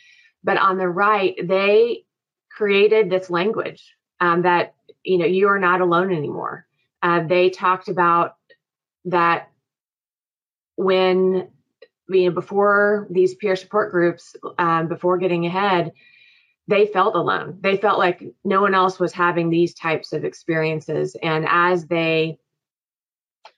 But 0.44 0.58
on 0.58 0.78
the 0.78 0.88
right, 0.88 1.34
they 1.42 2.04
created 2.50 3.10
this 3.10 3.30
language 3.30 3.94
um, 4.20 4.42
that 4.42 4.74
you 5.04 5.18
know 5.18 5.26
you 5.26 5.48
are 5.48 5.58
not 5.58 5.80
alone 5.80 6.12
anymore. 6.12 6.66
Uh, 7.02 7.26
they 7.26 7.50
talked 7.50 7.88
about 7.88 8.36
that 9.06 9.50
when 10.76 11.48
you 12.08 12.26
know, 12.26 12.30
before 12.30 13.06
these 13.10 13.34
peer 13.34 13.56
support 13.56 13.90
groups, 13.90 14.34
um, 14.58 14.88
before 14.88 15.18
getting 15.18 15.46
ahead, 15.46 15.92
they 16.66 16.86
felt 16.86 17.14
alone. 17.14 17.58
They 17.60 17.76
felt 17.76 17.98
like 17.98 18.22
no 18.44 18.60
one 18.60 18.74
else 18.74 18.98
was 19.00 19.12
having 19.12 19.50
these 19.50 19.74
types 19.74 20.12
of 20.12 20.24
experiences. 20.24 21.16
And 21.22 21.46
as 21.48 21.86
they 21.86 22.38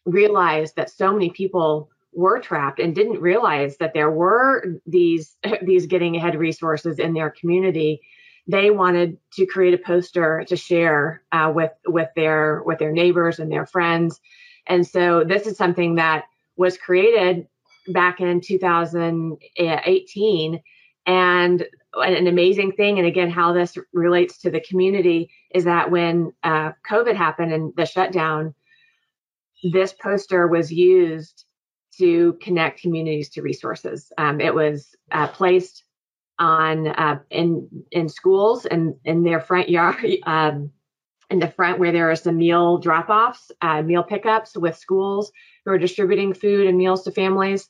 realized 0.04 0.76
that 0.76 0.90
so 0.90 1.12
many 1.12 1.30
people 1.30 1.89
were 2.12 2.40
trapped 2.40 2.80
and 2.80 2.94
didn't 2.94 3.20
realize 3.20 3.76
that 3.78 3.94
there 3.94 4.10
were 4.10 4.62
these 4.86 5.36
these 5.62 5.86
getting 5.86 6.16
ahead 6.16 6.34
resources 6.34 6.98
in 6.98 7.14
their 7.14 7.30
community, 7.30 8.00
they 8.46 8.70
wanted 8.70 9.16
to 9.34 9.46
create 9.46 9.74
a 9.74 9.78
poster 9.78 10.44
to 10.48 10.56
share 10.56 11.22
uh, 11.32 11.50
with 11.54 11.72
with 11.86 12.08
their 12.16 12.62
with 12.64 12.78
their 12.78 12.92
neighbors 12.92 13.38
and 13.38 13.50
their 13.50 13.66
friends. 13.66 14.20
And 14.66 14.86
so 14.86 15.24
this 15.24 15.46
is 15.46 15.56
something 15.56 15.94
that 15.96 16.24
was 16.56 16.76
created 16.76 17.46
back 17.88 18.20
in 18.20 18.40
2018 18.40 20.62
and 21.06 21.66
an 21.94 22.26
amazing 22.26 22.72
thing 22.72 22.98
and 22.98 23.06
again 23.06 23.30
how 23.30 23.52
this 23.52 23.76
relates 23.92 24.38
to 24.38 24.50
the 24.50 24.60
community 24.60 25.30
is 25.52 25.64
that 25.64 25.90
when 25.90 26.32
uh, 26.44 26.70
covid 26.88 27.16
happened 27.16 27.52
and 27.52 27.72
the 27.76 27.86
shutdown 27.86 28.54
this 29.72 29.92
poster 29.92 30.46
was 30.46 30.70
used 30.70 31.46
to 32.00 32.32
connect 32.42 32.80
communities 32.80 33.28
to 33.28 33.42
resources 33.42 34.12
um, 34.18 34.40
it 34.40 34.54
was 34.54 34.94
uh, 35.12 35.28
placed 35.28 35.84
on 36.38 36.88
uh, 36.88 37.18
in 37.30 37.68
in 37.90 38.08
schools 38.08 38.66
and 38.66 38.96
in 39.04 39.22
their 39.22 39.40
front 39.40 39.68
yard 39.68 40.04
um, 40.24 40.70
in 41.30 41.38
the 41.38 41.50
front 41.50 41.78
where 41.78 41.92
there 41.92 42.10
are 42.10 42.16
some 42.16 42.38
meal 42.38 42.78
drop-offs 42.78 43.52
uh, 43.62 43.82
meal 43.82 44.02
pickups 44.02 44.56
with 44.56 44.76
schools 44.76 45.30
who 45.64 45.72
are 45.72 45.78
distributing 45.78 46.34
food 46.34 46.66
and 46.66 46.76
meals 46.76 47.04
to 47.04 47.12
families, 47.12 47.68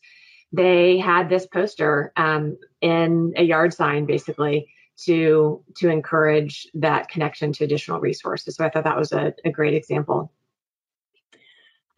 they 0.53 0.99
had 0.99 1.28
this 1.28 1.47
poster 1.47 2.12
um, 2.16 2.57
in 2.81 3.33
a 3.37 3.43
yard 3.43 3.74
sign 3.74 4.07
basically 4.07 4.68
to 5.05 5.62
to 5.76 5.89
encourage 5.89 6.66
that 6.74 7.09
connection 7.09 7.53
to 7.53 7.64
additional 7.64 8.01
resources. 8.01 8.57
So 8.57 8.64
I 8.64 8.70
thought 8.70 8.85
that 8.85 8.99
was 8.99 9.12
a, 9.12 9.35
a 9.45 9.51
great 9.51 9.74
example. 9.74 10.33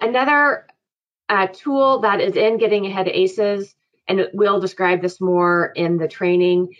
Another 0.00 0.66
uh, 1.32 1.46
tool 1.46 2.00
that 2.00 2.20
is 2.20 2.36
in 2.36 2.58
Getting 2.58 2.84
Ahead 2.84 3.08
of 3.08 3.14
ACEs, 3.14 3.74
and 4.06 4.28
we'll 4.34 4.60
describe 4.60 5.00
this 5.00 5.18
more 5.18 5.72
in 5.74 5.96
the 5.96 6.06
training, 6.06 6.74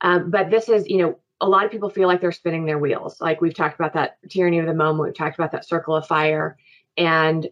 um, 0.00 0.30
but 0.32 0.50
this 0.50 0.68
is, 0.68 0.88
you 0.88 0.98
know, 0.98 1.18
a 1.40 1.48
lot 1.48 1.64
of 1.64 1.70
people 1.70 1.90
feel 1.90 2.08
like 2.08 2.20
they're 2.20 2.32
spinning 2.32 2.66
their 2.66 2.78
wheels. 2.78 3.20
Like 3.20 3.40
we've 3.40 3.54
talked 3.54 3.78
about 3.78 3.92
that 3.94 4.18
tyranny 4.28 4.58
of 4.58 4.66
the 4.66 4.74
moment, 4.74 5.04
we've 5.04 5.14
talked 5.14 5.38
about 5.38 5.52
that 5.52 5.64
circle 5.64 5.94
of 5.94 6.08
fire, 6.08 6.56
and 6.96 7.48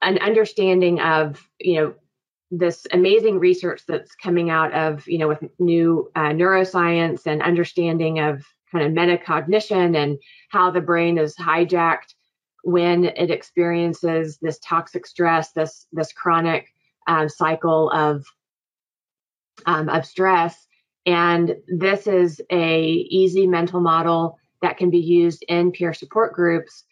an 0.00 0.18
understanding 0.18 1.00
of 1.00 1.46
you 1.60 1.74
know 1.74 1.94
this 2.50 2.86
amazing 2.90 3.38
research 3.38 3.82
that's 3.86 4.14
coming 4.14 4.48
out 4.48 4.72
of 4.72 5.06
you 5.06 5.18
know 5.18 5.28
with 5.28 5.44
new 5.58 6.10
uh, 6.16 6.30
neuroscience 6.30 7.26
and 7.26 7.42
understanding 7.42 8.20
of 8.20 8.42
kind 8.70 8.86
of 8.86 8.92
metacognition 8.92 9.94
and 9.96 10.18
how 10.48 10.70
the 10.70 10.80
brain 10.80 11.18
is 11.18 11.36
hijacked 11.36 12.11
when 12.62 13.04
it 13.04 13.30
experiences 13.30 14.38
this 14.40 14.58
toxic 14.60 15.06
stress 15.06 15.52
this 15.52 15.86
this 15.92 16.12
chronic 16.12 16.66
um, 17.06 17.28
cycle 17.28 17.90
of 17.90 18.24
um, 19.66 19.88
of 19.88 20.06
stress. 20.06 20.66
And 21.04 21.56
this 21.66 22.06
is 22.06 22.40
a 22.50 22.82
easy 22.82 23.46
mental 23.46 23.80
model 23.80 24.38
that 24.60 24.76
can 24.76 24.90
be 24.90 24.98
used 24.98 25.44
in 25.48 25.72
peer 25.72 25.92
support 25.92 26.32
groups 26.32 26.84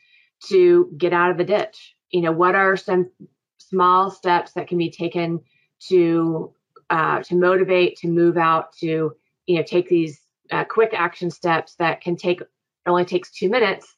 to 0.48 0.90
get 0.96 1.12
out 1.12 1.30
of 1.30 1.36
the 1.36 1.44
ditch. 1.44 1.94
You 2.10 2.22
know 2.22 2.32
what 2.32 2.54
are 2.54 2.76
some 2.76 3.10
small 3.58 4.10
steps 4.10 4.52
that 4.52 4.66
can 4.66 4.78
be 4.78 4.90
taken 4.90 5.40
to 5.88 6.52
uh, 6.90 7.22
to 7.22 7.36
motivate 7.36 7.96
to 7.98 8.08
move 8.08 8.36
out 8.36 8.72
to 8.78 9.12
you 9.46 9.56
know 9.56 9.62
take 9.62 9.88
these 9.88 10.20
uh, 10.50 10.64
quick 10.64 10.90
action 10.92 11.30
steps 11.30 11.76
that 11.76 12.00
can 12.00 12.16
take 12.16 12.42
only 12.86 13.04
takes 13.04 13.30
two 13.30 13.48
minutes 13.48 13.94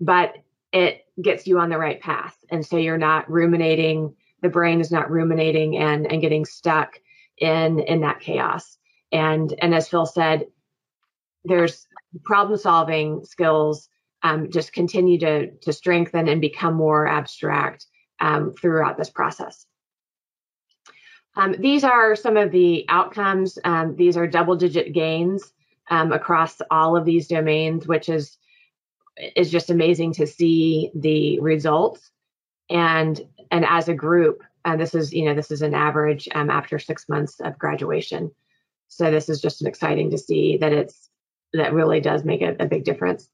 but 0.00 0.34
it 0.76 1.04
gets 1.22 1.46
you 1.46 1.58
on 1.58 1.70
the 1.70 1.78
right 1.78 2.00
path 2.00 2.36
and 2.50 2.64
so 2.64 2.76
you're 2.76 2.98
not 2.98 3.30
ruminating 3.30 4.14
the 4.42 4.48
brain 4.48 4.80
is 4.80 4.90
not 4.90 5.10
ruminating 5.10 5.76
and 5.76 6.10
and 6.10 6.20
getting 6.20 6.44
stuck 6.44 7.00
in 7.38 7.80
in 7.80 8.00
that 8.00 8.20
chaos 8.20 8.76
and 9.12 9.54
and 9.60 9.74
as 9.74 9.88
phil 9.88 10.06
said 10.06 10.46
there's 11.44 11.86
problem 12.24 12.58
solving 12.58 13.24
skills 13.24 13.88
um, 14.22 14.50
just 14.50 14.72
continue 14.72 15.18
to 15.18 15.50
to 15.62 15.72
strengthen 15.72 16.28
and 16.28 16.40
become 16.40 16.74
more 16.74 17.06
abstract 17.06 17.86
um, 18.20 18.52
throughout 18.60 18.96
this 18.96 19.10
process. 19.10 19.66
Um, 21.36 21.54
these 21.58 21.84
are 21.84 22.16
some 22.16 22.36
of 22.36 22.50
the 22.50 22.86
outcomes. 22.88 23.58
Um, 23.64 23.94
these 23.96 24.16
are 24.16 24.26
double 24.26 24.56
digit 24.56 24.94
gains 24.94 25.52
um, 25.90 26.12
across 26.12 26.60
all 26.70 26.96
of 26.96 27.04
these 27.04 27.28
domains, 27.28 27.86
which 27.86 28.08
is 28.08 28.38
is 29.34 29.50
just 29.50 29.70
amazing 29.70 30.12
to 30.14 30.26
see 30.26 30.90
the 30.94 31.40
results. 31.40 32.10
And 32.68 33.20
and 33.50 33.64
as 33.64 33.88
a 33.88 33.94
group, 33.94 34.42
and 34.64 34.80
this 34.80 34.94
is 34.94 35.12
you 35.12 35.24
know 35.24 35.34
this 35.34 35.50
is 35.50 35.62
an 35.62 35.74
average 35.74 36.28
um, 36.34 36.50
after 36.50 36.78
six 36.78 37.08
months 37.08 37.40
of 37.40 37.58
graduation. 37.58 38.30
So 38.88 39.10
this 39.10 39.28
is 39.28 39.40
just 39.40 39.64
exciting 39.64 40.10
to 40.10 40.18
see 40.18 40.56
that 40.58 40.72
it's 40.72 41.08
that 41.52 41.72
really 41.72 42.00
does 42.00 42.24
make 42.24 42.42
a, 42.42 42.56
a 42.58 42.66
big 42.66 42.84
difference. 42.84 43.28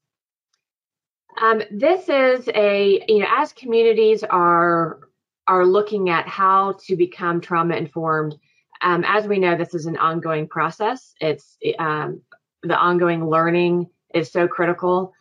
Um, 1.41 1.63
this 1.71 2.09
is 2.09 2.47
a 2.53 3.03
you 3.07 3.19
know 3.19 3.27
as 3.29 3.53
communities 3.53 4.23
are 4.23 4.99
are 5.47 5.65
looking 5.65 6.09
at 6.09 6.27
how 6.27 6.77
to 6.85 6.95
become 6.95 7.41
trauma 7.41 7.75
informed. 7.75 8.35
Um, 8.81 9.03
as 9.05 9.27
we 9.27 9.39
know, 9.39 9.57
this 9.57 9.73
is 9.73 9.85
an 9.85 9.97
ongoing 9.97 10.47
process. 10.47 11.13
It's 11.19 11.57
um, 11.79 12.21
the 12.61 12.77
ongoing 12.77 13.29
learning 13.29 13.89
is 14.13 14.31
so 14.31 14.47
critical, 14.47 15.13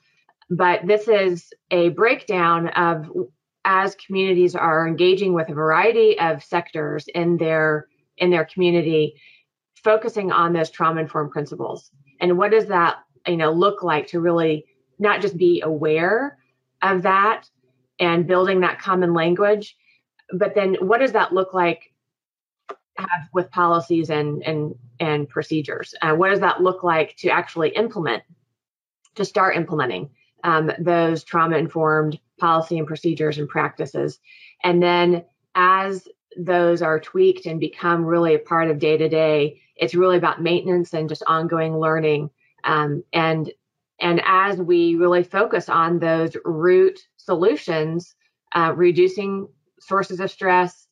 but 0.56 0.86
this 0.86 1.08
is 1.08 1.52
a 1.70 1.90
breakdown 1.90 2.68
of 2.68 3.10
as 3.64 3.94
communities 3.94 4.54
are 4.56 4.86
engaging 4.86 5.34
with 5.34 5.48
a 5.48 5.54
variety 5.54 6.18
of 6.18 6.42
sectors 6.42 7.06
in 7.14 7.36
their 7.36 7.86
in 8.18 8.30
their 8.30 8.44
community, 8.44 9.14
focusing 9.82 10.30
on 10.30 10.52
those 10.52 10.70
trauma 10.70 11.00
informed 11.00 11.30
principles 11.30 11.90
and 12.20 12.38
what 12.38 12.50
does 12.50 12.66
that 12.66 12.98
you 13.26 13.36
know 13.36 13.52
look 13.52 13.82
like 13.82 14.06
to 14.06 14.20
really 14.20 14.64
not 14.98 15.20
just 15.20 15.36
be 15.36 15.60
aware 15.60 16.38
of 16.82 17.02
that 17.02 17.48
and 17.98 18.26
building 18.26 18.60
that 18.60 18.80
common 18.80 19.14
language, 19.14 19.76
but 20.32 20.54
then 20.54 20.76
what 20.80 20.98
does 20.98 21.12
that 21.12 21.32
look 21.32 21.52
like 21.54 21.92
have 22.98 23.28
with 23.32 23.50
policies 23.50 24.10
and 24.10 24.42
and 24.42 24.74
and 25.00 25.28
procedures? 25.28 25.94
Uh, 26.02 26.14
what 26.14 26.30
does 26.30 26.40
that 26.40 26.62
look 26.62 26.82
like 26.82 27.16
to 27.16 27.28
actually 27.28 27.70
implement, 27.70 28.22
to 29.14 29.24
start 29.24 29.56
implementing 29.56 30.10
um, 30.44 30.70
those 30.78 31.24
trauma 31.24 31.56
informed 31.56 32.18
policy 32.38 32.78
and 32.78 32.86
procedures 32.86 33.38
and 33.38 33.48
practices. 33.48 34.18
And 34.64 34.82
then 34.82 35.24
as 35.54 36.08
those 36.36 36.82
are 36.82 36.98
tweaked 36.98 37.46
and 37.46 37.60
become 37.60 38.04
really 38.04 38.34
a 38.34 38.38
part 38.38 38.70
of 38.70 38.78
day 38.78 38.96
to 38.96 39.08
day, 39.08 39.60
it's 39.76 39.94
really 39.94 40.16
about 40.16 40.42
maintenance 40.42 40.94
and 40.94 41.08
just 41.08 41.22
ongoing 41.26 41.78
learning. 41.78 42.30
Um, 42.64 43.04
and 43.12 43.50
and 44.00 44.20
as 44.26 44.58
we 44.58 44.96
really 44.96 45.22
focus 45.22 45.68
on 45.68 46.00
those 46.00 46.36
root 46.44 46.98
solutions, 47.18 48.14
uh, 48.54 48.72
reducing 48.74 49.48
sources 49.78 50.18
of 50.18 50.30
stress, 50.30 50.88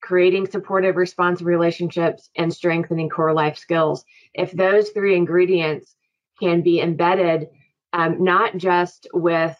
creating 0.00 0.48
supportive, 0.48 0.96
responsive 0.96 1.46
relationships, 1.46 2.30
and 2.36 2.52
strengthening 2.52 3.08
core 3.08 3.32
life 3.32 3.56
skills. 3.56 4.04
If 4.34 4.50
those 4.50 4.90
three 4.90 5.16
ingredients 5.16 5.94
can 6.40 6.62
be 6.62 6.80
embedded, 6.80 7.48
um, 7.92 8.22
not 8.22 8.56
just 8.56 9.06
with 9.12 9.56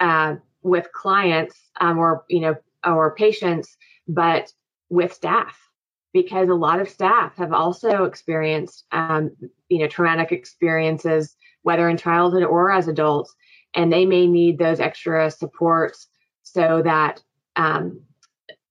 uh, 0.00 0.36
with 0.62 0.92
clients 0.92 1.56
um, 1.80 1.98
or 1.98 2.24
you 2.28 2.40
know 2.40 2.56
or 2.84 3.14
patients, 3.14 3.76
but 4.08 4.52
with 4.88 5.12
staff, 5.12 5.58
because 6.12 6.48
a 6.48 6.54
lot 6.54 6.80
of 6.80 6.88
staff 6.88 7.36
have 7.36 7.52
also 7.52 8.04
experienced 8.04 8.84
um, 8.92 9.30
you 9.68 9.78
know 9.78 9.88
traumatic 9.88 10.32
experiences, 10.32 11.36
whether 11.62 11.88
in 11.88 11.96
childhood 11.96 12.44
or 12.44 12.70
as 12.72 12.88
adults, 12.88 13.34
and 13.74 13.92
they 13.92 14.06
may 14.06 14.26
need 14.26 14.58
those 14.58 14.80
extra 14.80 15.30
supports 15.30 16.08
so 16.42 16.82
that 16.82 17.22
um, 17.56 18.00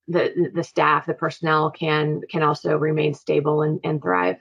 the 0.08 0.50
the 0.52 0.64
staff, 0.64 1.06
the 1.06 1.14
personnel 1.14 1.70
can 1.70 2.22
can 2.30 2.42
also 2.42 2.76
remain 2.76 3.14
stable 3.14 3.62
and, 3.62 3.80
and 3.84 4.02
thrive. 4.02 4.36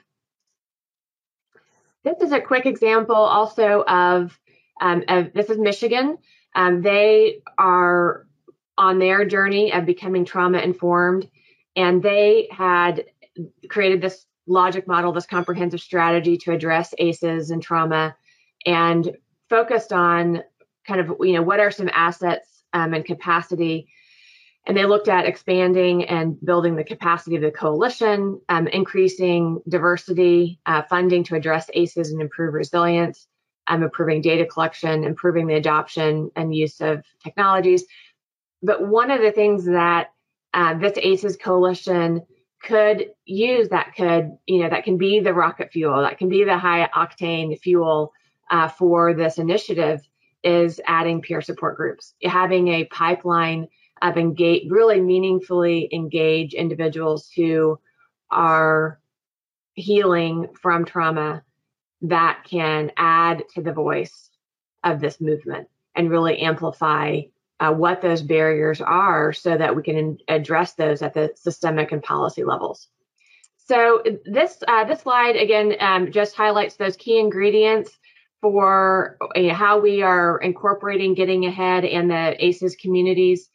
This 2.04 2.22
is 2.22 2.32
a 2.32 2.40
quick 2.40 2.66
example 2.66 3.16
also 3.16 3.84
of, 3.88 4.40
um, 4.82 5.04
of 5.08 5.34
this 5.34 5.50
is 5.50 5.58
Michigan. 5.58 6.18
Um, 6.56 6.82
they 6.82 7.42
are 7.58 8.26
on 8.78 9.00
their 9.00 9.26
journey 9.26 9.74
of 9.74 9.86
becoming 9.86 10.24
trauma 10.24 10.60
informed, 10.60 11.30
and 11.76 12.02
they 12.02 12.48
had 12.52 13.06
created 13.70 14.02
this 14.02 14.26
logic 14.48 14.88
model, 14.88 15.12
this 15.12 15.26
comprehensive 15.26 15.82
strategy 15.82 16.38
to 16.38 16.52
address 16.52 16.94
ACEs 16.98 17.52
and 17.52 17.62
trauma, 17.62 18.16
and 18.66 19.16
focused 19.50 19.92
on 19.92 20.44
kind 20.88 21.02
of 21.02 21.18
you 21.22 21.34
know 21.34 21.42
what 21.42 21.60
are 21.60 21.72
some 21.72 21.90
assets 21.94 22.64
um, 22.74 22.94
and 22.94 23.06
capacity 23.06 23.90
and 24.70 24.78
they 24.78 24.86
looked 24.86 25.08
at 25.08 25.26
expanding 25.26 26.06
and 26.06 26.40
building 26.46 26.76
the 26.76 26.84
capacity 26.84 27.36
of 27.36 27.42
the 27.42 27.50
coalition, 27.50 28.40
um, 28.50 28.68
increasing 28.68 29.60
diversity, 29.68 30.60
uh, 30.68 30.84
funding 30.84 31.24
to 31.24 31.36
address 31.36 31.72
ACEs 31.74 32.12
and 32.12 32.22
improve 32.22 32.54
resilience, 32.54 33.28
um, 33.66 33.82
improving 33.82 34.22
data 34.22 34.46
collection, 34.46 35.04
improving 35.04 35.48
the 35.48 35.56
adoption 35.56 36.30
and 36.36 36.54
use 36.54 36.82
of 36.82 37.04
technologies. 37.24 37.84
But 38.62 38.88
one 38.88 39.10
of 39.10 39.22
the 39.22 39.32
things 39.32 39.66
that 39.66 40.12
uh, 40.54 40.76
this 40.78 41.00
ACEs 41.02 41.36
coalition 41.36 42.22
could 42.62 43.10
use 43.26 43.70
that 43.70 43.96
could, 43.98 44.38
you 44.46 44.62
know, 44.62 44.70
that 44.70 44.84
can 44.84 45.00
be 45.00 45.20
the 45.20 45.34
rocket 45.34 45.72
fuel, 45.72 46.04
that 46.04 46.20
can 46.20 46.30
be 46.30 46.44
the 46.44 46.60
high 46.60 46.88
octane 46.96 47.60
fuel 47.60 48.14
uh, 48.52 48.68
for 48.68 49.16
this 49.16 49.40
initiative 49.40 50.08
is 50.44 50.80
adding 50.86 51.24
peer 51.24 51.42
support 51.42 51.76
groups, 51.76 52.14
having 52.24 52.68
a 52.68 52.86
pipeline 52.86 53.68
of 54.02 54.18
engage 54.18 54.70
really 54.70 55.02
meaningfully 55.02 55.90
engage 55.92 56.54
individuals 56.54 57.30
who 57.36 57.80
are 58.32 59.00
healing 59.74 60.48
from 60.62 60.86
trauma 60.86 61.44
that 62.02 62.44
can 62.50 62.92
add 62.98 63.44
to 63.56 63.62
the 63.62 63.74
voice 63.74 64.30
of 64.84 65.00
this 65.00 65.20
movement 65.20 65.68
and 65.96 66.10
really 66.10 66.40
amplify 66.40 67.22
uh, 67.60 67.74
what 67.74 68.02
those 68.02 68.22
barriers 68.22 68.80
are 68.82 69.34
so 69.34 69.58
that 69.58 69.76
we 69.76 69.84
can 69.84 70.18
address 70.28 70.74
those 70.74 71.02
at 71.02 71.14
the 71.14 71.32
systemic 71.36 71.92
and 71.92 72.04
policy 72.04 72.44
levels. 72.44 72.88
So 73.58 74.02
this 74.26 74.64
uh, 74.68 74.86
this 74.86 75.02
slide 75.02 75.36
again 75.36 75.76
um, 75.80 76.12
just 76.12 76.36
highlights 76.36 76.78
those 76.78 76.96
key 76.96 77.20
ingredients 77.20 77.92
for 78.42 79.18
uh, 79.36 79.54
how 79.54 79.80
we 79.80 80.02
are 80.02 80.40
incorporating 80.40 81.14
getting 81.14 81.46
ahead 81.46 81.86
and 81.86 82.10
the 82.10 82.36
ACEs 82.44 82.76
communities 82.78 83.50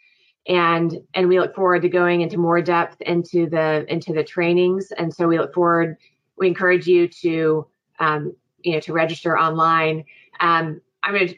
and 0.46 0.98
and 1.14 1.28
we 1.28 1.40
look 1.40 1.54
forward 1.54 1.82
to 1.82 1.88
going 1.88 2.20
into 2.20 2.38
more 2.38 2.60
depth 2.60 3.00
into 3.02 3.48
the 3.48 3.86
into 3.88 4.12
the 4.12 4.24
trainings. 4.24 4.92
And 4.92 5.14
so 5.14 5.26
we 5.26 5.38
look 5.38 5.54
forward 5.54 5.96
we 6.36 6.48
encourage 6.48 6.86
you 6.86 7.08
to 7.08 7.66
um, 8.00 8.34
you 8.62 8.72
know 8.72 8.80
to 8.80 8.92
register 8.92 9.38
online. 9.38 10.04
Um, 10.40 10.80
i'm 11.02 11.14
going 11.14 11.28
to 11.28 11.36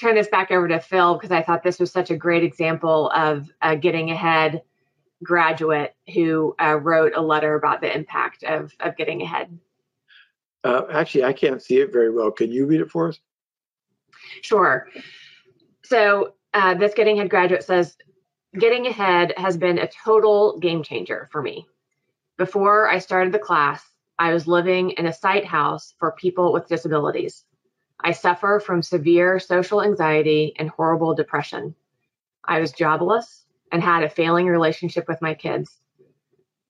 turn 0.00 0.14
this 0.14 0.28
back 0.28 0.50
over 0.50 0.66
to 0.66 0.80
phil 0.80 1.14
because 1.14 1.30
i 1.30 1.42
thought 1.42 1.62
this 1.62 1.78
was 1.78 1.92
such 1.92 2.10
a 2.10 2.16
great 2.16 2.42
example 2.42 3.10
of 3.10 3.48
a 3.60 3.76
getting 3.76 4.10
ahead 4.10 4.62
graduate 5.22 5.94
who 6.12 6.54
uh, 6.60 6.76
wrote 6.76 7.12
a 7.14 7.20
letter 7.20 7.54
about 7.54 7.80
the 7.80 7.94
impact 7.94 8.42
of 8.42 8.72
of 8.80 8.96
getting 8.96 9.22
ahead. 9.22 9.56
Uh, 10.64 10.82
actually 10.92 11.24
i 11.24 11.32
can't 11.32 11.62
see 11.62 11.78
it 11.78 11.92
very 11.92 12.10
well. 12.10 12.30
Can 12.30 12.50
you 12.50 12.66
read 12.66 12.80
it 12.80 12.90
for 12.90 13.08
us? 13.08 13.20
Sure. 14.40 14.88
So 15.84 16.34
uh, 16.54 16.74
this 16.74 16.94
getting 16.94 17.18
ahead 17.18 17.30
graduate 17.30 17.62
says 17.62 17.96
getting 18.58 18.86
ahead 18.86 19.34
has 19.36 19.56
been 19.56 19.78
a 19.78 19.88
total 20.04 20.58
game 20.58 20.82
changer 20.82 21.28
for 21.32 21.40
me. 21.40 21.66
Before 22.36 22.88
I 22.88 22.98
started 22.98 23.32
the 23.32 23.38
class, 23.38 23.82
I 24.18 24.32
was 24.32 24.46
living 24.46 24.90
in 24.90 25.06
a 25.06 25.12
site 25.12 25.46
house 25.46 25.94
for 25.98 26.12
people 26.12 26.52
with 26.52 26.68
disabilities. 26.68 27.44
I 27.98 28.12
suffer 28.12 28.60
from 28.64 28.82
severe 28.82 29.38
social 29.38 29.82
anxiety 29.82 30.54
and 30.58 30.68
horrible 30.68 31.14
depression. 31.14 31.74
I 32.44 32.60
was 32.60 32.72
jobless 32.72 33.44
and 33.70 33.82
had 33.82 34.02
a 34.02 34.10
failing 34.10 34.46
relationship 34.46 35.08
with 35.08 35.22
my 35.22 35.34
kids. 35.34 35.78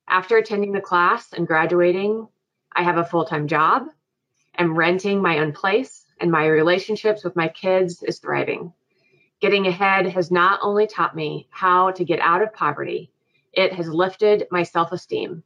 After 0.06 0.36
attending 0.36 0.72
the 0.72 0.80
class 0.80 1.32
and 1.32 1.46
graduating, 1.46 2.28
I 2.74 2.82
have 2.84 2.98
a 2.98 3.04
full 3.04 3.24
time 3.24 3.48
job, 3.48 3.86
am 4.56 4.76
renting 4.76 5.20
my 5.20 5.38
own 5.38 5.52
place, 5.52 6.04
and 6.20 6.30
my 6.30 6.46
relationships 6.46 7.24
with 7.24 7.34
my 7.34 7.48
kids 7.48 8.02
is 8.02 8.18
thriving. 8.18 8.72
Getting 9.42 9.66
ahead 9.66 10.06
has 10.06 10.30
not 10.30 10.60
only 10.62 10.86
taught 10.86 11.16
me 11.16 11.48
how 11.50 11.90
to 11.90 12.04
get 12.04 12.20
out 12.20 12.42
of 12.42 12.52
poverty, 12.54 13.10
it 13.52 13.72
has 13.72 13.88
lifted 13.88 14.46
my 14.52 14.62
self 14.62 14.92
esteem, 14.92 15.42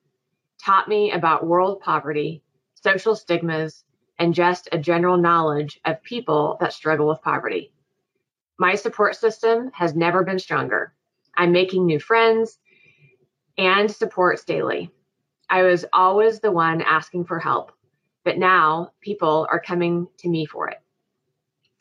taught 0.63 0.87
me 0.87 1.13
about 1.13 1.47
world 1.47 1.81
poverty, 1.81 2.43
social 2.75 3.17
stigmas, 3.17 3.85
and 4.19 4.35
just 4.35 4.69
a 4.71 4.79
general 4.79 5.17
knowledge 5.17 5.81
of 5.87 6.03
people 6.03 6.59
that 6.61 6.75
struggle 6.75 7.09
with 7.09 7.23
poverty. 7.23 7.73
My 8.59 8.75
support 8.75 9.17
system 9.17 9.71
has 9.73 9.97
never 9.97 10.23
been 10.23 10.39
stronger. 10.39 10.93
I'm 11.35 11.53
making 11.53 11.87
new 11.87 11.99
friends 11.99 12.59
and 13.57 13.91
supports 13.91 14.45
daily. 14.45 14.91
I 15.49 15.63
was 15.63 15.87
always 15.95 16.41
the 16.41 16.53
one 16.53 16.83
asking 16.83 17.25
for 17.25 17.39
help, 17.39 17.73
but 18.25 18.37
now 18.37 18.93
people 19.01 19.47
are 19.51 19.59
coming 19.59 20.09
to 20.19 20.29
me 20.29 20.45
for 20.45 20.69
it. 20.69 20.83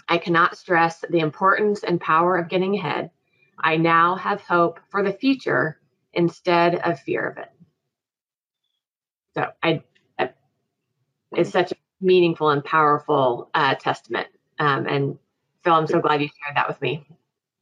I 0.08 0.18
cannot 0.18 0.58
stress 0.58 1.03
the 1.10 1.20
importance 1.20 1.84
and 1.84 1.99
power 1.99 2.38
of 2.38 2.49
getting 2.49 2.76
ahead. 2.76 3.12
I 3.58 3.78
now 3.78 4.16
have 4.16 4.41
hope 4.41 4.80
for 4.89 5.03
the 5.03 5.14
future 5.14 5.80
instead 6.14 6.76
of 6.76 6.99
fear 6.99 7.28
of 7.28 7.38
it. 7.38 7.51
So 9.34 9.47
I, 9.64 9.84
I 10.20 10.30
it's 11.32 11.49
such 11.49 11.72
a 11.72 11.76
meaningful 12.01 12.49
and 12.49 12.64
powerful 12.64 13.49
uh, 13.53 13.76
testament. 13.76 14.28
Um, 14.60 14.88
and 14.88 15.20
Phil, 15.64 15.74
I'm 15.74 15.88
so 15.88 15.99
glad 15.99 16.22
you 16.22 16.28
shared 16.28 16.56
that 16.56 16.68
with 16.68 16.82
me. 16.82 17.06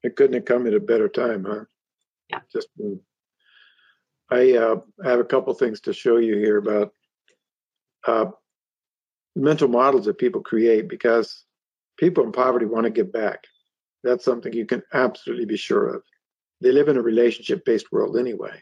It 0.04 0.16
couldn't 0.16 0.34
have 0.34 0.46
come 0.46 0.68
at 0.68 0.74
a 0.74 0.80
better 0.80 1.08
time, 1.08 1.46
huh? 1.46 1.64
Yeah. 2.30 2.40
Just 2.52 2.68
I 4.30 4.54
uh, 4.54 4.76
have 5.04 5.20
a 5.20 5.24
couple 5.24 5.54
things 5.54 5.82
to 5.82 5.94
show 5.94 6.18
you 6.18 6.38
here 6.38 6.58
about 6.58 6.94
uh, 8.06 8.26
mental 9.36 9.68
models 9.68 10.06
that 10.06 10.18
people 10.18 10.42
create 10.42 10.88
because 10.88 11.46
people 12.04 12.26
in 12.26 12.34
poverty 12.34 12.66
want 12.66 12.84
to 12.84 12.90
give 12.90 13.14
back. 13.14 13.46
That's 14.04 14.26
something 14.26 14.52
you 14.52 14.66
can 14.66 14.84
absolutely 14.94 15.46
be 15.46 15.56
sure 15.56 15.88
of. 15.96 16.04
They 16.60 16.74
live 16.74 16.90
in 16.90 16.98
a 16.98 17.02
relationship 17.02 17.64
based 17.64 17.94
world 17.94 18.18
anyway. 18.18 18.60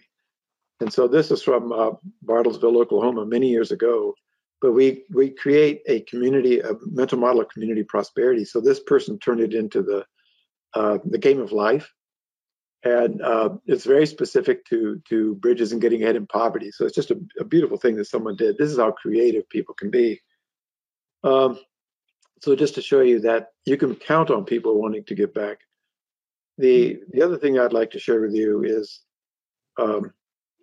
And 0.80 0.94
so 0.94 1.08
this 1.08 1.32
is 1.32 1.42
from 1.42 1.72
uh, 1.72 1.94
Bartlesville, 2.24 2.80
Oklahoma, 2.80 3.26
many 3.26 3.50
years 3.50 3.72
ago. 3.72 4.14
But 4.62 4.74
we 4.74 5.06
we 5.10 5.32
create 5.32 5.82
a 5.88 6.02
community, 6.02 6.60
a 6.60 6.74
mental 6.86 7.18
model 7.18 7.42
of 7.42 7.50
community 7.50 7.84
prosperity. 7.84 8.46
So 8.46 8.62
this 8.62 8.80
person 8.80 9.18
turned 9.18 9.42
it 9.42 9.56
into 9.56 9.82
the 9.82 10.06
uh, 10.76 11.00
the 11.04 11.18
game 11.18 11.40
of 11.40 11.52
life, 11.52 11.92
and 12.84 13.24
uh, 13.24 13.50
it's 13.66 13.86
very 13.86 14.06
specific 14.06 14.66
to 14.66 15.02
to 15.10 15.34
bridges 15.36 15.72
and 15.72 15.82
getting 15.82 16.04
ahead 16.04 16.16
in 16.16 16.28
poverty. 16.28 16.70
So 16.70 16.86
it's 16.86 16.96
just 16.96 17.10
a, 17.10 17.20
a 17.40 17.44
beautiful 17.44 17.78
thing 17.78 17.96
that 17.96 18.06
someone 18.06 18.36
did. 18.36 18.60
This 18.60 18.70
is 18.70 18.78
how 18.78 18.92
creative 18.92 19.50
people 19.50 19.74
can 19.74 19.90
be. 19.90 20.22
Um, 21.24 21.60
so 22.42 22.56
just 22.56 22.76
to 22.76 22.82
show 22.82 23.02
you 23.02 23.20
that 23.22 23.50
you 23.66 23.78
can 23.78 23.96
count 23.96 24.32
on 24.32 24.46
people 24.46 24.82
wanting 24.82 25.04
to 25.06 25.16
give 25.16 25.34
back. 25.34 25.60
The 26.58 27.00
the 27.12 27.22
other 27.22 27.38
thing 27.38 27.58
I'd 27.58 27.74
like 27.74 27.92
to 27.92 28.00
share 28.00 28.22
with 28.22 28.34
you 28.34 28.64
is 28.64 29.02
um, 29.80 30.12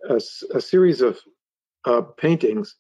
a, 0.09 0.21
a, 0.55 0.61
series 0.61 1.01
of 1.01 1.19
uh, 1.85 2.03
paintings 2.03 2.77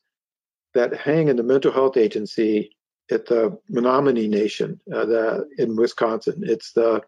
that 0.74 0.94
hang 0.94 1.28
in 1.28 1.36
the 1.36 1.42
mental 1.42 1.72
health 1.72 1.96
agency 1.96 2.76
at 3.10 3.26
the 3.26 3.58
Menominee 3.70 4.28
Nation 4.28 4.78
uh, 4.94 5.06
the, 5.06 5.48
in 5.56 5.74
Wisconsin. 5.74 6.42
It's 6.42 6.72
the 6.72 7.02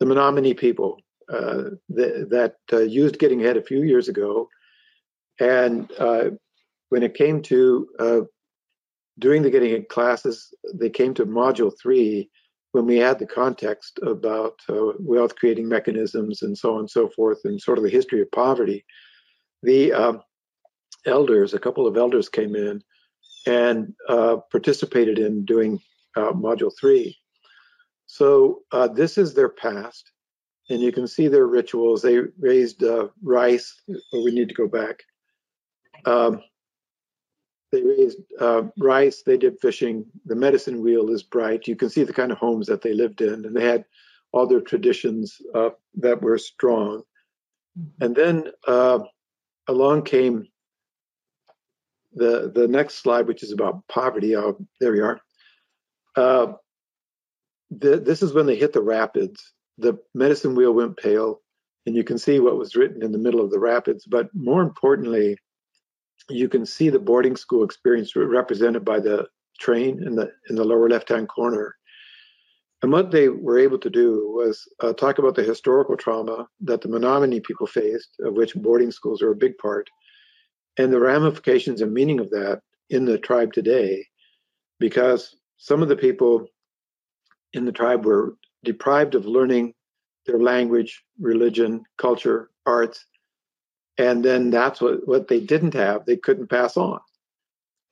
the 0.00 0.06
Menominee 0.06 0.54
people 0.54 0.98
uh, 1.32 1.70
that, 1.88 2.28
that 2.30 2.56
uh, 2.72 2.82
used 2.82 3.18
Getting 3.18 3.42
Ahead 3.42 3.56
a 3.56 3.62
few 3.62 3.82
years 3.82 4.08
ago. 4.08 4.48
And 5.40 5.90
uh, 5.98 6.30
when 6.90 7.02
it 7.02 7.14
came 7.14 7.40
to 7.42 8.28
uh, 9.16 9.20
doing 9.20 9.42
the 9.42 9.50
Getting 9.50 9.70
Ahead 9.70 9.88
classes, 9.88 10.52
they 10.74 10.90
came 10.90 11.14
to 11.14 11.26
Module 11.26 11.72
3 11.80 12.28
when 12.72 12.86
we 12.86 12.96
had 12.96 13.18
the 13.18 13.26
context 13.26 14.00
about 14.02 14.58
uh, 14.68 14.92
wealth 14.98 15.36
creating 15.36 15.68
mechanisms 15.68 16.42
and 16.42 16.56
so 16.58 16.74
on 16.74 16.80
and 16.80 16.90
so 16.90 17.08
forth, 17.08 17.38
and 17.44 17.60
sort 17.60 17.78
of 17.78 17.84
the 17.84 17.90
history 17.90 18.20
of 18.20 18.30
poverty. 18.32 18.84
The 19.62 19.92
um, 19.92 20.22
elders, 21.06 21.54
a 21.54 21.58
couple 21.58 21.86
of 21.86 21.96
elders 21.96 22.28
came 22.28 22.56
in 22.56 22.82
and 23.46 23.94
uh, 24.08 24.38
participated 24.50 25.18
in 25.18 25.44
doing 25.44 25.78
Module 26.16 26.72
3. 26.80 27.16
So 28.06 28.60
this 28.94 29.18
is 29.18 29.34
their 29.34 29.48
past 29.48 30.10
and 30.70 30.80
you 30.80 30.92
can 30.92 31.06
see 31.06 31.28
their 31.28 31.46
rituals. 31.46 32.02
They 32.02 32.18
raised 32.38 32.82
uh, 32.82 33.08
rice. 33.22 33.82
We 34.12 34.30
need 34.30 34.48
to 34.48 34.54
go 34.54 34.68
back. 34.68 35.02
Um, 36.06 36.42
they 37.74 37.82
raised 37.82 38.18
uh, 38.40 38.62
rice. 38.78 39.22
They 39.22 39.36
did 39.36 39.60
fishing. 39.60 40.06
The 40.26 40.36
medicine 40.36 40.80
wheel 40.82 41.10
is 41.10 41.22
bright. 41.22 41.68
You 41.68 41.76
can 41.76 41.90
see 41.90 42.04
the 42.04 42.12
kind 42.12 42.32
of 42.32 42.38
homes 42.38 42.66
that 42.68 42.82
they 42.82 42.94
lived 42.94 43.20
in, 43.20 43.44
and 43.44 43.54
they 43.56 43.64
had 43.64 43.84
all 44.32 44.46
their 44.46 44.60
traditions 44.60 45.40
uh, 45.54 45.70
that 45.96 46.22
were 46.22 46.38
strong. 46.38 47.02
And 48.00 48.14
then 48.14 48.48
uh, 48.66 49.00
along 49.68 50.02
came 50.04 50.46
the 52.14 52.50
the 52.54 52.68
next 52.68 52.94
slide, 52.96 53.26
which 53.26 53.42
is 53.42 53.52
about 53.52 53.86
poverty. 53.88 54.36
Oh, 54.36 54.56
there 54.80 54.92
we 54.92 55.00
are. 55.00 55.20
Uh, 56.16 56.52
the, 57.70 57.98
this 57.98 58.22
is 58.22 58.32
when 58.32 58.46
they 58.46 58.56
hit 58.56 58.72
the 58.72 58.82
rapids 58.82 59.54
the 59.78 59.98
medicine 60.14 60.54
wheel 60.54 60.72
went 60.72 60.96
pale, 60.96 61.40
and 61.86 61.94
you 61.94 62.04
can 62.04 62.18
see 62.18 62.38
what 62.38 62.56
was 62.56 62.76
written 62.76 63.02
in 63.02 63.12
the 63.12 63.18
middle 63.18 63.40
of 63.40 63.50
the 63.50 63.58
rapids. 63.58 64.06
But 64.06 64.28
more 64.34 64.62
importantly, 64.62 65.36
you 66.28 66.48
can 66.48 66.64
see 66.64 66.88
the 66.88 66.98
boarding 66.98 67.36
school 67.36 67.64
experience 67.64 68.16
represented 68.16 68.84
by 68.84 69.00
the 69.00 69.26
train 69.58 70.02
in 70.04 70.16
the 70.16 70.32
in 70.48 70.56
the 70.56 70.64
lower 70.64 70.88
left 70.88 71.08
hand 71.08 71.28
corner. 71.28 71.76
And 72.82 72.92
what 72.92 73.10
they 73.10 73.28
were 73.28 73.58
able 73.58 73.78
to 73.78 73.88
do 73.88 74.30
was 74.36 74.68
uh, 74.80 74.92
talk 74.92 75.18
about 75.18 75.36
the 75.36 75.42
historical 75.42 75.96
trauma 75.96 76.46
that 76.60 76.82
the 76.82 76.88
Menominee 76.88 77.40
people 77.40 77.66
faced, 77.66 78.10
of 78.20 78.34
which 78.34 78.54
boarding 78.54 78.90
schools 78.90 79.22
are 79.22 79.30
a 79.30 79.36
big 79.36 79.56
part, 79.56 79.88
and 80.76 80.92
the 80.92 81.00
ramifications 81.00 81.80
and 81.80 81.94
meaning 81.94 82.20
of 82.20 82.28
that 82.30 82.60
in 82.90 83.06
the 83.06 83.16
tribe 83.16 83.52
today, 83.52 84.06
because 84.78 85.34
some 85.56 85.82
of 85.82 85.88
the 85.88 85.96
people 85.96 86.46
in 87.54 87.64
the 87.64 87.72
tribe 87.72 88.04
were 88.04 88.36
deprived 88.64 89.14
of 89.14 89.24
learning 89.24 89.72
their 90.26 90.38
language, 90.38 91.02
religion, 91.18 91.84
culture, 91.96 92.50
arts. 92.66 93.06
And 93.96 94.24
then 94.24 94.50
that's 94.50 94.80
what, 94.80 95.06
what 95.06 95.28
they 95.28 95.40
didn't 95.40 95.74
have, 95.74 96.04
they 96.04 96.16
couldn't 96.16 96.50
pass 96.50 96.76
on. 96.76 97.00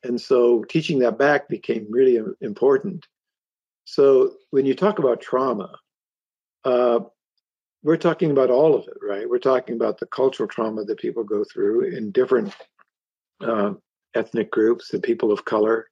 And 0.03 0.20
so 0.20 0.64
teaching 0.64 0.98
that 1.00 1.18
back 1.18 1.48
became 1.48 1.86
really 1.88 2.18
important. 2.40 3.07
So 3.84 4.34
when 4.50 4.66
you 4.66 4.74
talk 4.74 4.98
about 4.98 5.20
trauma, 5.20 5.76
uh, 6.64 7.00
we're 7.84 7.96
talking 7.96 8.30
about 8.30 8.50
all 8.50 8.74
of 8.74 8.86
it, 8.88 8.96
right? 9.00 9.28
We're 9.28 9.38
talking 9.38 9.76
about 9.76 9.98
the 9.98 10.07
cultural 10.07 10.48
trauma 10.48 10.84
that 10.84 10.98
people 10.98 11.24
go 11.24 11.44
through 11.44 11.82
in 11.96 12.11
different 12.11 12.55
uh, 13.40 13.74
ethnic 14.14 14.50
groups, 14.50 14.88
the 14.88 15.00
people 15.00 15.32
of 15.32 15.44
color 15.44 15.88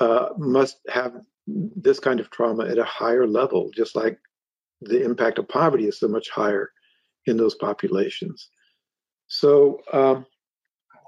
uh, 0.00 0.28
must 0.36 0.78
have 0.88 1.14
this 1.46 1.98
kind 1.98 2.20
of 2.20 2.30
trauma 2.30 2.66
at 2.66 2.78
a 2.78 2.84
higher 2.84 3.26
level, 3.26 3.70
just 3.74 3.96
like 3.96 4.18
the 4.80 5.02
impact 5.02 5.38
of 5.38 5.48
poverty 5.48 5.86
is 5.86 5.98
so 5.98 6.08
much 6.08 6.28
higher 6.30 6.70
in 7.26 7.36
those 7.36 7.54
populations. 7.54 8.50
So 9.28 9.82
um, 9.92 10.26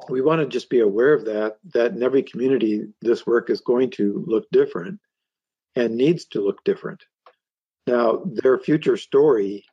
we 0.08 0.20
want 0.20 0.40
to 0.40 0.46
just 0.46 0.70
be 0.70 0.80
aware 0.80 1.12
of 1.12 1.24
that, 1.24 1.56
that 1.74 1.92
in 1.92 2.02
every 2.02 2.22
community, 2.22 2.84
this 3.00 3.26
work 3.26 3.50
is 3.50 3.60
going 3.60 3.90
to 3.92 4.24
look 4.26 4.46
different 4.52 5.00
and 5.74 5.96
needs 5.96 6.26
to 6.26 6.40
look 6.40 6.62
different. 6.64 7.02
Now, 7.86 8.22
their 8.24 8.58
future 8.58 8.96
story 8.96 9.64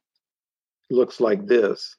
looks 0.90 1.20
like 1.20 1.46
this. 1.46 1.96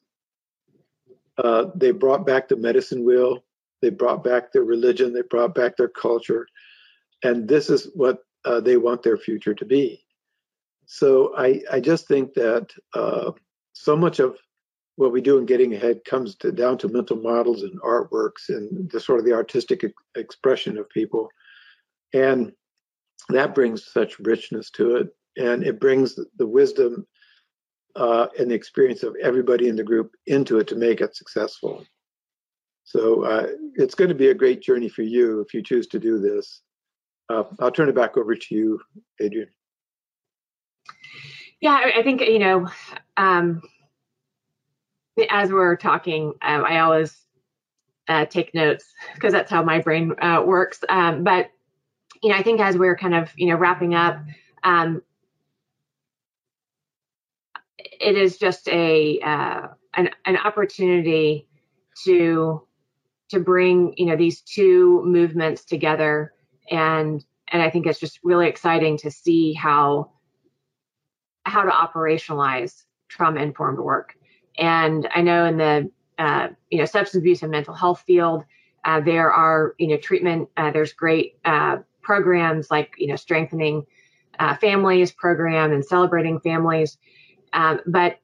Uh, 1.37 1.67
they 1.75 1.93
brought 1.93 2.27
back 2.27 2.49
the 2.49 2.57
medicine 2.57 3.05
wheel, 3.05 3.45
they 3.81 3.91
brought 3.91 4.25
back 4.25 4.53
their 4.53 4.65
religion, 4.65 5.13
they 5.13 5.23
brought 5.23 5.55
back 5.55 5.77
their 5.77 5.89
culture. 5.89 6.49
And 7.23 7.47
this 7.47 7.71
is 7.71 7.91
what 7.95 8.19
uh, 8.45 8.61
they 8.61 8.77
want 8.77 9.03
their 9.03 9.17
future 9.17 9.55
to 9.55 9.65
be. 9.65 10.03
So 10.87 11.35
I, 11.37 11.61
I 11.71 11.81
just 11.81 12.09
think 12.09 12.35
that 12.35 12.71
uh, 12.95 13.33
so 13.75 13.95
much 13.95 14.19
of 14.19 14.37
what 14.99 15.13
we 15.13 15.21
do 15.21 15.39
in 15.39 15.47
getting 15.47 15.75
ahead 15.75 16.05
comes 16.05 16.35
to, 16.35 16.51
down 16.51 16.77
to 16.77 16.89
mental 16.89 17.17
models 17.17 17.63
and 17.63 17.81
artworks 17.83 18.49
and 18.49 18.91
the 18.91 18.99
sort 18.99 19.21
of 19.21 19.25
the 19.25 19.33
artistic 19.33 19.85
ex- 19.85 19.93
expression 20.17 20.77
of 20.77 20.91
people, 20.91 21.29
and 22.13 22.53
that 23.29 23.55
brings 23.55 23.87
such 23.87 24.19
richness 24.19 24.71
to 24.71 24.97
it, 24.97 25.09
and 25.37 25.63
it 25.63 25.79
brings 25.79 26.19
the 26.37 26.47
wisdom 26.47 27.07
uh, 27.95 28.27
and 28.41 28.51
the 28.51 28.57
experience 28.57 29.05
of 29.05 29.15
everybody 29.23 29.69
in 29.69 29.77
the 29.77 29.85
group 29.85 30.11
into 30.27 30.59
it 30.59 30.67
to 30.67 30.75
make 30.75 31.01
it 31.01 31.15
successful. 31.15 31.85
So 32.83 33.23
uh, 33.23 33.47
it's 33.75 33.95
going 33.95 34.09
to 34.09 34.17
be 34.17 34.31
a 34.31 34.35
great 34.35 34.63
journey 34.63 34.89
for 34.89 35.03
you 35.03 35.41
if 35.43 35.55
you 35.55 35.63
choose 35.63 35.87
to 35.89 36.01
do 36.01 36.19
this. 36.19 36.63
Uh, 37.29 37.45
I'll 37.61 37.71
turn 37.71 37.89
it 37.89 37.95
back 37.95 38.17
over 38.17 38.35
to 38.35 38.55
you, 38.55 38.81
Adrienne. 39.23 39.47
Yeah, 41.61 41.79
I 41.97 42.03
think, 42.03 42.21
you 42.21 42.41
know, 42.41 42.69
um, 43.17 43.63
as 45.31 45.51
we're 45.51 45.77
talking, 45.77 46.35
um, 46.43 46.65
I 46.65 46.81
always 46.81 47.17
uh, 48.09 48.25
take 48.27 48.55
notes 48.55 48.87
because 49.15 49.33
that's 49.33 49.51
how 49.51 49.63
my 49.63 49.81
brain 49.81 50.15
uh, 50.21 50.43
works. 50.45 50.81
Um, 50.89 51.25
but, 51.25 51.51
you 52.23 52.31
know, 52.31 52.37
I 52.37 52.43
think 52.43 52.61
as 52.61 52.77
we're 52.77 52.97
kind 52.97 53.15
of, 53.15 53.31
you 53.37 53.49
know, 53.49 53.57
wrapping 53.57 53.95
up, 53.95 54.19
um, 54.65 55.03
it 57.79 58.17
is 58.17 58.39
just 58.39 58.69
a 58.69 59.21
uh, 59.21 59.69
an, 59.95 60.11
an 60.25 60.37
opportunity 60.37 61.47
to 62.05 62.63
to 63.31 63.41
bring 63.41 63.95
you 63.97 64.07
know 64.07 64.17
these 64.17 64.41
two 64.41 65.03
movements 65.05 65.65
together 65.65 66.33
and 66.71 67.25
and 67.51 67.63
I 67.63 67.71
think 67.71 67.87
it's 67.87 68.01
just 68.01 68.21
really 68.23 68.49
exciting 68.49 68.99
to 68.99 69.11
see 69.11 69.53
how 69.53 70.13
how 71.45 71.63
to 71.63 71.71
operationalize 71.71 72.85
trauma 73.09 73.41
informed 73.41 73.79
work. 73.79 74.15
And 74.59 75.09
I 75.15 75.23
know 75.23 75.45
in 75.45 75.57
the 75.59 75.91
uh, 76.19 76.49
you 76.71 76.79
know 76.79 76.85
substance 76.85 77.21
abuse 77.21 77.43
and 77.43 77.51
mental 77.51 77.75
health 77.75 78.03
field, 78.07 78.45
uh, 78.85 79.01
there 79.01 79.33
are 79.33 79.75
you 79.79 79.89
know 79.89 79.97
treatment. 79.97 80.49
Uh, 80.57 80.71
there's 80.71 80.93
great 80.93 81.39
uh, 81.45 81.79
programs 82.03 82.71
like 82.71 82.95
you 82.99 83.07
know 83.07 83.17
strengthening 83.17 83.87
uh, 84.39 84.55
families 84.57 85.13
program 85.13 85.73
and 85.73 85.85
celebrating 85.85 86.41
families. 86.41 86.99
Um, 87.53 87.81
but 87.87 88.19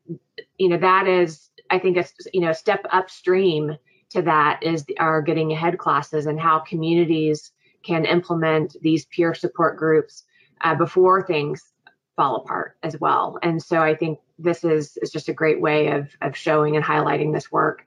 you 0.59 0.69
know 0.69 0.79
that 0.79 1.07
is 1.07 1.51
I 1.71 1.79
think 1.79 1.97
it's 1.97 2.13
you 2.33 2.41
know 2.41 2.53
step 2.53 2.85
upstream 2.91 3.77
to 4.11 4.23
that 4.23 4.63
is 4.63 4.85
our 4.99 5.23
getting 5.23 5.53
ahead 5.53 5.79
classes 5.79 6.27
and 6.27 6.41
how 6.41 6.61
communities 6.61 7.53
can 7.85 8.05
implement 8.05 8.77
these 8.81 9.05
peer 9.07 9.35
support 9.35 9.77
groups 9.77 10.25
uh, 10.63 10.75
before 10.75 11.27
things 11.27 11.74
fall 12.17 12.37
apart 12.37 12.77
as 12.83 12.99
well. 13.01 13.39
And 13.43 13.63
so 13.63 13.81
I 13.81 13.95
think 13.95 14.19
this 14.39 14.65
is, 14.65 14.97
is 14.99 15.11
just 15.11 15.29
a 15.29 15.33
great 15.33 15.61
way 15.61 15.89
of, 15.89 16.09
of 16.23 16.37
showing 16.37 16.77
and 16.77 16.85
highlighting 16.85 17.33
this 17.33 17.51
work. 17.51 17.87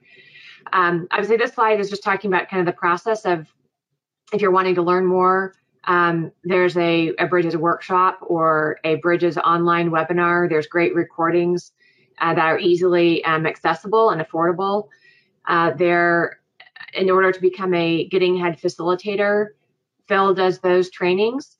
Um, 0.74 1.08
obviously, 1.12 1.38
this 1.38 1.54
slide 1.54 1.80
is 1.80 1.90
just 1.90 2.04
talking 2.04 2.32
about 2.32 2.50
kind 2.50 2.60
of 2.60 2.66
the 2.66 2.78
process 2.78 3.26
of 3.26 3.48
if 4.34 4.42
you're 4.42 4.52
wanting 4.52 4.76
to 4.76 4.82
learn 4.82 5.06
more, 5.06 5.54
um, 5.86 6.32
there's 6.44 6.76
a, 6.76 7.14
a, 7.18 7.28
Bridges 7.28 7.56
workshop 7.56 8.20
or 8.22 8.78
a 8.84 8.96
Bridges 8.96 9.38
online 9.38 9.90
webinar. 9.90 10.50
There's 10.50 10.68
great 10.68 10.94
recordings 10.94 11.72
uh, 12.20 12.34
that 12.34 12.46
are 12.46 12.60
easily 12.60 13.24
um, 13.24 13.46
accessible 13.46 14.10
and 14.10 14.22
affordable. 14.22 14.90
Uh, 15.48 15.72
there, 15.72 16.42
in 16.94 17.10
order 17.10 17.32
to 17.32 17.40
become 17.40 17.74
a 17.74 18.06
Getting 18.10 18.38
Ahead 18.38 18.60
facilitator, 18.60 19.48
Phil 20.08 20.34
does 20.34 20.60
those 20.60 20.90
trainings. 20.90 21.57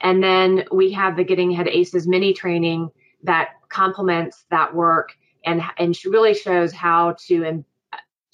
And 0.00 0.22
then 0.22 0.64
we 0.72 0.92
have 0.92 1.16
the 1.16 1.24
Getting 1.24 1.52
Ahead 1.52 1.68
ACEs 1.68 2.06
mini 2.06 2.32
training 2.32 2.90
that 3.22 3.50
complements 3.68 4.44
that 4.50 4.74
work 4.74 5.12
and, 5.44 5.62
and 5.78 5.96
really 6.04 6.34
shows 6.34 6.72
how 6.72 7.16
to, 7.26 7.64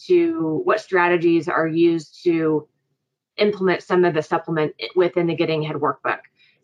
to 0.07 0.61
what 0.64 0.81
strategies 0.81 1.49
are 1.49 1.67
used 1.67 2.23
to 2.25 2.69
implement 3.37 3.83
some 3.83 4.05
of 4.05 4.14
the 4.14 4.23
supplement 4.23 4.75
within 4.95 5.27
the 5.27 5.35
Getting 5.35 5.64
Ahead 5.64 5.77
workbook. 5.77 6.21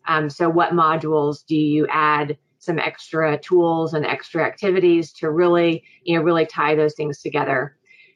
Um, 0.07 0.29
so 0.29 0.49
what 0.49 0.71
modules 0.71 1.45
do 1.45 1.55
you 1.55 1.87
add 1.89 2.37
some 2.63 2.79
extra 2.79 3.37
tools 3.37 3.93
and 3.93 4.05
extra 4.05 4.45
activities 4.45 5.11
to 5.11 5.29
really, 5.29 5.83
you 6.03 6.17
know, 6.17 6.23
really 6.23 6.45
tie 6.45 6.75
those 6.75 6.93
things 6.93 7.21
together. 7.21 7.75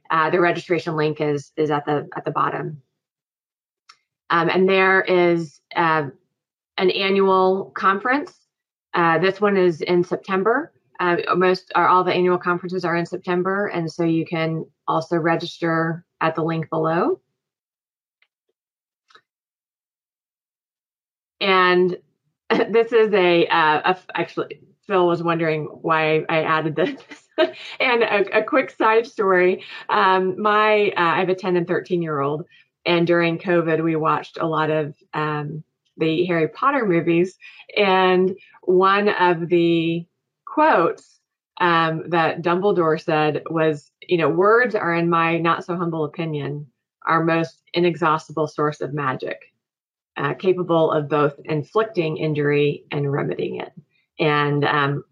Uh, 0.10 0.30
the 0.30 0.40
registration 0.40 0.96
link 0.96 1.20
is 1.20 1.52
is 1.58 1.70
at 1.70 1.86
the 1.86 2.08
at 2.16 2.24
the 2.24 2.32
bottom. 2.32 2.82
Um, 4.30 4.50
and 4.50 4.68
there 4.68 5.02
is 5.02 5.60
uh, 5.76 6.08
an 6.78 6.90
annual 6.92 7.72
conference. 7.76 8.34
Uh, 8.94 9.20
this 9.20 9.42
one 9.42 9.58
is 9.58 9.82
in 9.82 10.04
September. 10.04 10.72
Uh, 11.00 11.18
most 11.36 11.72
are 11.76 11.88
all 11.88 12.04
the 12.04 12.14
annual 12.14 12.38
conferences 12.38 12.84
are 12.84 12.96
in 12.96 13.06
September, 13.06 13.68
and 13.68 13.92
so 13.92 14.04
you 14.04 14.26
can 14.26 14.66
also 14.88 15.18
register 15.18 16.04
at 16.22 16.36
the 16.36 16.44
link 16.44 16.70
below. 16.70 17.20
And 21.40 21.98
this 22.50 22.92
is 22.94 23.14
a, 23.14 23.46
uh, 23.48 23.94
a 23.94 23.98
actually 24.16 24.62
Phil 24.88 25.06
was 25.06 25.22
wondering 25.22 25.66
why 25.66 26.24
I 26.30 26.44
added 26.44 26.76
this. 26.76 26.96
and 27.80 28.04
a, 28.04 28.40
a, 28.40 28.44
quick 28.44 28.72
side 28.72 29.06
story: 29.06 29.64
um, 29.90 30.42
my 30.42 30.94
uh, 30.98 31.02
I 31.02 31.20
have 31.20 31.30
a 31.30 31.36
10 31.36 31.58
and 31.58 31.68
13 31.68 32.02
year 32.02 32.20
old, 32.20 32.46
and 32.86 33.06
during 33.06 33.38
COVID 33.38 33.84
we 33.84 33.96
watched 33.96 34.38
a 34.40 34.48
lot 34.48 34.72
of 34.72 34.96
um, 35.14 35.64
the 35.98 36.26
Harry 36.26 36.48
Potter 36.48 36.86
movies, 36.86 37.38
and 37.76 38.36
one 38.64 39.10
of 39.10 39.50
the 39.50 40.06
quotes 40.46 41.20
um, 41.60 42.10
that 42.10 42.42
Dumbledore 42.42 43.02
said 43.02 43.44
was, 43.50 43.92
you 44.08 44.18
know, 44.18 44.30
words 44.30 44.76
are, 44.76 44.94
in 44.94 45.10
my 45.10 45.38
not 45.38 45.66
so 45.66 45.76
humble 45.76 46.06
opinion, 46.06 46.68
our 47.06 47.24
most 47.24 47.62
inexhaustible 47.74 48.48
source 48.48 48.82
of 48.82 48.94
magic, 48.94 49.54
uh, 50.18 50.34
capable 50.34 50.92
of 50.92 51.10
both 51.10 51.40
inflicting 51.46 52.18
injury 52.18 52.84
and 52.92 53.12
remedying 53.12 53.60
it. 53.62 53.72
And 54.20 54.66
um, 54.66 55.04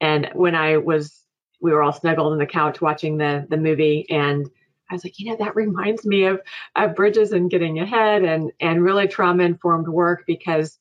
and 0.00 0.30
when 0.34 0.54
I 0.54 0.78
was, 0.78 1.22
we 1.60 1.72
were 1.72 1.82
all 1.82 1.92
snuggled 1.92 2.32
on 2.32 2.38
the 2.38 2.46
couch 2.46 2.80
watching 2.80 3.16
the 3.16 3.46
the 3.48 3.56
movie, 3.56 4.06
and 4.10 4.50
I 4.90 4.94
was 4.94 5.04
like, 5.04 5.18
you 5.18 5.30
know, 5.30 5.36
that 5.38 5.56
reminds 5.56 6.04
me 6.04 6.24
of, 6.24 6.40
of 6.76 6.94
Bridges 6.94 7.32
and 7.32 7.50
Getting 7.50 7.78
Ahead 7.78 8.22
and 8.22 8.52
and 8.60 8.82
really 8.82 9.08
trauma 9.08 9.44
informed 9.44 9.88
work 9.88 10.24
because, 10.26 10.78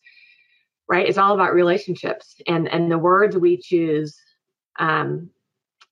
right, 0.88 1.08
it's 1.08 1.18
all 1.18 1.34
about 1.34 1.54
relationships 1.54 2.36
and 2.48 2.68
and 2.68 2.92
the 2.92 2.98
words 2.98 3.36
we 3.36 3.58
choose 3.58 4.20
um, 4.78 5.30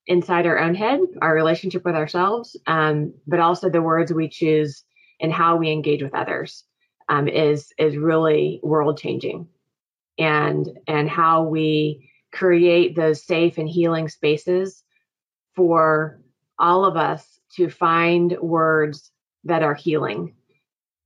inside 0.05 0.45
our 0.45 0.59
own 0.59 0.75
head, 0.75 0.99
our 1.21 1.33
relationship 1.33 1.85
with 1.85 1.95
ourselves, 1.95 2.57
um, 2.67 3.13
but 3.25 3.39
also 3.39 3.69
the 3.69 3.81
words 3.81 4.13
we 4.13 4.29
choose 4.29 4.83
and 5.19 5.31
how 5.31 5.55
we 5.55 5.71
engage 5.71 6.03
with 6.03 6.13
others 6.13 6.63
um, 7.09 7.27
is 7.27 7.73
is 7.77 7.97
really 7.97 8.59
world 8.63 8.97
changing, 8.97 9.47
and 10.19 10.69
and 10.87 11.09
how 11.09 11.43
we 11.43 12.09
create 12.31 12.95
those 12.95 13.23
safe 13.23 13.57
and 13.57 13.69
healing 13.69 14.09
spaces 14.09 14.83
for 15.55 16.19
all 16.59 16.85
of 16.85 16.97
us 16.97 17.39
to 17.55 17.69
find 17.69 18.37
words 18.41 19.11
that 19.43 19.63
are 19.63 19.75
healing, 19.75 20.35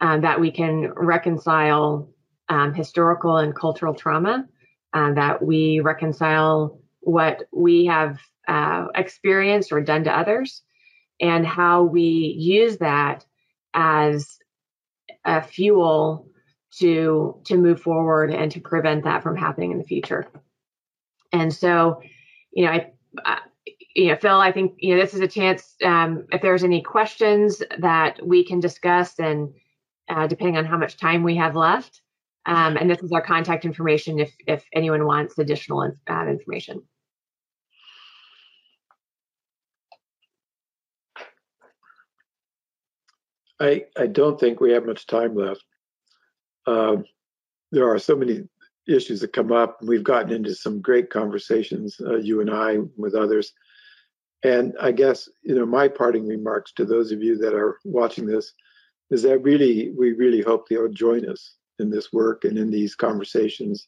um, 0.02 0.22
that 0.22 0.40
we 0.40 0.52
can 0.52 0.92
reconcile 0.94 2.10
um, 2.50 2.74
historical 2.74 3.38
and 3.38 3.56
cultural 3.56 3.94
trauma, 3.94 4.48
uh, 4.94 5.14
that 5.14 5.42
we 5.42 5.80
reconcile 5.80 6.80
what 7.02 7.44
we 7.52 7.86
have 7.86 8.20
uh, 8.48 8.88
experienced 8.96 9.72
or 9.72 9.82
done 9.82 10.04
to 10.04 10.18
others, 10.18 10.62
and 11.20 11.46
how 11.46 11.84
we 11.84 12.36
use 12.38 12.78
that 12.78 13.26
as 13.74 14.38
a 15.26 15.42
fuel 15.42 16.28
to 16.80 17.42
to 17.46 17.58
move 17.58 17.82
forward 17.82 18.32
and 18.32 18.52
to 18.52 18.60
prevent 18.60 19.04
that 19.04 19.24
from 19.24 19.36
happening 19.36 19.72
in 19.72 19.78
the 19.78 19.84
future. 19.84 20.28
And 21.34 21.54
so, 21.54 22.02
you 22.54 22.66
know, 22.66 22.72
I, 22.72 22.92
I 23.26 23.40
you 23.98 24.10
know, 24.10 24.16
Phil, 24.16 24.40
I 24.40 24.52
think 24.52 24.76
you 24.78 24.96
know 24.96 25.02
this 25.02 25.16
is 25.16 25.22
a 25.22 25.28
chance. 25.28 25.76
Um, 25.84 26.28
if 26.32 26.44
there's 26.44 26.64
any 26.64 26.84
questions 26.84 27.64
that 27.80 28.24
we 28.24 28.46
can 28.46 28.60
discuss, 28.60 29.18
and 29.18 29.52
uh, 30.08 30.28
depending 30.28 30.56
on 30.56 30.66
how 30.66 30.78
much 30.78 30.98
time 30.98 31.24
we 31.24 31.36
have 31.38 31.56
left, 31.56 32.02
um, 32.46 32.78
and 32.78 32.88
this 32.88 33.02
is 33.02 33.12
our 33.12 33.24
contact 33.24 33.66
information 33.66 34.20
if 34.20 34.32
if 34.46 34.64
anyone 34.72 35.08
wants 35.08 35.40
additional 35.40 35.92
uh, 36.08 36.28
information. 36.28 36.84
I 43.60 43.86
I 43.98 44.06
don't 44.06 44.40
think 44.40 44.60
we 44.60 44.74
have 44.74 44.86
much 44.86 45.08
time 45.08 45.34
left. 45.36 45.66
Uh, 46.68 46.98
there 47.72 47.90
are 47.92 47.98
so 47.98 48.16
many 48.16 48.48
issues 48.88 49.22
that 49.22 49.34
come 49.34 49.52
up. 49.52 49.80
We've 49.82 50.04
gotten 50.04 50.32
into 50.32 50.54
some 50.54 50.82
great 50.82 51.10
conversations, 51.10 52.00
uh, 52.00 52.18
you 52.18 52.42
and 52.42 52.52
I, 52.52 52.78
with 52.96 53.16
others. 53.16 53.54
And 54.44 54.74
I 54.80 54.92
guess, 54.92 55.28
you 55.44 55.56
know, 55.56 55.66
my 55.66 55.88
parting 55.88 56.28
remarks 56.28 56.72
to 56.74 56.86
those 56.86 57.12
of 57.12 57.24
you 57.24 57.38
that 57.38 57.54
are 57.54 57.80
watching 57.84 58.26
this 58.26 58.54
is 59.10 59.24
that 59.24 59.40
really, 59.40 59.92
we 59.98 60.14
really 60.14 60.42
hope 60.42 60.68
you'll 60.70 60.90
join 60.90 61.28
us 61.28 61.56
in 61.80 61.90
this 61.90 62.14
work 62.14 62.44
and 62.44 62.58
in 62.58 62.70
these 62.70 62.96
conversations. 62.96 63.88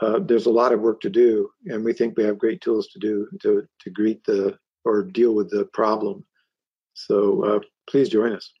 Uh, 0.00 0.18
there's 0.18 0.46
a 0.46 0.50
lot 0.50 0.72
of 0.72 0.80
work 0.80 1.00
to 1.00 1.10
do, 1.10 1.50
and 1.66 1.84
we 1.84 1.92
think 1.92 2.16
we 2.16 2.24
have 2.24 2.38
great 2.38 2.60
tools 2.60 2.88
to 2.88 2.98
do 2.98 3.26
to, 3.42 3.66
to 3.80 3.90
greet 3.90 4.22
the 4.24 4.58
or 4.84 5.02
deal 5.02 5.34
with 5.34 5.50
the 5.50 5.64
problem. 5.72 6.24
So 6.94 7.44
uh, 7.44 7.60
please 7.88 8.08
join 8.08 8.32
us. 8.32 8.52